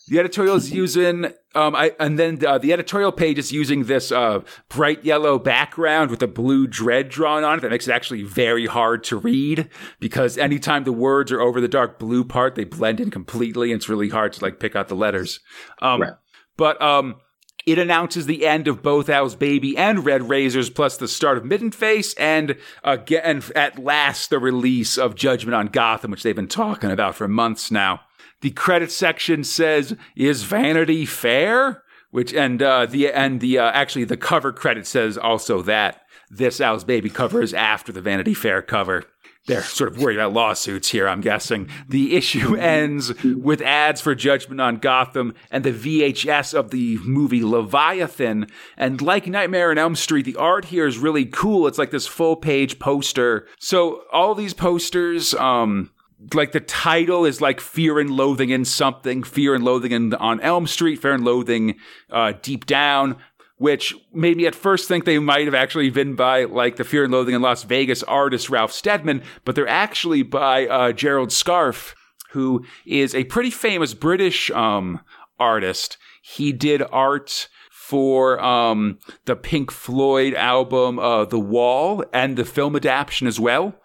The 0.10 0.18
editorial 0.18 0.56
is 0.56 0.72
using, 0.72 1.26
um, 1.54 1.76
I, 1.76 1.94
and 2.00 2.18
then 2.18 2.44
uh, 2.44 2.58
the 2.58 2.74
editorial 2.74 3.12
page 3.12 3.38
is 3.38 3.52
using 3.52 3.84
this 3.84 4.12
uh, 4.12 4.40
bright 4.68 5.06
yellow 5.06 5.38
background 5.38 6.10
with 6.10 6.24
a 6.24 6.28
blue 6.28 6.68
dredd 6.68 7.10
drawn 7.10 7.44
on 7.44 7.60
it 7.60 7.62
that 7.62 7.70
makes 7.70 7.88
it 7.88 7.92
actually 7.92 8.24
very 8.24 8.66
hard 8.66 9.04
to 9.06 9.18
read 9.18 9.70
because 10.00 10.36
anytime 10.38 10.84
the 10.84 10.92
words 10.92 11.32
are 11.32 11.42
over 11.42 11.62
the 11.62 11.68
dark 11.68 12.00
blue 12.00 12.24
part, 12.24 12.56
they 12.56 12.64
blend 12.64 13.00
in 13.00 13.12
completely, 13.12 13.72
and 13.72 13.78
it's 13.78 13.88
really 13.88 14.10
hard 14.10 14.34
to 14.34 14.44
like 14.44 14.60
pick 14.60 14.76
out 14.76 14.88
the 14.88 14.96
letters. 14.96 15.40
Um, 15.80 16.02
Right. 16.02 16.14
But 16.58 16.82
um, 16.82 17.18
it 17.66 17.78
announces 17.78 18.26
the 18.26 18.48
end 18.48 18.68
of 18.68 18.82
both 18.82 19.10
Al's 19.10 19.36
Baby 19.36 19.78
and 19.78 20.04
Red 20.04 20.28
Razors, 20.28 20.70
plus 20.70 20.98
the 20.98 21.08
start 21.08 21.38
of 21.38 21.46
Midden 21.46 21.72
Face, 21.72 22.16
and 22.16 22.58
again, 22.84 23.44
at 23.56 23.78
last, 23.78 24.30
the 24.30 24.40
release 24.40 24.98
of 24.98 25.16
Judgment 25.16 25.56
on 25.56 25.68
Gotham, 25.68 26.12
which 26.12 26.24
they've 26.24 26.36
been 26.36 26.48
talking 26.48 26.92
about 26.92 27.16
for 27.16 27.28
months 27.28 27.70
now. 27.70 28.02
The 28.42 28.52
credit 28.52 28.92
section 28.92 29.44
says, 29.44 29.96
Is 30.16 30.44
Vanity 30.44 31.06
fair? 31.06 31.84
which 32.12 32.34
and 32.34 32.62
uh, 32.62 32.86
the 32.86 33.12
and 33.12 33.40
the 33.40 33.60
uh, 33.60 33.72
actually 33.72 34.04
the 34.04 34.18
cover 34.18 34.52
credit 34.52 34.88
says 34.88 35.18
also 35.18 35.62
that 35.62 36.02
this 36.30 36.62
Al's 36.62 36.84
baby 36.84 37.10
cover 37.10 37.42
is 37.42 37.54
after 37.54 37.92
the 37.92 38.02
Vanity 38.02 38.34
Fair 38.34 38.62
cover. 38.62 39.04
They're 39.48 39.64
sort 39.64 39.92
of 39.92 40.00
worried 40.00 40.18
about 40.18 40.34
lawsuits 40.34 40.90
here, 40.90 41.08
I'm 41.08 41.22
guessing. 41.22 41.70
The 41.88 42.16
issue 42.16 42.56
ends 42.60 43.12
with 43.24 43.62
ads 43.62 44.00
for 44.00 44.14
Judgment 44.14 44.62
on 44.62 44.78
Gotham 44.78 45.34
and 45.50 45.64
the 45.64 45.72
VHS 45.72 46.54
of 46.54 46.70
the 46.70 47.00
movie 47.00 47.44
Leviathan. 47.44 48.48
And 48.78 49.02
like 49.02 49.26
Nightmare 49.26 49.72
on 49.72 49.80
Elm 49.80 49.96
Street, 49.96 50.26
the 50.26 50.36
art 50.36 50.66
here 50.66 50.86
is 50.86 51.00
really 51.00 51.26
cool. 51.26 51.66
It's 51.66 51.80
like 51.80 51.90
this 51.90 52.06
full 52.06 52.36
page 52.36 52.78
poster. 52.78 53.48
So 53.58 54.04
all 54.12 54.36
these 54.36 54.54
posters, 54.54 55.34
um, 55.34 55.90
like 56.34 56.52
the 56.52 56.60
title 56.60 57.26
is 57.26 57.42
like 57.42 57.62
Fear 57.62 58.00
and 58.00 58.10
Loathing 58.12 58.50
in 58.50 58.66
something, 58.66 59.24
Fear 59.24 59.56
and 59.56 59.64
Loathing 59.64 59.92
in, 59.92 60.14
on 60.16 60.40
Elm 60.42 60.68
Street, 60.68 61.02
Fear 61.02 61.14
and 61.14 61.26
Loathing 61.26 61.76
uh, 62.10 62.34
deep 62.42 62.66
down 62.66 63.18
which 63.60 63.94
made 64.14 64.38
me 64.38 64.48
at 64.48 64.56
first 64.56 64.88
think 64.88 65.04
they 65.04 65.20
might 65.20 65.44
have 65.44 65.54
actually 65.54 65.90
been 65.90 66.16
by 66.16 66.46
like 66.46 66.78
the 66.78 66.84
Fear 66.84 67.04
and 67.04 67.14
Loathing 67.14 67.36
in 67.36 67.42
Las 67.42 67.64
Vegas 67.64 68.02
artist 68.04 68.50
Ralph 68.50 68.72
Steadman, 68.72 69.22
but 69.44 69.54
they're 69.54 69.68
actually 69.68 70.24
by 70.24 70.66
uh, 70.66 70.94
Gerald 70.94 71.30
Scarfe, 71.30 71.94
who 72.32 72.66
is 72.86 73.14
a 73.14 73.26
pretty 73.26 73.52
famous 73.52 73.94
British 73.94 74.50
um, 74.52 75.02
artist. 75.40 75.98
He 76.22 76.54
did 76.54 76.82
art 76.90 77.50
for 77.70 78.40
um, 78.40 78.98
the 79.26 79.36
Pink 79.36 79.72
Floyd 79.72 80.34
album 80.36 80.98
uh, 80.98 81.26
The 81.26 81.40
Wall 81.40 82.06
and 82.14 82.38
the 82.38 82.46
film 82.46 82.78
adaptation 82.78 83.28
as 83.28 83.42
well 83.42 83.76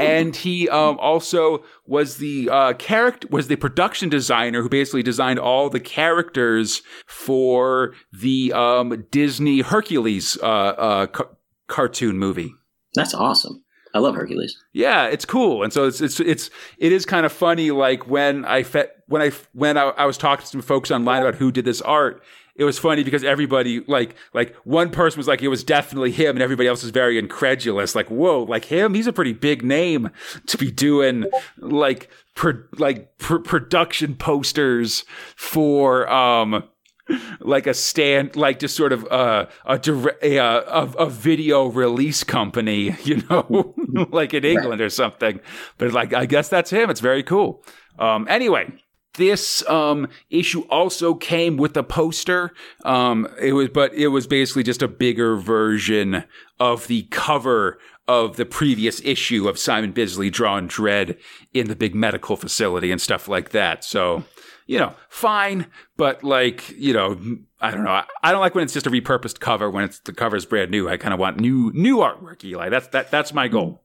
and 0.00 0.34
he 0.34 0.68
um, 0.68 0.98
also 0.98 1.64
was 1.86 2.18
the 2.18 2.48
uh, 2.50 2.72
character 2.74 3.28
was 3.30 3.48
the 3.48 3.56
production 3.56 4.08
designer 4.08 4.62
who 4.62 4.68
basically 4.68 5.02
designed 5.02 5.38
all 5.38 5.68
the 5.70 5.80
characters 5.80 6.82
for 7.06 7.94
the 8.12 8.52
um, 8.52 9.06
Disney 9.10 9.60
Hercules 9.60 10.38
uh, 10.42 10.46
uh, 10.46 11.06
ca- 11.06 11.28
cartoon 11.68 12.18
movie. 12.18 12.52
That's 12.94 13.14
awesome. 13.14 13.64
I 13.94 14.00
love 14.00 14.16
Hercules. 14.16 14.56
Yeah, 14.72 15.06
it's 15.06 15.24
cool, 15.24 15.62
and 15.62 15.72
so 15.72 15.86
it's 15.86 16.00
it's 16.00 16.18
it's 16.18 16.50
it 16.78 16.90
is 16.90 17.06
kind 17.06 17.24
of 17.24 17.32
funny. 17.32 17.70
Like 17.70 18.08
when 18.08 18.44
I 18.44 18.64
fe- 18.64 18.88
when 19.06 19.22
I 19.22 19.30
when 19.52 19.78
I, 19.78 19.90
I 19.90 20.04
was 20.04 20.18
talking 20.18 20.42
to 20.42 20.50
some 20.50 20.62
folks 20.62 20.90
online 20.90 21.22
about 21.22 21.36
who 21.36 21.52
did 21.52 21.64
this 21.64 21.80
art, 21.80 22.20
it 22.56 22.64
was 22.64 22.78
funny 22.78 23.02
because 23.02 23.24
everybody 23.24 23.80
like 23.86 24.14
like 24.32 24.54
one 24.64 24.90
person 24.90 25.18
was 25.18 25.26
like 25.26 25.42
it 25.42 25.48
was 25.48 25.64
definitely 25.64 26.12
him 26.12 26.36
and 26.36 26.42
everybody 26.42 26.68
else 26.68 26.82
was 26.82 26.92
very 26.92 27.18
incredulous 27.18 27.94
like 27.94 28.10
whoa 28.10 28.42
like 28.44 28.66
him? 28.66 28.94
He's 28.94 29.06
a 29.06 29.12
pretty 29.12 29.32
big 29.32 29.64
name 29.64 30.10
to 30.46 30.56
be 30.56 30.70
doing 30.70 31.24
like 31.58 32.10
pro- 32.34 32.62
like 32.78 33.18
pr- 33.18 33.38
production 33.38 34.14
posters 34.14 35.04
for 35.36 36.08
um 36.08 36.64
like 37.40 37.66
a 37.66 37.74
stand 37.74 38.34
like 38.34 38.58
just 38.58 38.76
sort 38.76 38.92
of 38.92 39.04
uh, 39.10 39.46
a 39.66 39.80
a, 40.22 40.38
a 40.38 40.92
a 40.98 41.10
video 41.10 41.66
release 41.66 42.24
company 42.24 42.96
you 43.04 43.22
know 43.28 43.74
like 44.10 44.32
in 44.32 44.44
England 44.44 44.80
or 44.80 44.90
something. 44.90 45.40
But 45.76 45.92
like 45.92 46.14
I 46.14 46.26
guess 46.26 46.48
that's 46.48 46.70
him. 46.70 46.88
It's 46.88 47.00
very 47.00 47.22
cool. 47.22 47.64
Um 47.98 48.26
anyway 48.28 48.72
this 49.16 49.66
um, 49.68 50.08
issue 50.30 50.62
also 50.70 51.14
came 51.14 51.56
with 51.56 51.76
a 51.76 51.82
poster. 51.82 52.52
Um, 52.84 53.28
it 53.40 53.52
was, 53.52 53.68
but 53.68 53.94
it 53.94 54.08
was 54.08 54.26
basically 54.26 54.62
just 54.62 54.82
a 54.82 54.88
bigger 54.88 55.36
version 55.36 56.24
of 56.58 56.86
the 56.86 57.02
cover 57.10 57.78
of 58.06 58.36
the 58.36 58.44
previous 58.44 59.00
issue 59.02 59.48
of 59.48 59.58
Simon 59.58 59.92
Bisley 59.92 60.30
drawn 60.30 60.68
Dredd 60.68 61.18
in 61.52 61.68
the 61.68 61.76
big 61.76 61.94
medical 61.94 62.36
facility 62.36 62.90
and 62.90 63.00
stuff 63.00 63.28
like 63.28 63.50
that. 63.50 63.82
So, 63.82 64.24
you 64.66 64.78
know, 64.78 64.94
fine, 65.08 65.66
but 65.96 66.22
like, 66.22 66.70
you 66.70 66.92
know, 66.92 67.18
I 67.60 67.70
don't 67.70 67.84
know. 67.84 67.90
I, 67.90 68.04
I 68.22 68.32
don't 68.32 68.42
like 68.42 68.54
when 68.54 68.64
it's 68.64 68.74
just 68.74 68.86
a 68.86 68.90
repurposed 68.90 69.40
cover. 69.40 69.70
When 69.70 69.84
it's 69.84 70.00
the 70.00 70.12
cover 70.12 70.36
is 70.36 70.44
brand 70.44 70.70
new, 70.70 70.88
I 70.88 70.96
kind 70.98 71.14
of 71.14 71.20
want 71.20 71.40
new 71.40 71.72
new 71.74 71.98
artwork. 71.98 72.44
Eli, 72.44 72.68
that's 72.68 72.88
that 72.88 73.10
that's 73.10 73.32
my 73.32 73.48
goal. 73.48 73.82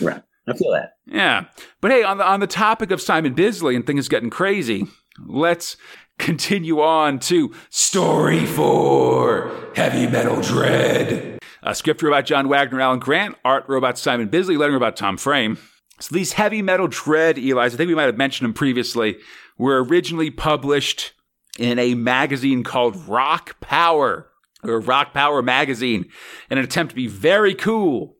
Right. 0.00 0.22
I 0.48 0.56
feel 0.56 0.72
that. 0.72 0.94
Yeah. 1.06 1.44
But 1.80 1.90
hey, 1.90 2.02
on 2.02 2.18
the 2.18 2.26
on 2.26 2.40
the 2.40 2.46
topic 2.46 2.90
of 2.90 3.00
Simon 3.00 3.34
Bisley 3.34 3.76
and 3.76 3.86
things 3.86 4.08
getting 4.08 4.30
crazy, 4.30 4.86
let's 5.26 5.76
continue 6.18 6.80
on 6.80 7.18
to 7.20 7.54
story 7.70 8.44
four 8.46 9.52
Heavy 9.74 10.06
Metal 10.06 10.36
Dredd. 10.36 11.38
A 11.62 11.74
script 11.74 12.02
about 12.02 12.24
John 12.24 12.48
Wagner, 12.48 12.80
Alan 12.80 12.98
Grant, 12.98 13.36
art 13.44 13.68
about 13.68 13.98
Simon 13.98 14.28
Bisley, 14.28 14.56
lettering 14.56 14.74
robot 14.74 14.96
Tom 14.96 15.16
Frame. 15.16 15.58
So 16.00 16.14
these 16.14 16.34
Heavy 16.34 16.62
Metal 16.62 16.88
Dredd, 16.88 17.36
Eli's, 17.36 17.74
I 17.74 17.76
think 17.76 17.88
we 17.88 17.94
might 17.94 18.04
have 18.04 18.16
mentioned 18.16 18.46
them 18.46 18.54
previously, 18.54 19.16
were 19.58 19.82
originally 19.82 20.30
published 20.30 21.12
in 21.58 21.78
a 21.78 21.94
magazine 21.94 22.62
called 22.62 22.96
Rock 23.08 23.60
Power, 23.60 24.28
or 24.62 24.80
Rock 24.80 25.12
Power 25.12 25.42
Magazine, 25.42 26.06
in 26.50 26.58
an 26.58 26.64
attempt 26.64 26.90
to 26.90 26.96
be 26.96 27.08
very 27.08 27.54
cool. 27.54 28.16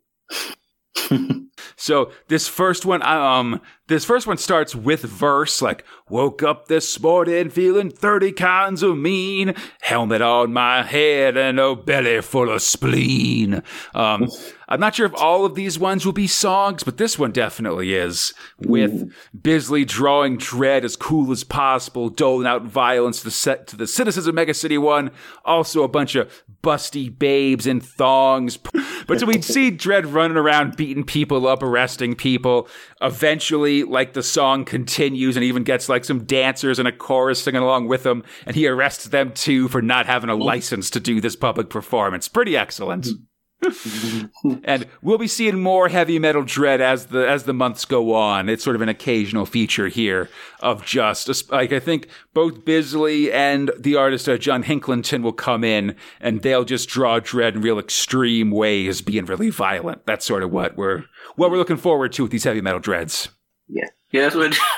So 1.76 2.12
this 2.28 2.48
first 2.48 2.84
one, 2.84 3.02
um, 3.02 3.60
this 3.88 4.04
first 4.04 4.26
one 4.26 4.36
starts 4.36 4.74
with 4.74 5.02
verse 5.02 5.62
like, 5.62 5.84
woke 6.08 6.42
up 6.42 6.68
this 6.68 7.00
morning 7.00 7.50
feeling 7.50 7.90
30 7.90 8.32
kinds 8.32 8.82
of 8.82 8.96
mean, 8.96 9.54
helmet 9.80 10.22
on 10.22 10.52
my 10.52 10.82
head 10.82 11.36
and 11.36 11.58
a 11.58 11.74
belly 11.74 12.20
full 12.20 12.50
of 12.50 12.62
spleen. 12.62 13.62
Um, 13.94 14.28
I'm 14.68 14.80
not 14.80 14.94
sure 14.94 15.06
if 15.06 15.14
all 15.14 15.46
of 15.46 15.54
these 15.54 15.78
ones 15.78 16.04
will 16.04 16.12
be 16.12 16.26
songs, 16.26 16.84
but 16.84 16.98
this 16.98 17.18
one 17.18 17.32
definitely 17.32 17.94
is. 17.94 18.34
With 18.58 19.10
Bisley 19.40 19.86
drawing 19.86 20.36
dredd 20.36 20.84
as 20.84 20.94
cool 20.94 21.32
as 21.32 21.42
possible, 21.42 22.10
doling 22.10 22.46
out 22.46 22.64
violence 22.64 23.22
to 23.22 23.30
set 23.30 23.66
to 23.68 23.76
the 23.76 23.86
citizens 23.86 24.26
of 24.26 24.34
Mega 24.34 24.52
City 24.52 24.76
One. 24.76 25.10
Also 25.44 25.82
a 25.82 25.88
bunch 25.88 26.14
of 26.14 26.30
busty 26.62 27.16
babes 27.16 27.66
in 27.66 27.80
thongs. 27.80 28.58
But 29.06 29.20
so 29.20 29.26
we'd 29.26 29.42
see 29.42 29.70
Dredd 29.70 30.12
running 30.12 30.36
around 30.36 30.76
beating 30.76 31.02
people 31.02 31.46
up, 31.48 31.62
arresting 31.62 32.14
people. 32.14 32.68
Eventually, 33.00 33.82
like 33.82 34.12
the 34.12 34.22
song 34.22 34.66
continues 34.66 35.34
and 35.34 35.42
even 35.44 35.64
gets 35.64 35.88
like 35.88 36.04
some 36.04 36.24
dancers 36.24 36.78
and 36.78 36.86
a 36.86 36.92
chorus 36.92 37.42
singing 37.42 37.62
along 37.62 37.88
with 37.88 38.04
him, 38.04 38.22
and 38.44 38.54
he 38.54 38.68
arrests 38.68 39.06
them 39.06 39.32
too 39.32 39.66
for 39.68 39.80
not 39.80 40.04
having 40.04 40.28
a 40.28 40.34
license 40.34 40.90
to 40.90 41.00
do 41.00 41.22
this 41.22 41.36
public 41.36 41.70
performance. 41.70 42.28
Pretty 42.28 42.54
excellent 42.54 43.06
hmm. 43.06 43.12
and 44.64 44.86
we'll 45.02 45.18
be 45.18 45.26
seeing 45.26 45.60
more 45.60 45.88
heavy 45.88 46.18
metal 46.18 46.42
dredd 46.42 46.80
as 46.80 47.06
the 47.06 47.28
as 47.28 47.44
the 47.44 47.52
months 47.52 47.84
go 47.84 48.14
on. 48.14 48.48
It's 48.48 48.62
sort 48.62 48.76
of 48.76 48.82
an 48.82 48.88
occasional 48.88 49.46
feature 49.46 49.88
here 49.88 50.28
of 50.60 50.84
just 50.84 51.50
like 51.50 51.72
I 51.72 51.80
think 51.80 52.08
both 52.34 52.64
Bisley 52.64 53.32
and 53.32 53.70
the 53.78 53.96
artist 53.96 54.28
uh, 54.28 54.38
John 54.38 54.62
Hicklenton 54.64 55.22
will 55.22 55.32
come 55.32 55.64
in 55.64 55.96
and 56.20 56.42
they'll 56.42 56.64
just 56.64 56.88
draw 56.88 57.18
dredd 57.20 57.54
in 57.56 57.60
real 57.62 57.78
extreme 57.78 58.50
ways, 58.50 59.00
being 59.02 59.24
really 59.24 59.50
violent. 59.50 60.06
That's 60.06 60.24
sort 60.24 60.42
of 60.42 60.50
what 60.52 60.76
we're 60.76 61.04
what 61.36 61.50
we're 61.50 61.58
looking 61.58 61.76
forward 61.76 62.12
to 62.12 62.22
with 62.22 62.32
these 62.32 62.44
heavy 62.44 62.60
metal 62.60 62.80
dredds. 62.80 63.28
Yeah, 63.68 63.88
yeah, 64.10 64.22
that's 64.22 64.34
what. 64.36 64.56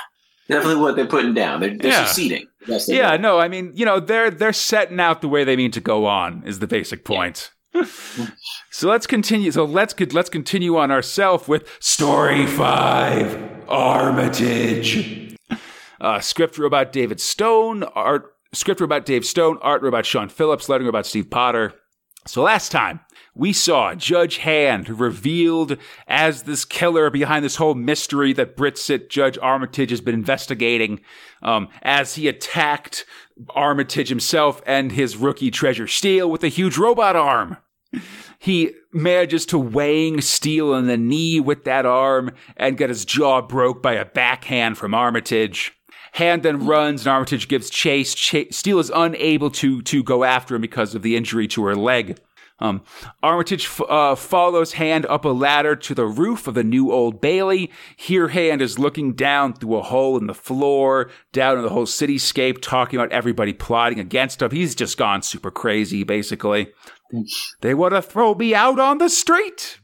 Definitely 0.47 0.81
what 0.81 0.97
they're 0.97 1.05
putting 1.05 1.33
down. 1.33 1.61
They're, 1.61 1.77
they're 1.77 1.91
Yeah. 1.91 2.05
succeeding. 2.05 2.45
They 2.67 2.77
Yeah, 2.89 3.13
are. 3.13 3.17
no, 3.17 3.39
I 3.39 3.47
mean, 3.47 3.71
you 3.73 3.85
know, 3.85 4.01
they're 4.01 4.29
they're 4.29 4.51
setting 4.51 4.99
out 4.99 5.21
the 5.21 5.29
way 5.29 5.45
they 5.45 5.55
mean 5.55 5.71
to 5.71 5.79
go 5.79 6.05
on 6.07 6.43
is 6.45 6.59
the 6.59 6.67
basic 6.67 7.05
point. 7.05 7.51
So 8.69 8.89
let's 8.89 9.07
continue. 9.07 9.51
So 9.51 9.65
let's 9.65 9.93
let's 10.11 10.29
continue 10.29 10.77
on 10.77 10.91
ourself 10.91 11.47
with 11.47 11.69
story 11.79 12.45
five, 12.45 13.63
Armitage. 13.67 15.37
Uh, 15.99 16.19
script 16.19 16.57
robot 16.57 16.91
David 16.91 17.21
Stone, 17.21 17.83
art 17.83 18.33
script 18.53 18.81
robot 18.81 19.05
Dave 19.05 19.25
Stone, 19.25 19.57
art 19.61 19.81
robot 19.81 20.05
Sean 20.05 20.29
Phillips, 20.29 20.67
lettering 20.67 20.87
robot 20.87 21.05
Steve 21.05 21.29
Potter. 21.29 21.73
So 22.27 22.43
last 22.43 22.71
time 22.71 22.99
we 23.33 23.53
saw 23.53 23.95
Judge 23.95 24.37
Hand 24.37 24.99
revealed 24.99 25.77
as 26.07 26.43
this 26.43 26.65
killer 26.65 27.09
behind 27.09 27.43
this 27.45 27.55
whole 27.55 27.73
mystery 27.73 28.33
that 28.33 28.55
Brit-Cit 28.55 29.09
Judge 29.09 29.39
Armitage 29.41 29.89
has 29.89 30.01
been 30.01 30.13
investigating, 30.13 31.01
um, 31.41 31.69
as 31.81 32.15
he 32.15 32.27
attacked 32.27 33.05
Armitage 33.49 34.09
himself 34.09 34.61
and 34.65 34.91
his 34.91 35.17
rookie 35.17 35.51
Treasure 35.51 35.87
Steel 35.87 36.29
with 36.29 36.43
a 36.43 36.49
huge 36.49 36.77
robot 36.77 37.15
arm. 37.15 37.57
He 38.39 38.71
manages 38.93 39.45
to 39.47 39.59
wang 39.59 40.21
Steel 40.21 40.73
in 40.73 40.87
the 40.87 40.97
knee 40.97 41.39
with 41.39 41.63
that 41.65 41.85
arm 41.85 42.31
and 42.57 42.77
get 42.77 42.89
his 42.89 43.05
jaw 43.05 43.41
broke 43.41 43.83
by 43.83 43.93
a 43.93 44.05
backhand 44.05 44.77
from 44.77 44.93
Armitage. 44.93 45.73
Hand 46.13 46.43
then 46.43 46.65
runs, 46.65 47.01
and 47.01 47.13
Armitage 47.13 47.47
gives 47.47 47.69
chase. 47.69 48.13
Cha- 48.13 48.49
Steel 48.51 48.79
is 48.79 48.91
unable 48.93 49.49
to 49.51 49.81
to 49.83 50.03
go 50.03 50.23
after 50.23 50.55
him 50.55 50.61
because 50.61 50.93
of 50.93 51.03
the 51.03 51.15
injury 51.15 51.47
to 51.49 51.63
her 51.65 51.75
leg. 51.75 52.19
Um, 52.61 52.83
Armitage 53.23 53.65
f- 53.65 53.81
uh, 53.89 54.15
follows 54.15 54.73
Hand 54.73 55.05
up 55.07 55.25
a 55.25 55.29
ladder 55.29 55.75
to 55.75 55.95
the 55.95 56.05
roof 56.05 56.47
of 56.47 56.53
the 56.53 56.63
new 56.63 56.91
Old 56.91 57.19
Bailey. 57.19 57.71
Here, 57.97 58.29
Hand 58.29 58.61
is 58.61 58.77
looking 58.79 59.13
down 59.13 59.53
through 59.53 59.77
a 59.77 59.81
hole 59.81 60.17
in 60.17 60.27
the 60.27 60.33
floor, 60.35 61.09
down 61.33 61.57
in 61.57 61.63
the 61.63 61.69
whole 61.69 61.87
cityscape, 61.87 62.61
talking 62.61 62.99
about 62.99 63.11
everybody 63.11 63.51
plotting 63.51 63.99
against 63.99 64.41
him. 64.41 64.51
He's 64.51 64.75
just 64.75 64.97
gone 64.97 65.23
super 65.23 65.51
crazy, 65.51 66.03
basically. 66.03 66.71
They 67.61 67.73
want 67.73 67.93
to 67.93 68.01
throw 68.01 68.35
me 68.35 68.53
out 68.55 68.79
on 68.79 68.99
the 68.99 69.09
street. 69.09 69.79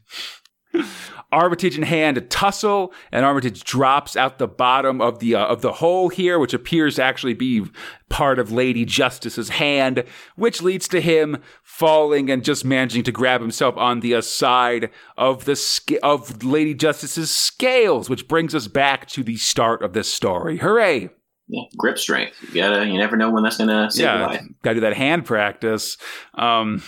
Armitage 1.30 1.76
in 1.76 1.82
Hand 1.82 2.30
tussle, 2.30 2.92
and 3.12 3.24
Armitage 3.24 3.62
drops 3.64 4.16
out 4.16 4.38
the 4.38 4.48
bottom 4.48 5.00
of 5.00 5.18
the 5.18 5.34
uh, 5.34 5.44
of 5.46 5.60
the 5.60 5.74
hole 5.74 6.08
here, 6.08 6.38
which 6.38 6.54
appears 6.54 6.96
to 6.96 7.02
actually 7.02 7.34
be 7.34 7.64
part 8.08 8.38
of 8.38 8.50
Lady 8.50 8.84
Justice's 8.84 9.50
hand, 9.50 10.04
which 10.36 10.62
leads 10.62 10.88
to 10.88 11.00
him 11.00 11.42
falling 11.62 12.30
and 12.30 12.42
just 12.42 12.64
managing 12.64 13.02
to 13.04 13.12
grab 13.12 13.40
himself 13.40 13.76
on 13.76 14.00
the 14.00 14.14
uh, 14.14 14.20
side 14.22 14.90
of 15.18 15.44
the 15.44 15.56
sca- 15.56 16.02
of 16.02 16.42
Lady 16.42 16.72
Justice's 16.72 17.30
scales, 17.30 18.08
which 18.08 18.26
brings 18.26 18.54
us 18.54 18.66
back 18.66 19.06
to 19.08 19.22
the 19.22 19.36
start 19.36 19.82
of 19.82 19.92
this 19.92 20.12
story. 20.12 20.58
Hooray! 20.58 21.10
Yeah, 21.48 21.62
grip 21.76 21.98
strength. 21.98 22.36
You 22.54 22.62
gotta. 22.62 22.86
You 22.86 22.98
never 22.98 23.16
know 23.16 23.30
when 23.30 23.42
that's 23.42 23.58
gonna 23.58 23.90
save 23.90 24.04
your 24.04 24.14
yeah, 24.14 24.26
life. 24.26 24.42
gotta 24.62 24.74
do 24.76 24.80
that 24.80 24.94
hand 24.94 25.24
practice. 25.24 25.96
Um, 26.34 26.82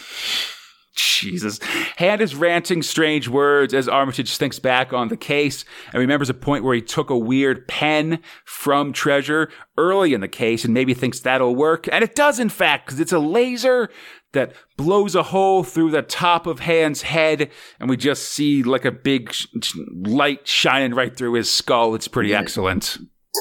Jesus. 0.95 1.59
Hand 1.97 2.21
is 2.21 2.35
ranting 2.35 2.83
strange 2.83 3.29
words 3.29 3.73
as 3.75 3.89
Armitage 3.89 4.37
thinks 4.37 4.59
back 4.59 4.93
on 4.93 5.09
the 5.09 5.17
case 5.17 5.65
and 5.93 6.01
remembers 6.01 6.29
a 6.31 6.35
point 6.35 6.65
where 6.65 6.75
he 6.75 6.83
took 6.83 7.11
a 7.11 7.19
weird 7.19 7.69
pen 7.69 8.21
from 8.45 8.93
Treasure 8.93 9.51
early 9.77 10.15
in 10.15 10.21
the 10.21 10.29
case 10.29 10.65
and 10.65 10.75
maybe 10.75 10.95
thinks 10.95 11.21
that'll 11.21 11.55
work. 11.55 11.89
And 11.93 12.03
it 12.03 12.15
does, 12.15 12.39
in 12.39 12.49
fact, 12.49 12.87
because 12.87 13.01
it's 13.01 13.13
a 13.13 13.19
laser 13.19 13.89
that 14.33 14.53
blows 14.77 15.15
a 15.15 15.25
hole 15.25 15.63
through 15.65 15.91
the 15.91 16.03
top 16.03 16.47
of 16.47 16.61
Hand's 16.61 17.03
head 17.03 17.51
and 17.79 17.89
we 17.91 17.97
just 17.97 18.29
see 18.29 18.63
like 18.63 18.85
a 18.85 18.93
big 18.93 19.33
sh- 19.33 19.47
light 20.05 20.47
shining 20.47 20.95
right 20.95 21.17
through 21.17 21.35
his 21.35 21.51
skull. 21.51 21.95
It's 21.95 22.09
pretty 22.09 22.35
excellent. 22.35 22.99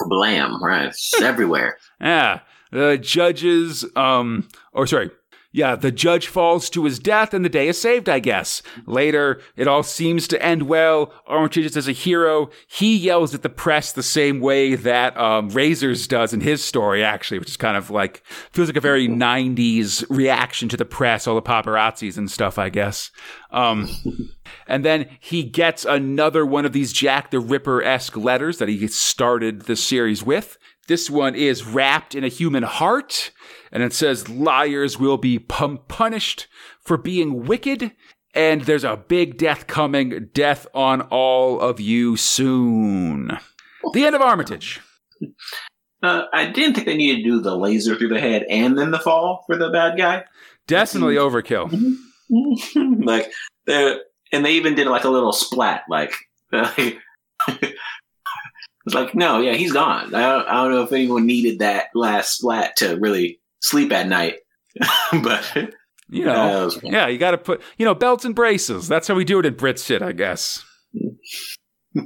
Blam! 0.08 0.64
Right, 0.64 0.88
it's 0.88 1.20
everywhere. 1.22 1.78
Yeah. 2.02 2.40
The 2.72 3.00
judges, 3.02 3.84
um, 3.96 4.48
or 4.74 4.86
sorry, 4.86 5.10
yeah, 5.52 5.76
the 5.76 5.92
judge 5.92 6.28
falls 6.28 6.70
to 6.70 6.86
his 6.86 7.00
death 7.00 7.34
and 7.34 7.44
the 7.44 7.50
day 7.50 7.68
is 7.68 7.82
saved, 7.82 8.08
I 8.08 8.20
guess. 8.20 8.62
Later, 8.86 9.42
it 9.56 9.68
all 9.68 9.82
seems 9.82 10.28
to 10.28 10.44
end 10.44 10.64
well. 10.64 11.12
Armitage 11.26 11.66
is 11.66 11.72
just 11.72 11.78
as 11.78 11.88
a 11.88 11.92
hero. 11.92 12.52
He 12.68 12.96
yells 12.96 13.34
at 13.34 13.42
the 13.42 13.50
press 13.50 13.92
the 13.92 14.04
same 14.04 14.42
way 14.42 14.76
that, 14.76 15.18
um, 15.18 15.50
Razors 15.50 16.08
does 16.08 16.34
in 16.34 16.42
his 16.42 16.64
story, 16.64 17.04
actually, 17.04 17.40
which 17.40 17.50
is 17.50 17.58
kind 17.58 17.78
of 17.78 17.90
like, 17.90 18.24
feels 18.52 18.70
like 18.70 18.78
a 18.78 18.82
very 18.82 19.08
90s 19.08 20.06
reaction 20.08 20.70
to 20.70 20.78
the 20.78 20.86
press, 20.86 21.26
all 21.26 21.36
the 21.36 21.42
paparazzis 21.42 22.18
and 22.18 22.30
stuff, 22.30 22.60
I 22.60 22.70
guess. 22.70 23.10
Um, 23.50 23.90
and 24.68 24.86
then 24.86 25.10
he 25.20 25.42
gets 25.42 25.84
another 25.84 26.46
one 26.46 26.66
of 26.66 26.74
these 26.74 26.94
Jack 26.94 27.32
the 27.32 27.40
Ripper 27.40 27.82
esque 27.82 28.16
letters 28.16 28.60
that 28.60 28.70
he 28.70 28.88
started 28.88 29.64
the 29.64 29.76
series 29.76 30.24
with. 30.24 30.60
This 30.88 31.10
one 31.10 31.36
is 31.36 31.66
wrapped 31.66 32.16
in 32.16 32.24
a 32.24 32.30
human 32.30 32.64
heart, 32.64 33.32
and 33.72 33.84
it 33.84 33.94
says, 33.94 34.30
Liars 34.30 34.98
will 34.98 35.18
be 35.18 35.40
punished 35.40 36.48
for 36.82 36.98
being 36.98 37.46
wicked, 37.46 37.92
and 38.34 38.62
there's 38.62 38.84
a 38.84 38.98
big 38.98 39.38
death 39.38 39.68
coming. 39.68 40.30
Death 40.34 40.68
on 40.74 41.02
all 41.02 41.60
of 41.60 41.80
you 41.80 42.18
soon. 42.18 43.38
The 43.94 44.06
end 44.06 44.16
of 44.16 44.22
Armitage. 44.22 44.82
Uh, 46.02 46.24
I 46.32 46.46
didn't 46.46 46.76
think 46.76 46.88
they 46.88 46.96
needed 46.96 47.24
to 47.24 47.30
do 47.30 47.42
the 47.42 47.58
laser 47.58 47.94
through 47.96 48.08
the 48.08 48.22
head 48.22 48.46
and 48.50 48.78
then 48.78 48.92
the 48.92 49.00
fall 49.00 49.44
for 49.46 49.58
the 49.58 49.70
bad 49.70 49.98
guy. 49.98 50.24
Definitely 50.66 51.16
overkill. 51.16 51.70
like, 53.06 53.30
and 53.68 54.46
they 54.46 54.54
even 54.54 54.76
did 54.76 54.88
like 54.88 55.04
a 55.04 55.10
little 55.10 55.34
splat. 55.34 55.84
Like, 55.90 56.14
it's 56.54 56.96
like, 58.94 59.14
no, 59.14 59.42
yeah, 59.42 59.56
he's 59.56 59.74
gone. 59.74 60.16
I 60.16 60.22
don't, 60.22 60.48
I 60.48 60.64
don't 60.64 60.72
know 60.72 60.84
if 60.84 60.94
anyone 60.94 61.26
needed 61.26 61.60
that 61.60 61.88
last 61.94 62.38
splat 62.38 62.78
to 62.78 62.96
really 62.96 63.42
sleep 63.60 63.92
at 63.92 64.08
night, 64.08 64.36
but 65.24 65.74
You 66.10 66.26
know, 66.26 66.66
was- 66.66 66.80
yeah, 66.84 67.08
you 67.08 67.18
got 67.18 67.32
to 67.32 67.38
put, 67.38 67.62
you 67.78 67.86
know, 67.86 67.94
belts 67.96 68.26
and 68.26 68.36
braces. 68.36 68.88
That's 68.88 69.08
how 69.08 69.16
we 69.16 69.24
do 69.26 69.40
it 69.40 69.46
in 69.46 69.56
Brit 69.56 69.80
shit, 69.80 70.02
I 70.02 70.12
guess. 70.12 70.64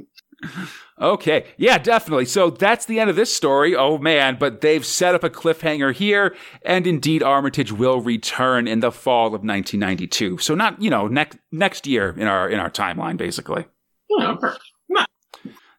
okay, 1.00 1.46
yeah, 1.56 1.78
definitely. 1.78 2.26
So 2.26 2.50
that's 2.50 2.84
the 2.86 3.00
end 3.00 3.10
of 3.10 3.16
this 3.16 3.34
story. 3.34 3.74
Oh 3.74 3.98
man, 3.98 4.36
but 4.38 4.60
they've 4.60 4.84
set 4.84 5.14
up 5.14 5.24
a 5.24 5.30
cliffhanger 5.30 5.94
here, 5.94 6.34
and 6.64 6.86
indeed, 6.86 7.22
Armitage 7.22 7.72
will 7.72 8.00
return 8.00 8.68
in 8.68 8.80
the 8.80 8.92
fall 8.92 9.28
of 9.28 9.42
1992. 9.42 10.38
So 10.38 10.54
not, 10.54 10.80
you 10.82 10.90
know, 10.90 11.06
next 11.08 11.38
next 11.50 11.86
year 11.86 12.14
in 12.18 12.26
our 12.26 12.48
in 12.48 12.58
our 12.58 12.70
timeline, 12.70 13.16
basically. 13.16 13.66
Yeah, 14.10 14.36
perfect. 14.38 14.62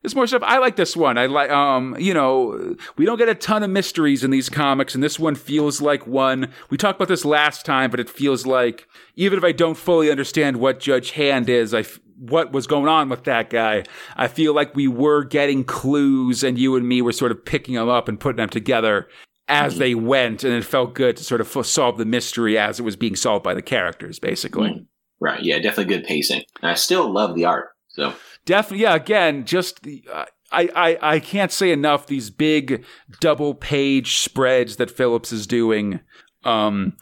There's 0.06 0.14
more 0.14 0.28
stuff. 0.28 0.43
I 0.45 0.60
like 0.60 0.76
this 0.76 0.95
one. 0.95 1.18
I 1.18 1.26
like, 1.26 1.49
um, 1.49 1.95
you 1.97 2.14
know, 2.14 2.76
we 2.95 3.06
don't 3.06 3.18
get 3.18 3.28
a 3.28 3.34
ton 3.34 3.64
of 3.64 3.72
mysteries 3.72 4.24
in 4.24 4.30
these 4.30 4.49
comics, 4.49 4.93
and 4.93 5.03
this 5.03 5.18
one 5.18 5.34
feels 5.34 5.82
like 5.82 6.06
one. 6.06 6.53
We 6.70 6.78
talked 6.78 6.99
about 6.99 7.08
this 7.08 7.26
last 7.26 7.66
time, 7.66 7.89
but 7.89 7.99
it 7.99 8.08
feels 8.08 8.45
like 8.45 8.88
even 9.16 9.39
if 9.39 9.43
I 9.43 9.51
don't 9.51 9.74
fully 9.74 10.12
understand 10.12 10.58
what 10.58 10.80
Judge 10.80 11.10
Hand 11.10 11.49
is, 11.49 11.74
I 11.74 11.80
f- 11.80 11.99
what 12.20 12.51
was 12.51 12.68
going 12.68 12.88
on 12.88 13.10
with 13.10 13.24
that 13.24 13.49
guy, 13.49 13.84
I 14.16 14.28
feel 14.28 14.53
like 14.53 14.76
we 14.76 14.88
were 14.88 15.24
getting 15.24 15.64
clues, 15.64 16.43
and 16.43 16.60
you 16.60 16.76
and 16.76 16.88
me 16.88 17.01
were 17.01 17.12
sort 17.12 17.32
of 17.32 17.43
picking 17.43 17.74
them 17.74 17.89
up 17.89 18.08
and 18.08 18.20
putting 18.20 18.38
them 18.38 18.49
together 18.49 19.08
as 19.47 19.80
they 19.80 19.95
went, 19.95 20.43
and 20.43 20.53
it 20.53 20.64
felt 20.64 20.93
good 20.93 21.18
to 21.18 21.24
sort 21.24 21.41
of 21.41 21.58
f- 21.58 21.66
solve 21.66 21.97
the 21.97 22.06
mystery 22.06 22.60
as 22.60 22.80
it 22.80 22.84
was 22.84 22.95
being 22.95 23.16
solved 23.16 23.43
by 23.43 23.56
the 23.56 23.62
characters, 23.64 24.20
basically. 24.20 24.86
Right. 25.20 25.41
Yeah, 25.41 25.58
definitely 25.58 25.95
good 25.95 26.06
pacing. 26.06 26.43
And 26.62 26.70
I 26.70 26.76
still 26.76 27.12
love 27.12 27.34
the 27.34 27.45
art. 27.45 27.70
So 27.88 28.14
Definitely, 28.46 28.84
yeah. 28.84 28.96
Again, 28.96 29.46
just 29.46 29.84
the, 29.84 30.04
uh, 30.12 30.26
I, 30.52 30.70
I 30.76 31.16
I 31.16 31.20
can't 31.20 31.52
say 31.52 31.72
enough. 31.72 32.08
These 32.08 32.30
big 32.30 32.86
double 33.20 33.56
page 33.56 34.18
spreads 34.18 34.76
that 34.78 34.91
Phillips 34.91 35.32
is 35.32 35.48
doing, 35.48 36.00
um, 36.43 36.93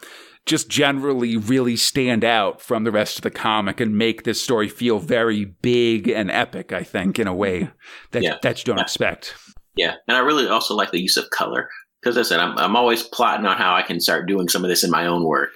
just 0.46 0.68
generally 0.70 1.36
really 1.36 1.76
stand 1.76 2.24
out 2.24 2.60
from 2.62 2.84
the 2.84 2.90
rest 2.90 3.16
of 3.18 3.22
the 3.22 3.30
comic 3.30 3.80
and 3.80 3.96
make 3.98 4.24
this 4.24 4.40
story 4.42 4.68
feel 4.68 4.98
very 4.98 5.44
big 5.44 6.08
and 6.08 6.30
epic. 6.30 6.72
I 6.72 6.82
think 6.82 7.18
in 7.18 7.26
a 7.26 7.34
way 7.34 7.68
that 8.12 8.22
Yeah. 8.22 8.38
that 8.42 8.58
you 8.58 8.64
don't 8.72 8.80
expect. 8.82 9.34
yeah, 9.76 9.96
and 10.08 10.16
I 10.16 10.20
really 10.20 10.48
also 10.48 10.74
like 10.74 10.90
the 10.92 11.00
use 11.00 11.16
of 11.18 11.28
color 11.30 11.68
because 12.02 12.16
I 12.16 12.22
said 12.22 12.40
I'm 12.40 12.56
I'm 12.58 12.76
always 12.76 13.02
plotting 13.02 13.44
on 13.46 13.56
how 13.58 13.74
I 13.74 13.82
can 13.82 14.00
start 14.00 14.26
doing 14.26 14.48
some 14.48 14.64
of 14.64 14.70
this 14.70 14.84
in 14.84 14.90
my 14.90 15.04
own 15.06 15.24
work, 15.24 15.50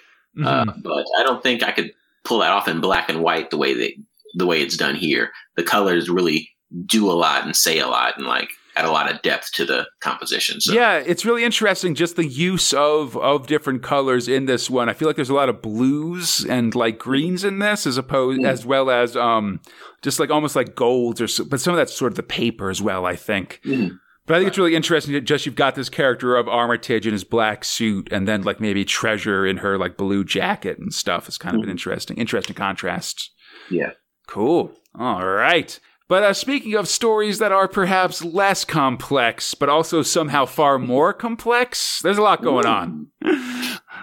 uh, 0.45 0.65
Mhm. 0.67 0.83
but 0.83 1.07
I 1.19 1.23
don't 1.23 1.43
think 1.43 1.63
I 1.63 1.71
could 1.73 1.93
pull 2.25 2.41
that 2.41 2.51
off 2.53 2.69
in 2.69 2.81
black 2.83 3.09
and 3.09 3.23
white 3.23 3.49
the 3.51 3.57
way 3.57 3.73
they 3.75 3.97
the 4.35 4.47
way 4.47 4.61
it's 4.61 4.77
done 4.77 4.95
here. 4.95 5.31
The 5.57 5.63
colors 5.63 6.09
really 6.09 6.49
do 6.87 7.11
a 7.11 7.13
lot 7.13 7.45
and 7.45 7.57
say 7.57 7.79
a 7.79 7.87
lot 7.89 8.17
and 8.19 8.27
like 8.27 8.51
add 8.77 8.85
a 8.85 8.91
lot 8.93 9.11
of 9.11 9.21
depth 9.23 9.51
to 9.55 9.65
the 9.65 9.87
composition. 10.01 10.61
So 10.61 10.73
Yeah, 10.73 10.97
it's 10.99 11.25
really 11.25 11.43
interesting 11.43 11.95
just 11.95 12.15
the 12.17 12.27
use 12.27 12.73
of 12.73 13.17
of 13.17 13.47
different 13.47 13.83
colors 13.83 14.29
in 14.29 14.45
this 14.47 14.69
one. 14.71 14.89
I 14.89 14.93
feel 14.93 15.09
like 15.09 15.17
there's 15.17 15.31
a 15.31 15.35
lot 15.35 15.49
of 15.49 15.63
blues 15.63 16.45
and 16.45 16.75
like 16.75 16.99
greens 16.99 17.43
in 17.43 17.59
this 17.59 17.87
as 17.87 17.97
opposed 17.99 18.41
Mm. 18.43 18.47
as 18.49 18.65
well 18.67 18.91
as 18.91 19.17
um 19.17 19.61
just 20.03 20.21
like 20.21 20.31
almost 20.31 20.55
like 20.55 20.75
golds 20.77 21.21
or 21.21 21.27
so, 21.27 21.45
but 21.45 21.59
some 21.61 21.73
of 21.73 21.79
that's 21.79 21.95
sort 21.95 22.13
of 22.13 22.17
the 22.17 22.23
paper 22.23 22.71
as 22.71 22.81
well, 22.83 23.05
I 23.07 23.17
think. 23.17 23.61
Mhm. 23.65 23.99
But 24.27 24.35
I 24.35 24.39
think 24.41 24.49
it's 24.49 24.59
really 24.59 24.77
interesting 24.77 25.15
that 25.15 25.23
just 25.23 25.47
you've 25.47 25.55
got 25.57 25.75
this 25.75 25.89
character 25.89 26.37
of 26.37 26.47
Armitage 26.49 27.07
in 27.07 27.15
his 27.15 27.25
black 27.25 27.65
suit 27.65 28.09
and 28.13 28.29
then 28.29 28.43
like 28.43 28.61
maybe 28.61 28.85
Treasure 28.85 29.47
in 29.47 29.57
her 29.57 29.79
like 29.79 29.97
blue 29.97 30.23
jacket 30.23 30.79
and 30.79 30.93
stuff. 30.93 31.27
It's 31.29 31.39
kind 31.39 31.57
of 31.57 31.63
an 31.63 31.71
interesting 31.71 32.19
interesting 32.19 32.55
contrast. 32.55 33.31
yeah. 33.71 33.93
Cool. 34.29 34.73
All 34.97 35.27
right. 35.27 35.81
But 36.07 36.23
uh, 36.23 36.33
speaking 36.33 36.75
of 36.75 36.87
stories 36.89 37.39
that 37.39 37.53
are 37.53 37.67
perhaps 37.67 38.25
less 38.25 38.65
complex, 38.65 39.55
but 39.55 39.69
also 39.69 40.03
somehow 40.03 40.47
far 40.47 40.79
more 40.79 41.13
complex, 41.13 42.01
there's 42.03 42.19
a 42.19 42.23
lot 42.23 42.43
going 42.43 42.67
on. 42.67 43.09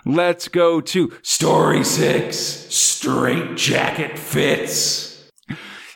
Let's 0.05 0.47
go 0.47 0.81
to 0.81 1.13
story 1.21 1.83
six 1.83 2.37
Straitjacket 2.37 4.19
Fits. 4.19 5.31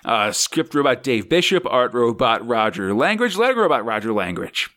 Uh, 0.05 0.31
script 0.31 0.73
robot 0.73 1.03
Dave 1.03 1.27
Bishop, 1.27 1.65
art 1.69 1.93
robot 1.93 2.47
Roger 2.47 2.93
Langridge, 2.93 3.35
letter 3.35 3.61
robot 3.61 3.85
Roger 3.85 4.13
Langridge. 4.13 4.69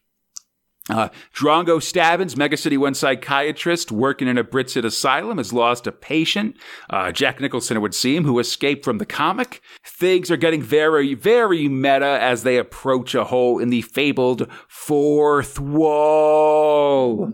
Uh, 0.90 1.08
Drongo 1.32 1.80
Stabbins, 1.80 2.36
Mega 2.36 2.56
City 2.56 2.76
One 2.76 2.94
psychiatrist 2.94 3.92
working 3.92 4.26
in 4.26 4.36
a 4.36 4.42
Brit-Cit 4.42 4.84
asylum, 4.84 5.38
has 5.38 5.52
lost 5.52 5.86
a 5.86 5.92
patient. 5.92 6.56
Uh, 6.90 7.12
Jack 7.12 7.40
Nicholson, 7.40 7.76
it 7.76 7.80
would 7.80 7.94
seem, 7.94 8.24
who 8.24 8.40
escaped 8.40 8.84
from 8.84 8.98
the 8.98 9.06
comic. 9.06 9.62
Things 9.86 10.30
are 10.30 10.36
getting 10.36 10.60
very, 10.60 11.14
very 11.14 11.68
meta 11.68 12.18
as 12.20 12.42
they 12.42 12.58
approach 12.58 13.14
a 13.14 13.24
hole 13.24 13.60
in 13.60 13.70
the 13.70 13.82
fabled 13.82 14.48
fourth 14.68 15.60
wall. 15.60 17.32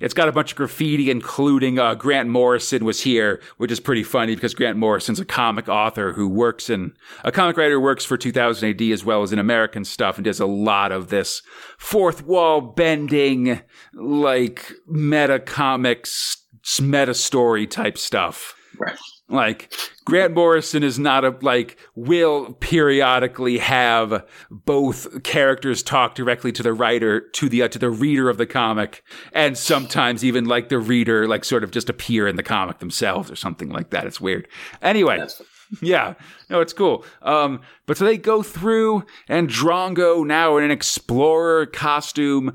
It's 0.00 0.14
got 0.14 0.28
a 0.28 0.32
bunch 0.32 0.52
of 0.52 0.56
graffiti, 0.56 1.10
including 1.10 1.78
uh, 1.78 1.94
Grant 1.94 2.28
Morrison 2.28 2.84
was 2.84 3.02
here, 3.02 3.40
which 3.56 3.70
is 3.70 3.80
pretty 3.80 4.02
funny 4.02 4.34
because 4.34 4.54
Grant 4.54 4.78
Morrison's 4.78 5.20
a 5.20 5.24
comic 5.24 5.68
author 5.68 6.12
who 6.12 6.28
works 6.28 6.68
in 6.68 6.94
a 7.22 7.32
comic 7.32 7.56
writer 7.56 7.80
works 7.80 8.04
for 8.04 8.16
2000 8.16 8.68
AD 8.68 8.82
as 8.82 9.04
well 9.04 9.22
as 9.22 9.32
in 9.32 9.38
American 9.38 9.84
stuff 9.84 10.16
and 10.16 10.24
does 10.24 10.40
a 10.40 10.46
lot 10.46 10.92
of 10.92 11.08
this 11.08 11.42
fourth 11.78 12.24
wall 12.24 12.60
bending, 12.60 13.60
like 13.92 14.72
meta 14.86 15.38
comics, 15.38 16.44
meta 16.80 17.14
story 17.14 17.66
type 17.66 17.98
stuff. 17.98 18.54
Right. 18.78 18.98
Like 19.28 19.72
Grant 20.04 20.34
Morrison 20.34 20.82
is 20.82 20.98
not 20.98 21.24
a 21.24 21.30
like 21.40 21.78
will 21.94 22.52
periodically 22.54 23.56
have 23.58 24.26
both 24.50 25.22
characters 25.22 25.82
talk 25.82 26.14
directly 26.14 26.52
to 26.52 26.62
the 26.62 26.74
writer 26.74 27.20
to 27.20 27.48
the 27.48 27.62
uh, 27.62 27.68
to 27.68 27.78
the 27.78 27.90
reader 27.90 28.28
of 28.28 28.36
the 28.36 28.46
comic, 28.46 29.02
and 29.32 29.56
sometimes 29.56 30.24
even 30.24 30.44
like 30.44 30.68
the 30.68 30.78
reader 30.78 31.26
like 31.26 31.44
sort 31.44 31.64
of 31.64 31.70
just 31.70 31.88
appear 31.88 32.28
in 32.28 32.36
the 32.36 32.42
comic 32.42 32.80
themselves 32.80 33.30
or 33.30 33.36
something 33.36 33.70
like 33.70 33.90
that. 33.90 34.06
It's 34.06 34.20
weird. 34.20 34.46
Anyway, 34.82 35.18
That's 35.18 35.40
Yeah, 35.80 36.14
no, 36.50 36.60
it's 36.60 36.72
cool. 36.72 37.04
Um, 37.22 37.62
but 37.86 37.96
so 37.96 38.04
they 38.04 38.18
go 38.18 38.42
through, 38.42 39.04
and 39.28 39.48
Drongo, 39.48 40.24
now 40.26 40.56
in 40.58 40.64
an 40.64 40.70
explorer 40.70 41.66
costume, 41.66 42.54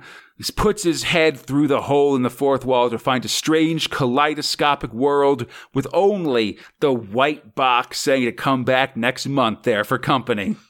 puts 0.56 0.84
his 0.84 1.04
head 1.04 1.38
through 1.38 1.68
the 1.68 1.82
hole 1.82 2.16
in 2.16 2.22
the 2.22 2.30
fourth 2.30 2.64
wall 2.64 2.90
to 2.90 2.98
find 2.98 3.26
a 3.26 3.30
strange 3.30 3.90
kaleidoscopic 3.90 4.94
world 4.94 5.46
with 5.74 5.88
only 5.94 6.58
the 6.80 6.94
white 6.94 7.56
box 7.56 8.00
saying 8.00 8.26
to 8.26 8.32
come 8.32 8.64
back 8.64 8.96
next 8.96 9.28
month 9.28 9.64
there 9.64 9.84
for 9.84 9.98
company. 9.98 10.56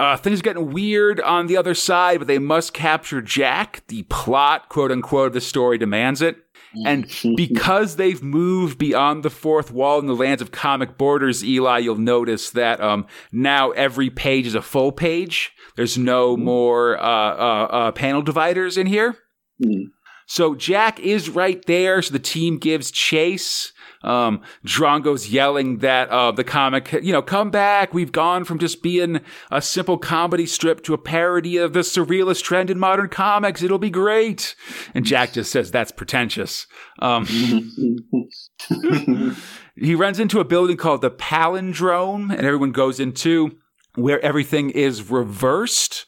Uh, 0.00 0.16
things 0.16 0.40
are 0.40 0.42
getting 0.42 0.72
weird 0.72 1.20
on 1.20 1.46
the 1.46 1.58
other 1.58 1.74
side, 1.74 2.20
but 2.20 2.26
they 2.26 2.38
must 2.38 2.72
capture 2.72 3.20
Jack. 3.20 3.82
The 3.88 4.04
plot, 4.04 4.70
quote 4.70 4.90
unquote, 4.90 5.26
of 5.26 5.32
the 5.34 5.42
story 5.42 5.76
demands 5.76 6.22
it. 6.22 6.38
And 6.86 7.10
because 7.36 7.96
they've 7.96 8.22
moved 8.22 8.78
beyond 8.78 9.22
the 9.22 9.30
fourth 9.30 9.72
wall 9.72 9.98
in 9.98 10.06
the 10.06 10.14
lands 10.14 10.40
of 10.40 10.52
comic 10.52 10.96
borders, 10.96 11.44
Eli, 11.44 11.78
you'll 11.78 11.96
notice 11.96 12.50
that 12.50 12.80
um, 12.80 13.06
now 13.32 13.70
every 13.72 14.08
page 14.08 14.46
is 14.46 14.54
a 14.54 14.62
full 14.62 14.92
page. 14.92 15.52
There's 15.76 15.98
no 15.98 16.36
more 16.36 16.98
uh, 16.98 17.02
uh, 17.02 17.68
uh, 17.70 17.92
panel 17.92 18.22
dividers 18.22 18.76
in 18.76 18.86
here. 18.86 19.16
Mm. 19.62 19.86
So 20.26 20.54
Jack 20.54 21.00
is 21.00 21.28
right 21.28 21.64
there. 21.66 22.02
So 22.02 22.12
the 22.12 22.20
team 22.20 22.58
gives 22.58 22.92
chase. 22.92 23.72
Um, 24.02 24.40
Drongo's 24.64 25.28
yelling 25.28 25.78
that 25.78 26.08
uh, 26.08 26.32
the 26.32 26.44
comic, 26.44 26.92
you 26.92 27.12
know, 27.12 27.20
come 27.20 27.50
back. 27.50 27.92
We've 27.92 28.12
gone 28.12 28.44
from 28.44 28.58
just 28.58 28.82
being 28.82 29.20
a 29.50 29.60
simple 29.60 29.98
comedy 29.98 30.46
strip 30.46 30.82
to 30.84 30.94
a 30.94 30.98
parody 30.98 31.58
of 31.58 31.74
the 31.74 31.80
surrealist 31.80 32.42
trend 32.42 32.70
in 32.70 32.78
modern 32.78 33.08
comics. 33.08 33.62
It'll 33.62 33.78
be 33.78 33.90
great. 33.90 34.54
And 34.94 35.04
Jack 35.04 35.34
just 35.34 35.52
says 35.52 35.70
that's 35.70 35.92
pretentious. 35.92 36.66
Um, 37.00 37.26
he 39.76 39.94
runs 39.94 40.18
into 40.18 40.40
a 40.40 40.44
building 40.44 40.78
called 40.78 41.02
the 41.02 41.10
Palindrome, 41.10 42.30
and 42.30 42.46
everyone 42.46 42.72
goes 42.72 43.00
into 43.00 43.58
where 43.96 44.24
everything 44.24 44.70
is 44.70 45.10
reversed. 45.10 46.06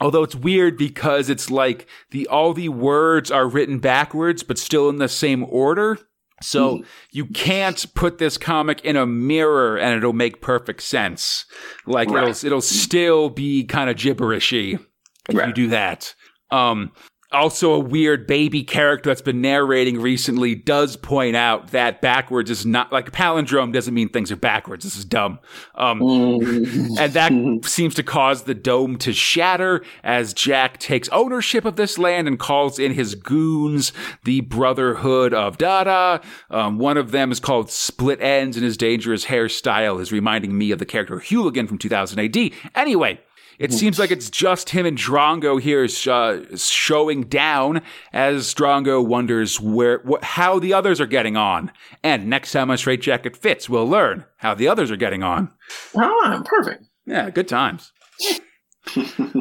Although 0.00 0.22
it's 0.22 0.34
weird 0.34 0.78
because 0.78 1.28
it's 1.28 1.50
like 1.50 1.86
the 2.10 2.26
all 2.28 2.54
the 2.54 2.70
words 2.70 3.30
are 3.30 3.46
written 3.46 3.78
backwards, 3.78 4.42
but 4.42 4.58
still 4.58 4.88
in 4.88 4.96
the 4.96 5.08
same 5.08 5.44
order. 5.44 5.98
So 6.42 6.78
mm. 6.78 6.86
you 7.12 7.26
can't 7.26 7.84
put 7.94 8.18
this 8.18 8.38
comic 8.38 8.84
in 8.84 8.96
a 8.96 9.06
mirror 9.06 9.76
and 9.76 9.96
it'll 9.96 10.12
make 10.12 10.40
perfect 10.40 10.82
sense. 10.82 11.44
Like 11.86 12.10
right. 12.10 12.28
it'll 12.28 12.46
it'll 12.46 12.60
still 12.60 13.28
be 13.28 13.64
kind 13.64 13.90
of 13.90 13.96
gibberishy 13.96 14.80
if 15.28 15.36
right. 15.36 15.48
you 15.48 15.54
do 15.54 15.68
that. 15.68 16.14
Um, 16.50 16.92
also 17.32 17.72
a 17.72 17.78
weird 17.78 18.26
baby 18.26 18.64
character 18.64 19.10
that's 19.10 19.22
been 19.22 19.40
narrating 19.40 20.00
recently 20.00 20.54
does 20.54 20.96
point 20.96 21.36
out 21.36 21.70
that 21.70 22.00
backwards 22.00 22.50
is 22.50 22.66
not 22.66 22.92
like 22.92 23.12
palindrome 23.12 23.72
doesn't 23.72 23.94
mean 23.94 24.08
things 24.08 24.32
are 24.32 24.36
backwards. 24.36 24.84
This 24.84 24.96
is 24.96 25.04
dumb. 25.04 25.38
Um, 25.74 26.02
and 26.02 27.12
that 27.12 27.60
seems 27.64 27.94
to 27.94 28.02
cause 28.02 28.42
the 28.42 28.54
dome 28.54 28.98
to 28.98 29.12
shatter 29.12 29.82
as 30.02 30.34
Jack 30.34 30.78
takes 30.78 31.08
ownership 31.10 31.64
of 31.64 31.76
this 31.76 31.98
land 31.98 32.26
and 32.26 32.38
calls 32.38 32.78
in 32.78 32.94
his 32.94 33.14
goons, 33.14 33.92
the 34.24 34.40
Brotherhood 34.40 35.32
of 35.32 35.58
Dada. 35.58 36.20
Um, 36.50 36.78
one 36.78 36.96
of 36.96 37.12
them 37.12 37.30
is 37.30 37.40
called 37.40 37.70
Split 37.70 38.20
Ends 38.20 38.56
and 38.56 38.64
his 38.64 38.76
dangerous 38.76 39.26
hairstyle 39.26 40.00
is 40.00 40.10
reminding 40.10 40.56
me 40.56 40.72
of 40.72 40.78
the 40.78 40.86
character 40.86 41.20
Hooligan 41.20 41.68
from 41.68 41.78
2000 41.78 42.18
AD. 42.18 42.50
Anyway, 42.74 43.20
it 43.60 43.74
seems 43.74 43.98
like 43.98 44.10
it's 44.10 44.30
just 44.30 44.70
him 44.70 44.86
and 44.86 44.96
Drongo 44.96 45.60
here 45.60 45.86
uh, 46.10 46.56
showing 46.56 47.24
down 47.24 47.82
as 48.10 48.54
Drongo 48.54 49.06
wonders 49.06 49.60
where 49.60 50.02
wh- 50.08 50.22
how 50.22 50.58
the 50.58 50.72
others 50.72 50.98
are 50.98 51.06
getting 51.06 51.36
on. 51.36 51.70
And 52.02 52.28
next 52.28 52.52
time 52.52 52.70
on 52.70 52.78
Straitjacket 52.78 53.36
Fits, 53.36 53.68
we'll 53.68 53.86
learn 53.86 54.24
how 54.38 54.54
the 54.54 54.66
others 54.66 54.90
are 54.90 54.96
getting 54.96 55.22
on. 55.22 55.50
Ah, 55.94 56.42
perfect. 56.44 56.86
Yeah, 57.04 57.28
good 57.28 57.48
times. 57.48 57.92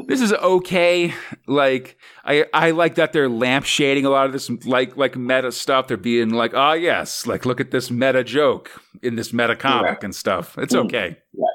this 0.08 0.20
is 0.20 0.34
okay. 0.34 1.14
Like 1.48 1.98
I, 2.26 2.46
I 2.54 2.72
like 2.72 2.96
that 2.96 3.14
they're 3.14 3.30
lampshading 3.30 4.04
a 4.04 4.10
lot 4.10 4.26
of 4.26 4.34
this 4.34 4.50
like 4.66 4.98
like 4.98 5.16
meta 5.16 5.54
stuff. 5.54 5.88
They're 5.88 5.96
being 5.96 6.32
like, 6.32 6.52
oh 6.54 6.74
yes, 6.74 7.26
like 7.26 7.46
look 7.46 7.62
at 7.62 7.72
this 7.72 7.90
meta 7.90 8.26
joke 8.26 8.70
in 9.02 9.16
this 9.16 9.32
meta 9.32 9.56
comic 9.56 10.04
and 10.04 10.14
stuff. 10.14 10.58
It's 10.58 10.76
mm. 10.76 10.86
okay. 10.86 11.18
Yeah. 11.34 11.46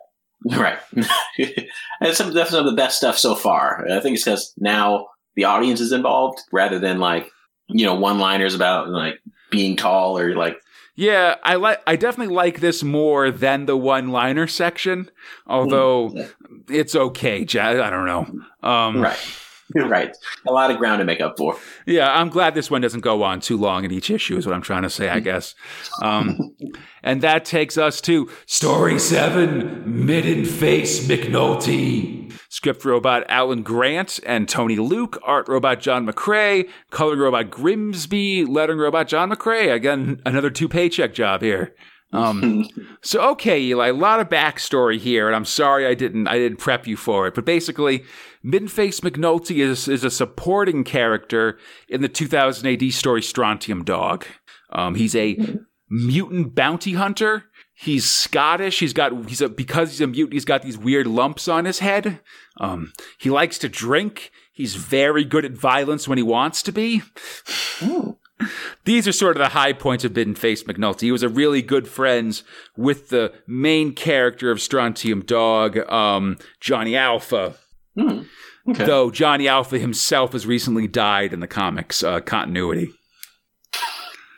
Right. 0.56 0.78
and 2.00 2.14
some, 2.14 2.34
that's 2.34 2.50
some 2.50 2.66
of 2.66 2.70
the 2.70 2.76
best 2.76 2.98
stuff 2.98 3.16
so 3.16 3.34
far. 3.34 3.86
I 3.90 4.00
think 4.00 4.16
it's 4.16 4.24
because 4.24 4.52
now 4.58 5.06
the 5.36 5.44
audience 5.44 5.80
is 5.80 5.92
involved 5.92 6.42
rather 6.52 6.78
than 6.78 6.98
like, 6.98 7.30
you 7.68 7.86
know, 7.86 7.94
one 7.94 8.18
liners 8.18 8.54
about 8.54 8.90
like 8.90 9.20
being 9.50 9.76
tall 9.76 10.18
or 10.18 10.34
like. 10.34 10.58
Yeah, 10.96 11.36
I 11.42 11.56
like. 11.56 11.80
I 11.86 11.96
definitely 11.96 12.34
like 12.34 12.60
this 12.60 12.84
more 12.84 13.30
than 13.32 13.66
the 13.66 13.76
one-liner 13.76 14.46
section. 14.46 15.10
Although 15.44 16.10
mm, 16.10 16.30
it's 16.70 16.94
okay, 16.94 17.40
I 17.42 17.90
don't 17.90 18.06
know. 18.06 18.68
Um, 18.68 19.00
right. 19.00 19.18
right. 19.74 20.16
A 20.46 20.52
lot 20.52 20.70
of 20.70 20.78
ground 20.78 21.00
to 21.00 21.04
make 21.04 21.20
up 21.20 21.36
for. 21.38 21.56
Yeah, 21.86 22.12
I'm 22.12 22.28
glad 22.28 22.54
this 22.54 22.70
one 22.70 22.80
doesn't 22.80 23.00
go 23.00 23.22
on 23.22 23.40
too 23.40 23.56
long 23.56 23.84
in 23.84 23.90
each 23.90 24.10
issue, 24.10 24.36
is 24.36 24.46
what 24.46 24.54
I'm 24.54 24.62
trying 24.62 24.82
to 24.82 24.90
say, 24.90 25.08
I 25.08 25.20
guess. 25.20 25.54
Um, 26.02 26.54
and 27.02 27.22
that 27.22 27.44
takes 27.44 27.78
us 27.78 28.00
to 28.02 28.30
Story 28.46 28.98
7 28.98 30.06
Midden 30.06 30.44
Face 30.44 31.06
McNulty. 31.06 32.32
Script 32.48 32.84
robot 32.84 33.24
Alan 33.28 33.62
Grant 33.62 34.20
and 34.24 34.48
Tony 34.48 34.76
Luke, 34.76 35.18
art 35.24 35.48
robot 35.48 35.80
John 35.80 36.06
McCrea, 36.06 36.68
coloring 36.90 37.20
robot 37.20 37.50
Grimsby, 37.50 38.44
lettering 38.44 38.78
robot 38.78 39.08
John 39.08 39.30
McCrea. 39.30 39.74
Again, 39.74 40.20
another 40.24 40.50
two 40.50 40.68
paycheck 40.68 41.14
job 41.14 41.42
here. 41.42 41.74
Um, 42.12 42.68
so 43.02 43.20
okay, 43.32 43.60
Eli, 43.60 43.88
a 43.88 43.92
lot 43.92 44.20
of 44.20 44.28
backstory 44.28 44.98
here, 44.98 45.26
and 45.26 45.34
I'm 45.34 45.44
sorry 45.44 45.86
I 45.86 45.94
didn't 45.94 46.28
I 46.28 46.38
didn't 46.38 46.58
prep 46.58 46.86
you 46.86 46.96
for 46.96 47.26
it. 47.26 47.34
But 47.34 47.44
basically, 47.44 48.04
Middenface 48.44 49.00
McNulty 49.00 49.58
is 49.64 49.88
is 49.88 50.04
a 50.04 50.10
supporting 50.10 50.84
character 50.84 51.58
in 51.88 52.02
the 52.02 52.08
2000 52.08 52.66
AD 52.66 52.92
story 52.92 53.22
Strontium 53.22 53.84
Dog. 53.84 54.26
Um, 54.70 54.96
he's 54.96 55.14
a 55.14 55.38
mutant 55.88 56.54
bounty 56.54 56.94
hunter. 56.94 57.44
He's 57.74 58.10
Scottish. 58.10 58.80
He's 58.80 58.92
got 58.92 59.28
he's 59.28 59.40
a 59.40 59.48
because 59.48 59.90
he's 59.90 60.00
a 60.00 60.06
mutant. 60.06 60.34
He's 60.34 60.44
got 60.44 60.62
these 60.62 60.78
weird 60.78 61.06
lumps 61.06 61.48
on 61.48 61.64
his 61.64 61.78
head. 61.78 62.20
Um, 62.60 62.92
he 63.18 63.30
likes 63.30 63.58
to 63.58 63.68
drink. 63.68 64.30
He's 64.52 64.76
very 64.76 65.24
good 65.24 65.44
at 65.44 65.52
violence 65.52 66.06
when 66.06 66.18
he 66.18 66.22
wants 66.22 66.62
to 66.62 66.72
be. 66.72 67.02
These 68.84 69.08
are 69.08 69.12
sort 69.12 69.36
of 69.36 69.40
the 69.40 69.50
high 69.50 69.72
points 69.72 70.04
of 70.04 70.14
Midden 70.14 70.34
Face 70.34 70.64
McNulty. 70.64 71.02
He 71.02 71.12
was 71.12 71.22
a 71.22 71.28
really 71.28 71.62
good 71.62 71.88
friends 71.88 72.42
with 72.76 73.08
the 73.08 73.32
main 73.46 73.94
character 73.94 74.50
of 74.50 74.60
Strontium 74.60 75.22
Dog, 75.22 75.78
um, 75.90 76.36
Johnny 76.60 76.96
Alpha. 76.96 77.54
Hmm. 77.98 78.22
Okay. 78.68 78.86
Though 78.86 79.10
Johnny 79.10 79.46
Alpha 79.46 79.78
himself 79.78 80.32
has 80.32 80.46
recently 80.46 80.88
died 80.88 81.32
in 81.32 81.40
the 81.40 81.46
comics 81.46 82.02
uh, 82.02 82.20
continuity. 82.20 82.90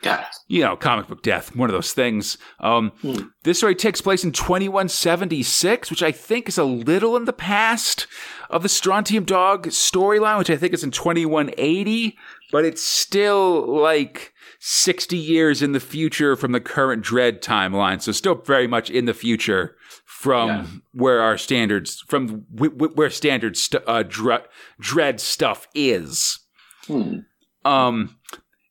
Got 0.03 0.21
it. 0.21 0.27
You 0.47 0.61
know, 0.61 0.75
comic 0.75 1.07
book 1.07 1.23
death, 1.23 1.55
one 1.55 1.69
of 1.69 1.73
those 1.73 1.93
things. 1.93 2.37
Um, 2.59 2.91
hmm. 3.01 3.27
This 3.43 3.57
story 3.57 3.75
takes 3.75 3.99
place 3.99 4.23
in 4.23 4.31
2176, 4.31 5.89
which 5.89 6.03
I 6.03 6.11
think 6.11 6.49
is 6.49 6.57
a 6.57 6.63
little 6.63 7.17
in 7.17 7.25
the 7.25 7.33
past 7.33 8.05
of 8.49 8.63
the 8.63 8.69
Strontium 8.69 9.25
Dog 9.25 9.67
storyline, 9.67 10.37
which 10.37 10.49
I 10.49 10.55
think 10.55 10.73
is 10.73 10.83
in 10.83 10.91
2180 10.91 12.17
but 12.51 12.65
it's 12.65 12.81
still 12.81 13.81
like 13.81 14.33
60 14.59 15.17
years 15.17 15.61
in 15.61 15.71
the 15.71 15.79
future 15.79 16.35
from 16.35 16.51
the 16.51 16.59
current 16.59 17.03
Dredd 17.03 17.41
timeline. 17.41 18.01
So 18.01 18.11
still 18.11 18.35
very 18.35 18.67
much 18.67 18.89
in 18.89 19.05
the 19.05 19.13
future 19.13 19.75
from 20.05 20.49
yeah. 20.49 20.65
where 20.93 21.21
our 21.21 21.37
standards, 21.37 22.03
from 22.07 22.45
w- 22.53 22.71
w- 22.71 22.93
where 22.95 23.09
standard 23.09 23.57
st- 23.57 23.83
uh, 23.85 24.03
Dredd 24.03 25.19
stuff 25.19 25.67
is. 25.73 26.39
Hmm. 26.87 27.19
Um, 27.65 28.17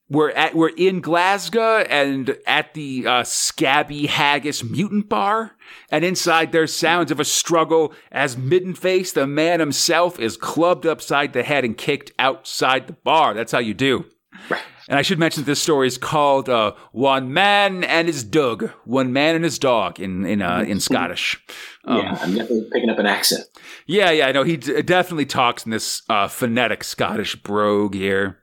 we're 0.08 0.30
at 0.30 0.54
we're 0.54 0.68
in 0.68 1.00
Glasgow 1.00 1.78
and 1.78 2.36
at 2.46 2.74
the 2.74 3.06
uh, 3.06 3.24
Scabby 3.24 4.06
Haggis 4.06 4.62
Mutant 4.62 5.08
Bar, 5.08 5.56
and 5.90 6.04
inside 6.04 6.52
there's 6.52 6.72
sounds 6.72 7.10
of 7.10 7.18
a 7.18 7.24
struggle 7.24 7.92
as 8.12 8.36
Middenface, 8.36 9.12
the 9.12 9.26
man 9.26 9.58
himself, 9.58 10.20
is 10.20 10.36
clubbed 10.36 10.86
upside 10.86 11.32
the 11.32 11.42
head 11.42 11.64
and 11.64 11.76
kicked 11.76 12.12
outside 12.18 12.86
the 12.86 12.92
bar. 12.92 13.34
That's 13.34 13.52
how 13.52 13.58
you 13.58 13.74
do. 13.74 14.06
Right. 14.48 14.62
And 14.88 14.98
I 14.98 15.02
should 15.02 15.18
mention 15.18 15.42
that 15.42 15.46
this 15.46 15.60
story 15.60 15.88
is 15.88 15.98
called 15.98 16.48
uh, 16.48 16.72
"One 16.92 17.32
Man 17.32 17.82
and 17.84 18.06
His 18.06 18.22
Dog," 18.22 18.70
"One 18.84 19.12
Man 19.12 19.34
and 19.34 19.44
His 19.44 19.58
Dog" 19.58 19.98
in 19.98 20.24
in 20.24 20.42
uh, 20.42 20.64
in 20.66 20.78
Scottish. 20.78 21.42
Um, 21.84 21.98
yeah, 21.98 22.18
I'm 22.20 22.34
definitely 22.34 22.68
picking 22.72 22.90
up 22.90 22.98
an 22.98 23.06
accent. 23.06 23.44
Yeah, 23.86 24.10
yeah, 24.10 24.28
I 24.28 24.32
know 24.32 24.44
he 24.44 24.56
d- 24.56 24.82
definitely 24.82 25.26
talks 25.26 25.64
in 25.64 25.72
this 25.72 26.02
uh, 26.08 26.28
phonetic 26.28 26.84
Scottish 26.84 27.36
brogue 27.36 27.94
here. 27.94 28.38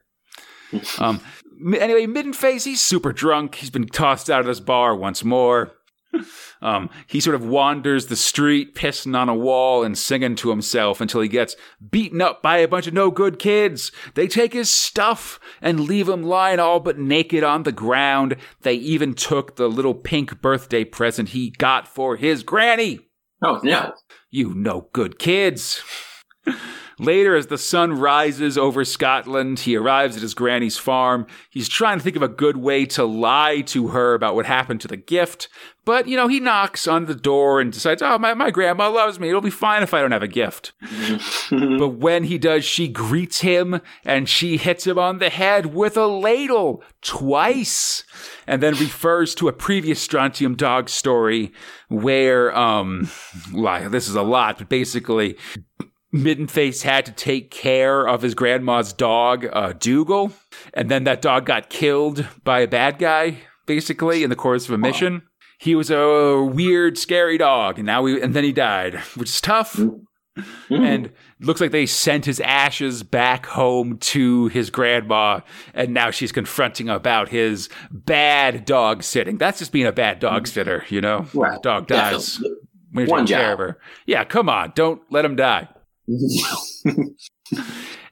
Um, 0.97 1.21
Anyway, 1.65 2.05
Midden 2.07 2.33
Face, 2.33 2.63
he's 2.65 2.81
super 2.81 3.13
drunk. 3.13 3.55
He's 3.55 3.69
been 3.69 3.87
tossed 3.87 4.29
out 4.29 4.41
of 4.41 4.45
this 4.47 4.59
bar 4.59 4.95
once 4.95 5.23
more. 5.23 5.71
Um, 6.61 6.89
he 7.07 7.19
sort 7.19 7.35
of 7.35 7.45
wanders 7.45 8.05
the 8.05 8.15
street, 8.15 8.75
pissing 8.75 9.17
on 9.17 9.29
a 9.29 9.35
wall 9.35 9.83
and 9.83 9.97
singing 9.97 10.35
to 10.37 10.49
himself 10.49 11.01
until 11.01 11.21
he 11.21 11.27
gets 11.27 11.55
beaten 11.91 12.21
up 12.21 12.41
by 12.41 12.57
a 12.57 12.67
bunch 12.67 12.87
of 12.87 12.93
no 12.93 13.11
good 13.11 13.39
kids. 13.39 13.91
They 14.13 14.27
take 14.27 14.53
his 14.53 14.69
stuff 14.69 15.39
and 15.61 15.81
leave 15.81 16.07
him 16.07 16.23
lying 16.23 16.59
all 16.59 16.79
but 16.79 16.97
naked 16.97 17.43
on 17.43 17.63
the 17.63 17.71
ground. 17.71 18.37
They 18.61 18.75
even 18.75 19.13
took 19.13 19.55
the 19.55 19.67
little 19.67 19.95
pink 19.95 20.41
birthday 20.41 20.85
present 20.85 21.29
he 21.29 21.49
got 21.49 21.87
for 21.87 22.15
his 22.15 22.43
granny. 22.43 22.99
Oh 23.43 23.59
no! 23.63 23.93
You 24.29 24.53
no 24.53 24.89
good 24.93 25.19
kids. 25.19 25.83
Later, 26.99 27.35
as 27.35 27.47
the 27.47 27.57
sun 27.57 27.93
rises 27.93 28.57
over 28.57 28.85
Scotland, 28.85 29.59
he 29.59 29.75
arrives 29.75 30.15
at 30.15 30.21
his 30.21 30.33
granny's 30.33 30.77
farm. 30.77 31.27
He's 31.49 31.69
trying 31.69 31.97
to 31.97 32.03
think 32.03 32.15
of 32.15 32.21
a 32.21 32.27
good 32.27 32.57
way 32.57 32.85
to 32.87 33.05
lie 33.05 33.61
to 33.67 33.89
her 33.89 34.13
about 34.13 34.35
what 34.35 34.45
happened 34.45 34.81
to 34.81 34.87
the 34.87 34.97
gift. 34.97 35.49
But, 35.85 36.07
you 36.07 36.15
know, 36.15 36.29
he 36.29 36.39
knocks 36.39 36.87
on 36.87 37.05
the 37.05 37.15
door 37.15 37.59
and 37.59 37.73
decides, 37.73 38.01
oh, 38.01 38.17
my, 38.17 38.33
my 38.33 38.51
grandma 38.51 38.89
loves 38.89 39.19
me. 39.19 39.27
It'll 39.27 39.41
be 39.41 39.49
fine 39.49 39.83
if 39.83 39.93
I 39.93 39.99
don't 39.99 40.13
have 40.13 40.23
a 40.23 40.29
gift. 40.29 40.71
but 41.51 41.97
when 41.97 42.23
he 42.23 42.37
does, 42.37 42.63
she 42.63 42.87
greets 42.87 43.41
him 43.41 43.81
and 44.05 44.29
she 44.29 44.55
hits 44.55 44.87
him 44.87 44.97
on 44.97 45.17
the 45.17 45.29
head 45.29 45.73
with 45.73 45.97
a 45.97 46.07
ladle 46.07 46.81
twice 47.01 48.03
and 48.47 48.63
then 48.63 48.75
refers 48.75 49.35
to 49.35 49.49
a 49.49 49.53
previous 49.53 50.01
Strontium 50.01 50.55
dog 50.55 50.87
story 50.87 51.51
where, 51.89 52.55
um, 52.57 53.09
this 53.53 54.07
is 54.07 54.15
a 54.15 54.23
lot, 54.23 54.59
but 54.59 54.69
basically, 54.69 55.37
Middenface 56.13 56.83
had 56.83 57.05
to 57.07 57.11
take 57.11 57.49
care 57.49 58.07
of 58.07 58.21
his 58.21 58.35
grandma's 58.35 58.93
dog, 58.93 59.47
uh, 59.51 59.73
Dougal, 59.73 60.31
and 60.73 60.89
then 60.89 61.05
that 61.05 61.21
dog 61.21 61.45
got 61.45 61.69
killed 61.69 62.27
by 62.43 62.59
a 62.59 62.67
bad 62.67 62.99
guy, 62.99 63.39
basically, 63.65 64.23
in 64.23 64.29
the 64.29 64.35
course 64.35 64.65
of 64.67 64.73
a 64.73 64.77
mission. 64.77 65.23
He 65.59 65.75
was 65.75 65.89
a 65.89 66.43
weird, 66.43 66.97
scary 66.97 67.37
dog, 67.37 67.79
and 67.79 67.85
now 67.85 68.01
we, 68.03 68.21
and 68.21 68.33
then 68.33 68.43
he 68.43 68.51
died, 68.51 68.95
which 69.15 69.29
is 69.29 69.41
tough. 69.41 69.75
Mm-hmm. 69.75 70.73
And 70.83 71.11
looks 71.39 71.61
like 71.61 71.71
they 71.71 71.85
sent 71.85 72.25
his 72.25 72.39
ashes 72.39 73.03
back 73.03 73.45
home 73.45 73.97
to 73.99 74.47
his 74.47 74.69
grandma, 74.69 75.41
and 75.73 75.93
now 75.93 76.11
she's 76.11 76.31
confronting 76.31 76.89
about 76.89 77.29
his 77.29 77.69
bad 77.91 78.65
dog 78.65 79.03
sitting. 79.03 79.37
That's 79.37 79.59
just 79.59 79.71
being 79.71 79.85
a 79.85 79.91
bad 79.91 80.19
dog 80.19 80.47
sitter, 80.47 80.85
you 80.89 81.01
know. 81.01 81.27
Right. 81.33 81.61
Dog 81.61 81.87
dies. 81.87 82.33
Definitely. 82.33 82.57
When 82.91 83.05
you're 83.07 83.11
One 83.15 83.25
job. 83.25 83.53
of 83.53 83.59
her. 83.59 83.79
Yeah, 84.05 84.23
come 84.23 84.49
on, 84.49 84.73
don't 84.75 85.01
let 85.11 85.23
him 85.25 85.35
die. 85.35 85.69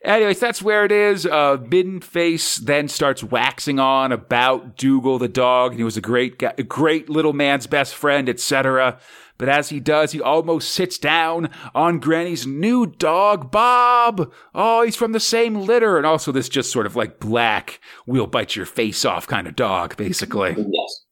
Anyways, 0.03 0.39
that's 0.39 0.63
where 0.63 0.83
it 0.83 0.91
is. 0.91 1.27
Uh, 1.27 1.57
Middenface 1.57 2.57
then 2.57 2.87
starts 2.87 3.23
waxing 3.23 3.79
on 3.79 4.11
about 4.11 4.75
Dougal 4.75 5.19
the 5.19 5.27
dog, 5.27 5.71
and 5.71 5.79
he 5.79 5.83
was 5.83 5.97
a 5.97 6.01
great, 6.01 6.39
guy, 6.39 6.53
a 6.57 6.63
great 6.63 7.07
little 7.07 7.33
man's 7.33 7.67
best 7.67 7.93
friend, 7.93 8.27
etc. 8.27 8.97
But 9.37 9.49
as 9.49 9.69
he 9.69 9.79
does, 9.79 10.11
he 10.11 10.19
almost 10.21 10.71
sits 10.71 10.97
down 10.97 11.49
on 11.75 11.99
Granny's 11.99 12.47
new 12.47 12.87
dog, 12.87 13.51
Bob. 13.51 14.31
Oh, 14.55 14.83
he's 14.83 14.95
from 14.95 15.11
the 15.11 15.19
same 15.19 15.55
litter, 15.55 15.97
and 15.97 16.05
also 16.05 16.31
this 16.31 16.49
just 16.49 16.71
sort 16.71 16.87
of 16.87 16.95
like 16.95 17.19
black, 17.19 17.79
we'll 18.07 18.27
bite 18.27 18.55
your 18.55 18.65
face 18.65 19.05
off 19.05 19.27
kind 19.27 19.47
of 19.47 19.55
dog, 19.55 19.97
basically. 19.97 20.55
yes. 20.57 21.05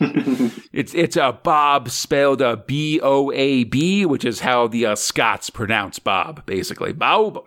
It's 0.00 0.94
it's 0.94 1.16
a 1.16 1.32
Bob 1.32 1.88
spelled 1.88 2.42
a 2.42 2.56
B 2.56 3.00
O 3.02 3.32
A 3.32 3.64
B, 3.64 4.04
which 4.04 4.24
is 4.24 4.40
how 4.40 4.66
the 4.68 4.86
uh, 4.86 4.94
Scots 4.94 5.48
pronounce 5.48 5.98
Bob, 5.98 6.44
basically. 6.44 6.92
Bob. 6.92 7.46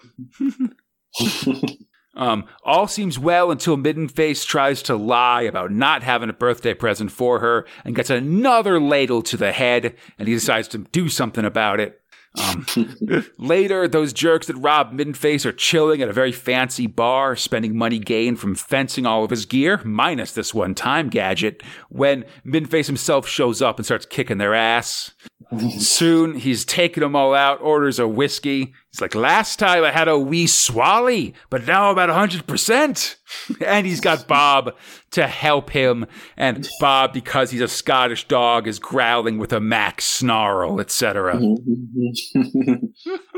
um, 2.16 2.46
all 2.64 2.88
seems 2.88 3.20
well 3.20 3.52
until 3.52 3.78
Middenface 3.78 4.46
tries 4.46 4.82
to 4.84 4.96
lie 4.96 5.44
about 5.44 5.72
not 5.72 6.02
having 6.02 6.30
a 6.30 6.34
birthday 6.34 6.74
present 6.74 7.12
for 7.12 7.40
her 7.40 7.68
and 7.86 7.96
gets 7.96 8.10
another 8.10 8.80
ladle 8.80 9.22
to 9.22 9.38
the 9.38 9.52
head, 9.52 9.96
and 10.18 10.28
he 10.28 10.34
decides 10.34 10.68
to 10.70 10.80
do 10.80 11.08
something 11.08 11.46
about 11.46 11.80
it. 11.80 11.99
Um, 12.36 12.66
later, 13.38 13.88
those 13.88 14.14
jerks 14.14 14.48
that 14.48 14.56
robbed 14.56 14.94
Middenface 14.94 15.46
are 15.46 15.52
chilling 15.52 16.02
at 16.02 16.10
a 16.10 16.14
very 16.14 16.32
fancy 16.32 16.88
bar, 16.88 17.36
spending 17.36 17.78
money 17.78 18.00
gained 18.00 18.40
from 18.40 18.56
fencing 18.56 19.06
all 19.06 19.24
of 19.24 19.32
his 19.32 19.46
gear, 19.46 19.82
minus 19.84 20.34
this 20.34 20.54
one 20.54 20.76
time 20.76 21.10
gadget, 21.10 21.64
when 21.90 22.26
Middenface 22.46 22.88
himself 22.88 23.28
shows 23.28 23.62
up 23.62 23.78
and 23.78 23.86
starts 23.86 24.06
kicking 24.06 24.38
their 24.38 24.54
ass. 24.54 25.12
Soon, 25.80 26.36
he's 26.36 26.66
taking 26.66 27.02
them 27.02 27.16
all 27.16 27.34
out, 27.34 27.62
orders 27.62 28.00
a 28.00 28.08
whiskey. 28.08 28.74
He's 28.92 29.02
like, 29.02 29.14
last 29.14 29.60
time 29.60 29.84
I 29.84 29.92
had 29.92 30.08
a 30.08 30.18
wee 30.18 30.48
swally, 30.48 31.34
but 31.52 31.68
now 31.68 31.92
I'm 31.92 32.00
at 32.00 32.10
100%. 32.10 33.16
and 33.66 33.86
he's 33.86 34.00
got 34.00 34.28
Bob 34.28 34.76
to 35.12 35.28
help 35.28 35.70
him. 35.70 36.08
And 36.36 36.68
Bob, 36.80 37.14
because 37.14 37.52
he's 37.52 37.62
a 37.62 37.68
Scottish 37.68 38.28
dog, 38.28 38.68
is 38.68 38.80
growling 38.80 39.38
with 39.38 39.54
a 39.54 39.60
max 39.60 40.06
snarl, 40.06 40.80
etc. 40.80 41.40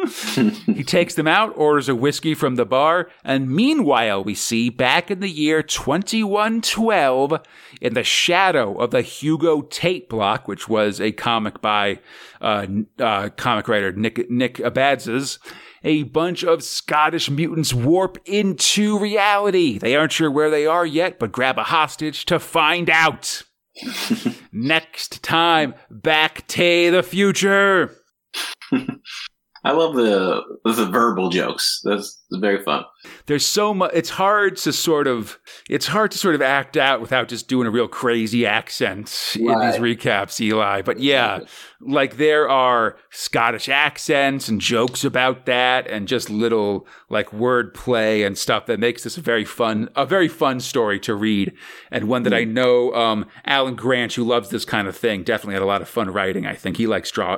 He 0.66 0.84
takes 0.84 1.16
them 1.16 1.28
out, 1.28 1.54
orders 1.56 1.89
a 1.89 1.95
whiskey 1.95 2.34
from 2.34 2.56
the 2.56 2.66
bar, 2.66 3.10
and 3.24 3.49
meanwhile, 3.49 4.24
we 4.24 4.34
see 4.34 4.70
back 4.70 5.12
in 5.12 5.20
the 5.20 5.30
year 5.30 5.62
2112, 5.62 7.39
in 7.82 7.93
the 7.93 8.04
shadow 8.04 8.78
of 8.78 8.91
the 8.91 9.02
Hugo 9.02 9.62
Tate 9.62 10.10
block, 10.10 10.47
which 10.47 10.68
was 10.68 10.99
a 10.99 11.12
comic 11.12 11.62
by 11.62 11.99
uh, 12.41 12.66
uh, 12.99 13.30
comic 13.30 13.68
writer 13.68 13.91
Nick 13.91 14.30
Nick 14.30 14.56
Abadzis, 14.56 15.38
a 15.84 16.04
bunch 16.04 16.43
of 16.43 16.64
Scottish 16.64 17.30
mutants 17.30 17.74
warp 17.74 18.18
into 18.26 18.97
reality. 18.97 19.78
They 19.78 19.95
aren't 19.95 20.14
sure 20.14 20.32
where 20.32 20.49
they 20.49 20.66
are 20.66 20.86
yet, 20.86 21.20
but 21.20 21.32
grab 21.32 21.58
a 21.58 21.64
hostage 21.64 22.26
to 22.26 22.39
find 22.39 22.89
out. 22.89 23.43
Next 24.52 25.24
time, 25.24 25.76
back 25.89 26.47
to 26.49 26.91
the 26.91 27.04
future. 27.04 27.95
I 29.64 29.72
love 29.72 29.95
the 29.95 30.41
the 30.64 30.88
verbal 30.88 31.30
jokes. 31.30 31.82
That's 31.84 32.20
very 32.32 32.64
fun. 32.64 32.84
There's 33.32 33.46
so 33.46 33.74
much 33.74 33.92
it's 33.94 34.10
hard 34.10 34.58
to 34.58 34.74
sort 34.74 35.08
of 35.08 35.40
it's 35.70 35.88
hard 35.88 36.12
to 36.12 36.18
sort 36.18 36.36
of 36.36 36.42
act 36.42 36.76
out 36.76 37.00
without 37.00 37.30
just 37.30 37.48
doing 37.48 37.66
a 37.66 37.72
real 37.72 37.88
crazy 37.88 38.46
accent 38.46 39.36
in 39.36 39.46
these 39.46 39.78
recaps 39.78 40.42
eli. 40.42 40.82
But 40.82 41.00
yeah 41.00 41.40
like 41.82 42.18
there 42.18 42.48
are 42.48 42.96
scottish 43.10 43.68
accents 43.68 44.48
and 44.48 44.62
jokes 44.62 45.04
about 45.04 45.46
that 45.46 45.88
and 45.88 46.08
just 46.08 46.30
little 46.30 46.88
like 47.10 47.34
word 47.34 47.74
play 47.74 48.24
and 48.24 48.38
stuff 48.38 48.66
that 48.68 48.80
makes 48.80 49.04
this 49.04 49.18
a 49.18 49.22
very 49.22 49.44
fun 49.44 49.90
a 49.96 50.06
very 50.06 50.28
fun 50.28 50.60
story 50.60 51.00
to 51.00 51.16
read 51.16 51.52
and 51.90 52.08
one 52.08 52.24
that 52.24 52.34
i 52.34 52.44
know 52.44 52.94
um 52.94 53.26
alan 53.46 53.76
grant 53.76 54.14
who 54.14 54.24
loves 54.24 54.50
this 54.50 54.66
kind 54.66 54.88
of 54.88 54.96
thing 54.96 55.24
definitely 55.24 55.54
had 55.54 55.64
a 55.64 55.66
lot 55.66 55.82
of 55.82 55.90
fun 55.90 56.10
writing 56.10 56.46
i 56.46 56.54
think. 56.54 56.78
He 56.78 56.88
likes 56.88 57.12
draw 57.12 57.38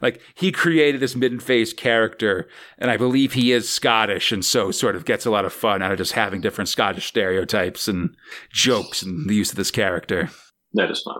like 0.00 0.20
he 0.34 0.50
created 0.50 1.00
this 1.00 1.14
midden 1.14 1.40
face 1.40 1.72
character 1.72 2.48
and 2.78 2.90
i 2.90 2.96
believe 2.96 3.34
he 3.34 3.52
is 3.52 3.68
scottish 3.68 4.32
and 4.32 4.44
so 4.44 4.70
sort 4.70 4.96
of 4.96 5.04
gets 5.04 5.26
a 5.26 5.30
lot 5.32 5.44
of 5.44 5.52
fun 5.52 5.82
out 5.82 5.92
of 5.92 5.98
just 5.98 6.12
having 6.12 6.40
different 6.40 6.68
scottish 6.68 7.06
stereotypes 7.06 7.88
and 7.88 8.16
jokes 8.52 9.02
and 9.02 9.28
the 9.28 9.34
use 9.34 9.50
of 9.50 9.56
this 9.56 9.70
character 9.70 10.30
That 10.74 10.90
is 10.90 11.02
fun. 11.02 11.16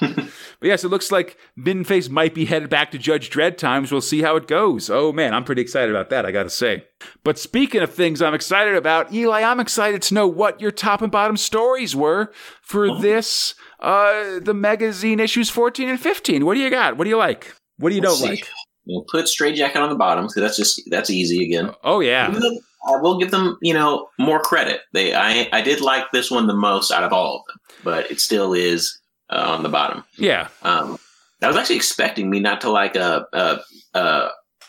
but 0.00 0.28
yes, 0.62 0.84
it 0.84 0.88
looks 0.88 1.10
like 1.10 1.36
Middenface 1.58 2.08
might 2.08 2.32
be 2.32 2.44
headed 2.44 2.68
back 2.70 2.92
to 2.92 2.98
Judge 2.98 3.30
Dredd 3.30 3.56
times. 3.56 3.90
We'll 3.90 4.00
see 4.00 4.22
how 4.22 4.36
it 4.36 4.46
goes. 4.46 4.88
Oh 4.90 5.12
man, 5.12 5.34
I'm 5.34 5.42
pretty 5.44 5.62
excited 5.62 5.90
about 5.90 6.10
that, 6.10 6.24
I 6.24 6.30
gotta 6.30 6.50
say. 6.50 6.84
But 7.24 7.36
speaking 7.38 7.80
of 7.80 7.92
things 7.92 8.22
I'm 8.22 8.34
excited 8.34 8.76
about, 8.76 9.12
Eli, 9.12 9.42
I'm 9.42 9.58
excited 9.58 10.02
to 10.02 10.14
know 10.14 10.28
what 10.28 10.60
your 10.60 10.70
top 10.70 11.02
and 11.02 11.10
bottom 11.10 11.36
stories 11.36 11.96
were 11.96 12.30
for 12.62 13.00
this, 13.00 13.54
uh, 13.80 14.38
the 14.40 14.54
magazine 14.54 15.18
issues 15.18 15.50
14 15.50 15.88
and 15.88 15.98
15. 16.00 16.44
What 16.46 16.54
do 16.54 16.60
you 16.60 16.70
got? 16.70 16.96
What 16.96 17.04
do 17.04 17.10
you 17.10 17.16
like? 17.16 17.56
What 17.78 17.88
do 17.88 17.96
you 17.96 18.02
Let's 18.02 18.20
don't 18.20 18.28
see. 18.28 18.34
like? 18.36 18.48
We'll 18.86 19.04
put 19.10 19.26
Straitjacket 19.26 19.78
on 19.82 19.88
the 19.88 19.96
bottom 19.96 20.26
because 20.26 20.42
that's 20.42 20.56
just 20.56 20.82
that's 20.90 21.10
easy 21.10 21.44
again. 21.44 21.72
Oh 21.82 22.00
yeah. 22.00 22.30
Give 22.30 22.40
them- 22.40 22.58
I 22.88 23.00
will 23.00 23.18
give 23.18 23.30
them, 23.30 23.58
you 23.62 23.74
know, 23.74 24.08
more 24.18 24.40
credit. 24.40 24.80
They, 24.92 25.14
I, 25.14 25.48
I 25.52 25.60
did 25.60 25.80
like 25.80 26.10
this 26.12 26.30
one 26.30 26.46
the 26.46 26.54
most 26.54 26.90
out 26.90 27.04
of 27.04 27.12
all 27.12 27.36
of 27.36 27.42
them, 27.46 27.60
but 27.84 28.10
it 28.10 28.20
still 28.20 28.54
is 28.54 28.98
uh, 29.30 29.44
on 29.46 29.62
the 29.62 29.68
bottom. 29.68 30.04
Yeah. 30.16 30.48
Um, 30.62 30.98
I 31.42 31.46
was 31.46 31.56
actually 31.56 31.76
expecting 31.76 32.30
me 32.30 32.40
not 32.40 32.60
to 32.62 32.70
like 32.70 32.96
a, 32.96 33.26
a, 33.32 33.58
a, 33.94 34.28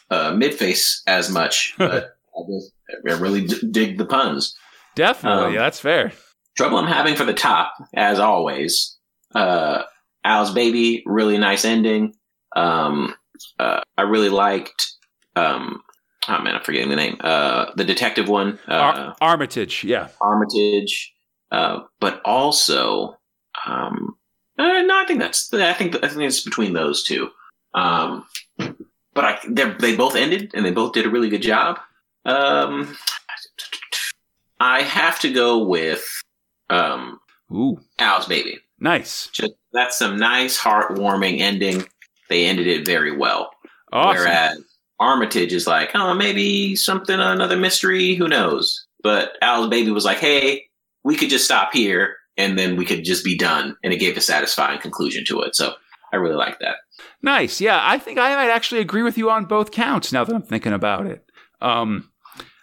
a 0.09 0.35
mid 0.35 0.53
face 0.53 1.01
as 1.07 1.29
much, 1.29 1.73
but 1.77 2.15
I, 2.35 2.41
just, 2.47 2.73
I 3.07 3.13
really 3.13 3.45
d- 3.47 3.67
dig 3.71 3.97
the 3.97 4.05
puns. 4.05 4.55
Definitely. 4.95 5.45
Um, 5.45 5.53
yeah, 5.53 5.61
that's 5.61 5.79
fair. 5.79 6.11
Trouble 6.57 6.77
I'm 6.77 6.87
having 6.87 7.15
for 7.15 7.25
the 7.25 7.33
top, 7.33 7.73
as 7.95 8.19
always. 8.19 8.97
Uh, 9.33 9.83
Al's 10.23 10.53
baby, 10.53 11.03
really 11.05 11.37
nice 11.37 11.63
ending. 11.63 12.13
Um, 12.55 13.15
uh, 13.57 13.81
I 13.97 14.01
really 14.01 14.29
liked. 14.29 14.93
Um, 15.35 15.81
oh 16.29 16.41
man, 16.41 16.55
I'm 16.55 16.63
forgetting 16.63 16.89
the 16.89 16.95
name. 16.95 17.17
Uh, 17.19 17.71
the 17.75 17.83
detective 17.83 18.27
one, 18.29 18.59
uh, 18.67 18.73
Ar- 18.73 19.15
Armitage. 19.21 19.83
Yeah. 19.83 20.09
Armitage. 20.21 21.13
Uh, 21.51 21.81
but 21.99 22.21
also, 22.25 23.17
um, 23.65 24.15
uh, 24.57 24.81
no, 24.81 25.01
I 25.01 25.05
think 25.07 25.19
that's. 25.19 25.51
I 25.53 25.73
think 25.73 25.95
I 26.03 26.07
think 26.07 26.21
it's 26.21 26.41
between 26.41 26.73
those 26.73 27.03
two. 27.03 27.29
Um, 27.73 28.25
but 29.13 29.25
I, 29.25 29.39
they 29.77 29.95
both 29.95 30.15
ended, 30.15 30.51
and 30.53 30.65
they 30.65 30.71
both 30.71 30.93
did 30.93 31.05
a 31.05 31.09
really 31.09 31.29
good 31.29 31.41
job. 31.41 31.79
Um, 32.25 32.95
I 34.59 34.81
have 34.81 35.19
to 35.21 35.31
go 35.31 35.63
with 35.63 36.05
um, 36.69 37.19
Ooh. 37.51 37.79
Al's 37.97 38.27
baby 38.27 38.59
Nice. 38.79 39.27
just 39.27 39.53
that's 39.73 39.97
some 39.97 40.17
nice, 40.17 40.59
heartwarming 40.59 41.39
ending. 41.39 41.87
They 42.29 42.45
ended 42.45 42.67
it 42.67 42.85
very 42.85 43.15
well. 43.15 43.51
Awesome. 43.91 44.23
Whereas 44.23 44.63
Armitage 44.99 45.53
is 45.53 45.67
like, 45.67 45.91
oh, 45.93 46.13
maybe 46.13 46.75
something, 46.75 47.19
another 47.19 47.57
mystery, 47.57 48.15
who 48.15 48.27
knows? 48.27 48.85
But 49.01 49.37
Al's 49.41 49.69
baby 49.69 49.91
was 49.91 50.05
like, 50.05 50.17
hey, 50.17 50.65
we 51.03 51.15
could 51.15 51.29
just 51.29 51.45
stop 51.45 51.71
here 51.73 52.17
and 52.37 52.59
then 52.59 52.75
we 52.75 52.85
could 52.85 53.03
just 53.03 53.23
be 53.23 53.37
done. 53.37 53.77
And 53.83 53.93
it 53.93 53.97
gave 53.97 54.17
a 54.17 54.21
satisfying 54.21 54.79
conclusion 54.79 55.23
to 55.25 55.41
it. 55.41 55.55
So 55.55 55.73
I 56.11 56.17
really 56.17 56.35
like 56.35 56.59
that. 56.59 56.77
Nice. 57.21 57.61
Yeah, 57.61 57.79
I 57.81 57.97
think 57.97 58.19
I 58.19 58.35
might 58.35 58.51
actually 58.51 58.81
agree 58.81 59.03
with 59.03 59.17
you 59.17 59.29
on 59.29 59.45
both 59.45 59.71
counts 59.71 60.11
now 60.11 60.23
that 60.23 60.35
I'm 60.35 60.41
thinking 60.41 60.73
about 60.73 61.05
it. 61.05 61.23
Um, 61.61 62.11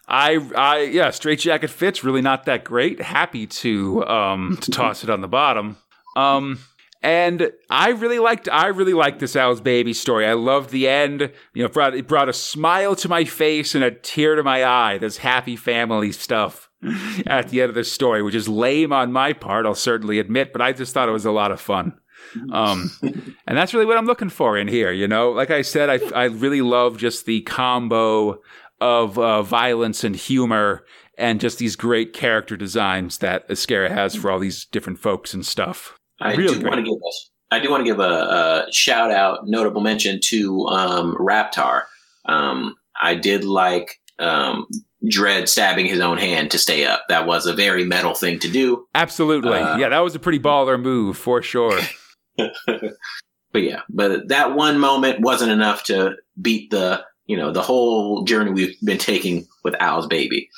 I, 0.09 0.37
I, 0.57 0.82
yeah, 0.82 1.11
Straitjacket 1.11 1.70
fits 1.70 2.05
really 2.05 2.22
not 2.22 2.45
that 2.45 2.64
great. 2.64 3.01
Happy 3.01 3.47
to, 3.47 4.07
um, 4.07 4.59
to 4.61 4.70
toss 4.70 5.05
it 5.05 5.11
on 5.11 5.20
the 5.20 5.28
bottom. 5.28 5.76
Um, 6.16 6.61
and 7.07 7.52
I 7.70 7.90
really 7.90 8.18
liked, 8.18 8.48
I 8.48 8.66
really 8.66 8.92
liked 8.92 9.20
this 9.20 9.36
Al's 9.36 9.61
baby 9.61 9.92
story. 9.92 10.26
I 10.26 10.32
loved 10.32 10.70
the 10.70 10.88
end. 10.88 11.20
You 11.54 11.62
know, 11.62 11.66
it 11.66 11.72
brought, 11.72 11.94
it 11.94 12.09
brought 12.09 12.28
a 12.28 12.32
smile 12.32 12.96
to 12.96 13.09
my 13.09 13.24
face 13.24 13.76
and 13.76 13.84
a 13.84 13.92
tear 13.92 14.34
to 14.34 14.42
my 14.42 14.64
eye. 14.64 14.98
This 14.98 15.18
happy 15.18 15.54
family 15.54 16.11
stuff 16.11 16.68
at 17.26 17.50
the 17.50 17.61
end 17.61 17.68
of 17.68 17.76
this 17.76 17.92
story, 17.92 18.24
which 18.24 18.34
is 18.34 18.48
lame 18.48 18.92
on 18.92 19.12
my 19.12 19.32
part, 19.32 19.66
I'll 19.66 19.76
certainly 19.76 20.18
admit, 20.18 20.52
but 20.52 20.61
I 20.61 20.72
just 20.72 20.92
thought 20.92 21.09
it 21.09 21.12
was 21.12 21.24
a 21.24 21.30
lot 21.30 21.52
of 21.52 21.61
fun. 21.61 21.96
Um, 22.50 22.90
and 23.46 23.57
that's 23.57 23.72
really 23.72 23.86
what 23.86 23.98
I'm 23.98 24.07
looking 24.07 24.28
for 24.28 24.59
in 24.59 24.66
here. 24.66 24.90
You 24.90 25.07
know, 25.07 25.30
like 25.30 25.52
I 25.52 25.62
said, 25.62 25.88
I, 25.88 26.00
I 26.12 26.24
really 26.24 26.61
love 26.61 26.98
just 26.98 27.24
the 27.24 27.42
combo 27.42 28.40
of 28.80 29.16
uh, 29.16 29.42
violence 29.42 30.02
and 30.02 30.16
humor 30.16 30.84
and 31.16 31.40
just 31.40 31.59
these 31.59 31.76
great 31.76 32.12
character 32.12 32.57
designs 32.57 33.18
that 33.18 33.48
Ezquerra 33.48 33.92
has 33.92 34.16
for 34.16 34.28
all 34.28 34.40
these 34.40 34.64
different 34.64 34.98
folks 34.98 35.32
and 35.32 35.46
stuff. 35.46 35.95
I 36.20 36.34
Really 36.34 36.58
do 36.58 36.66
want 36.66 36.76
to 36.76 36.82
give 36.82 36.98
us. 37.06 37.30
I 37.50 37.60
do 37.60 37.70
want 37.70 37.82
to 37.82 37.84
give 37.84 38.00
a, 38.00 38.66
a 38.68 38.72
shout 38.72 39.10
out, 39.10 39.46
notable 39.46 39.80
mention 39.80 40.20
to 40.24 40.66
um, 40.66 41.16
Raptaur. 41.16 41.82
Um, 42.24 42.74
I 43.00 43.14
did 43.14 43.44
like 43.44 44.00
um, 44.18 44.66
Dredd 45.04 45.48
stabbing 45.48 45.86
his 45.86 46.00
own 46.00 46.18
hand 46.18 46.50
to 46.50 46.58
stay 46.58 46.84
up. 46.84 47.02
That 47.08 47.26
was 47.26 47.46
a 47.46 47.52
very 47.52 47.84
metal 47.84 48.14
thing 48.14 48.40
to 48.40 48.50
do. 48.50 48.86
Absolutely. 48.94 49.58
Uh, 49.58 49.76
yeah, 49.76 49.90
that 49.90 50.00
was 50.00 50.14
a 50.14 50.18
pretty 50.18 50.40
baller 50.40 50.80
move 50.80 51.16
for 51.16 51.42
sure. 51.42 51.78
But 53.56 53.62
yeah, 53.62 53.80
but 53.88 54.28
that 54.28 54.54
one 54.54 54.78
moment 54.78 55.20
wasn't 55.20 55.50
enough 55.50 55.84
to 55.84 56.16
beat 56.42 56.70
the 56.70 57.02
you 57.24 57.38
know 57.38 57.52
the 57.52 57.62
whole 57.62 58.22
journey 58.22 58.50
we've 58.50 58.78
been 58.82 58.98
taking 58.98 59.46
with 59.64 59.74
Al's 59.80 60.06
baby. 60.06 60.50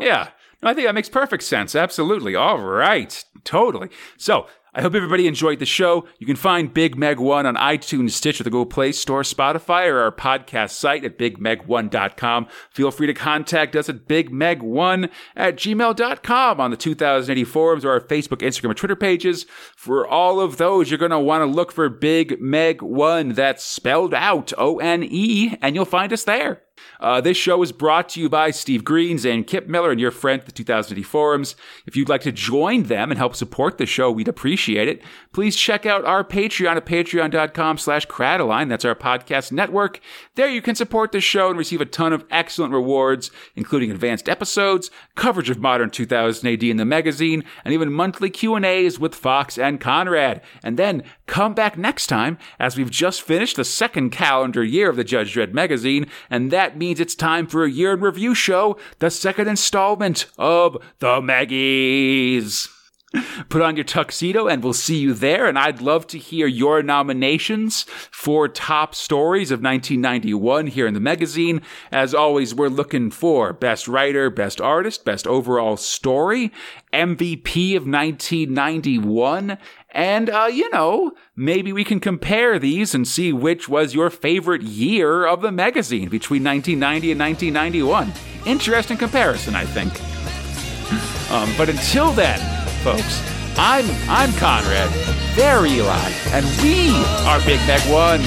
Yeah. 0.00 0.30
No, 0.62 0.70
I 0.70 0.72
think 0.72 0.86
that 0.86 0.94
makes 0.94 1.10
perfect 1.10 1.42
sense. 1.42 1.74
Absolutely. 1.74 2.34
All 2.34 2.58
right. 2.58 3.22
Totally. 3.44 3.90
So 4.16 4.46
I 4.76 4.82
hope 4.82 4.94
everybody 4.94 5.26
enjoyed 5.26 5.58
the 5.58 5.64
show. 5.64 6.06
You 6.18 6.26
can 6.26 6.36
find 6.36 6.74
Big 6.74 6.98
Meg 6.98 7.18
One 7.18 7.46
on 7.46 7.54
iTunes, 7.54 8.10
Stitcher, 8.10 8.44
the 8.44 8.50
Google 8.50 8.66
Play 8.66 8.92
Store, 8.92 9.22
Spotify, 9.22 9.90
or 9.90 10.00
our 10.00 10.12
podcast 10.12 10.72
site 10.72 11.02
at 11.02 11.18
bigmeg1.com. 11.18 12.46
Feel 12.68 12.90
free 12.90 13.06
to 13.06 13.14
contact 13.14 13.74
us 13.74 13.88
at 13.88 14.06
bigmeg1 14.06 15.10
at 15.34 15.56
gmail.com 15.56 16.60
on 16.60 16.70
the 16.70 16.76
2080 16.76 17.44
forums 17.44 17.86
or 17.86 17.92
our 17.92 18.00
Facebook, 18.00 18.42
Instagram, 18.46 18.72
or 18.72 18.74
Twitter 18.74 18.96
pages. 18.96 19.46
For 19.74 20.06
all 20.06 20.40
of 20.40 20.58
those, 20.58 20.90
you're 20.90 20.98
going 20.98 21.10
to 21.10 21.18
want 21.18 21.40
to 21.40 21.46
look 21.46 21.72
for 21.72 21.88
Big 21.88 22.38
Meg 22.38 22.82
One. 22.82 23.30
That's 23.30 23.64
spelled 23.64 24.12
out 24.12 24.52
O 24.58 24.78
N 24.78 25.02
E, 25.02 25.56
and 25.62 25.74
you'll 25.74 25.86
find 25.86 26.12
us 26.12 26.24
there. 26.24 26.65
Uh, 27.00 27.20
this 27.20 27.36
show 27.36 27.62
is 27.62 27.72
brought 27.72 28.08
to 28.10 28.20
you 28.20 28.28
by 28.28 28.50
Steve 28.50 28.84
Greens 28.84 29.24
and 29.24 29.46
Kip 29.46 29.66
Miller 29.66 29.90
and 29.90 30.00
your 30.00 30.10
friend 30.10 30.42
the 30.42 30.52
2080 30.52 31.02
forums. 31.02 31.56
If 31.86 31.96
you'd 31.96 32.08
like 32.08 32.22
to 32.22 32.32
join 32.32 32.84
them 32.84 33.10
and 33.10 33.18
help 33.18 33.36
support 33.36 33.78
the 33.78 33.86
show, 33.86 34.10
we'd 34.10 34.28
appreciate 34.28 34.88
it. 34.88 35.02
Please 35.36 35.54
check 35.54 35.84
out 35.84 36.06
our 36.06 36.24
Patreon 36.24 36.76
at 36.76 36.86
patreon.com 36.86 37.76
slash 37.76 38.06
Crataline. 38.06 38.70
That's 38.70 38.86
our 38.86 38.94
podcast 38.94 39.52
network. 39.52 40.00
There 40.34 40.48
you 40.48 40.62
can 40.62 40.74
support 40.74 41.12
the 41.12 41.20
show 41.20 41.50
and 41.50 41.58
receive 41.58 41.82
a 41.82 41.84
ton 41.84 42.14
of 42.14 42.24
excellent 42.30 42.72
rewards, 42.72 43.30
including 43.54 43.90
advanced 43.90 44.30
episodes, 44.30 44.90
coverage 45.14 45.50
of 45.50 45.58
modern 45.58 45.90
2000 45.90 46.48
AD 46.48 46.62
in 46.62 46.78
the 46.78 46.86
magazine, 46.86 47.44
and 47.66 47.74
even 47.74 47.92
monthly 47.92 48.30
Q&As 48.30 48.98
with 48.98 49.14
Fox 49.14 49.58
and 49.58 49.78
Conrad. 49.78 50.40
And 50.62 50.78
then 50.78 51.02
come 51.26 51.52
back 51.52 51.76
next 51.76 52.06
time 52.06 52.38
as 52.58 52.78
we've 52.78 52.90
just 52.90 53.20
finished 53.20 53.56
the 53.56 53.64
second 53.66 54.12
calendar 54.12 54.64
year 54.64 54.88
of 54.88 54.96
the 54.96 55.04
Judge 55.04 55.34
Dredd 55.34 55.52
magazine, 55.52 56.06
and 56.30 56.50
that 56.50 56.78
means 56.78 56.98
it's 56.98 57.14
time 57.14 57.46
for 57.46 57.62
a 57.62 57.70
year 57.70 57.92
in 57.92 58.00
review 58.00 58.34
show, 58.34 58.78
the 59.00 59.10
second 59.10 59.48
installment 59.48 60.28
of 60.38 60.78
The 61.00 61.20
Maggies. 61.20 62.70
Put 63.48 63.62
on 63.62 63.76
your 63.76 63.84
tuxedo 63.84 64.48
and 64.48 64.62
we'll 64.62 64.72
see 64.72 64.98
you 64.98 65.14
there. 65.14 65.46
And 65.46 65.58
I'd 65.58 65.80
love 65.80 66.06
to 66.08 66.18
hear 66.18 66.46
your 66.46 66.82
nominations 66.82 67.84
for 68.10 68.48
top 68.48 68.94
stories 68.94 69.50
of 69.50 69.62
1991 69.62 70.68
here 70.68 70.86
in 70.86 70.94
the 70.94 71.00
magazine. 71.00 71.62
As 71.92 72.14
always, 72.14 72.54
we're 72.54 72.68
looking 72.68 73.10
for 73.10 73.52
best 73.52 73.86
writer, 73.86 74.28
best 74.28 74.60
artist, 74.60 75.04
best 75.04 75.26
overall 75.26 75.76
story, 75.76 76.52
MVP 76.92 77.76
of 77.76 77.86
1991. 77.86 79.58
And, 79.92 80.28
uh, 80.28 80.48
you 80.52 80.68
know, 80.70 81.12
maybe 81.36 81.72
we 81.72 81.84
can 81.84 82.00
compare 82.00 82.58
these 82.58 82.94
and 82.94 83.06
see 83.06 83.32
which 83.32 83.68
was 83.68 83.94
your 83.94 84.10
favorite 84.10 84.62
year 84.62 85.24
of 85.26 85.42
the 85.42 85.52
magazine 85.52 86.08
between 86.08 86.44
1990 86.44 87.12
and 87.12 87.20
1991. 87.20 88.12
Interesting 88.44 88.96
comparison, 88.96 89.54
I 89.54 89.64
think. 89.64 89.92
Um, 91.28 91.52
but 91.58 91.68
until 91.68 92.12
then, 92.12 92.65
folks, 92.86 93.20
I'm 93.58 93.84
I'm 94.08 94.32
Conrad, 94.34 94.88
they're 95.34 95.66
Eli, 95.66 96.10
and 96.30 96.46
we 96.62 96.94
are 97.26 97.40
Big 97.44 97.58
Meg 97.66 97.80
One. 97.90 98.20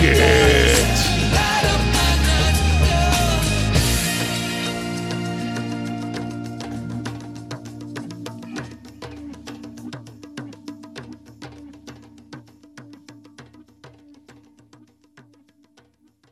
It! 0.00 1.81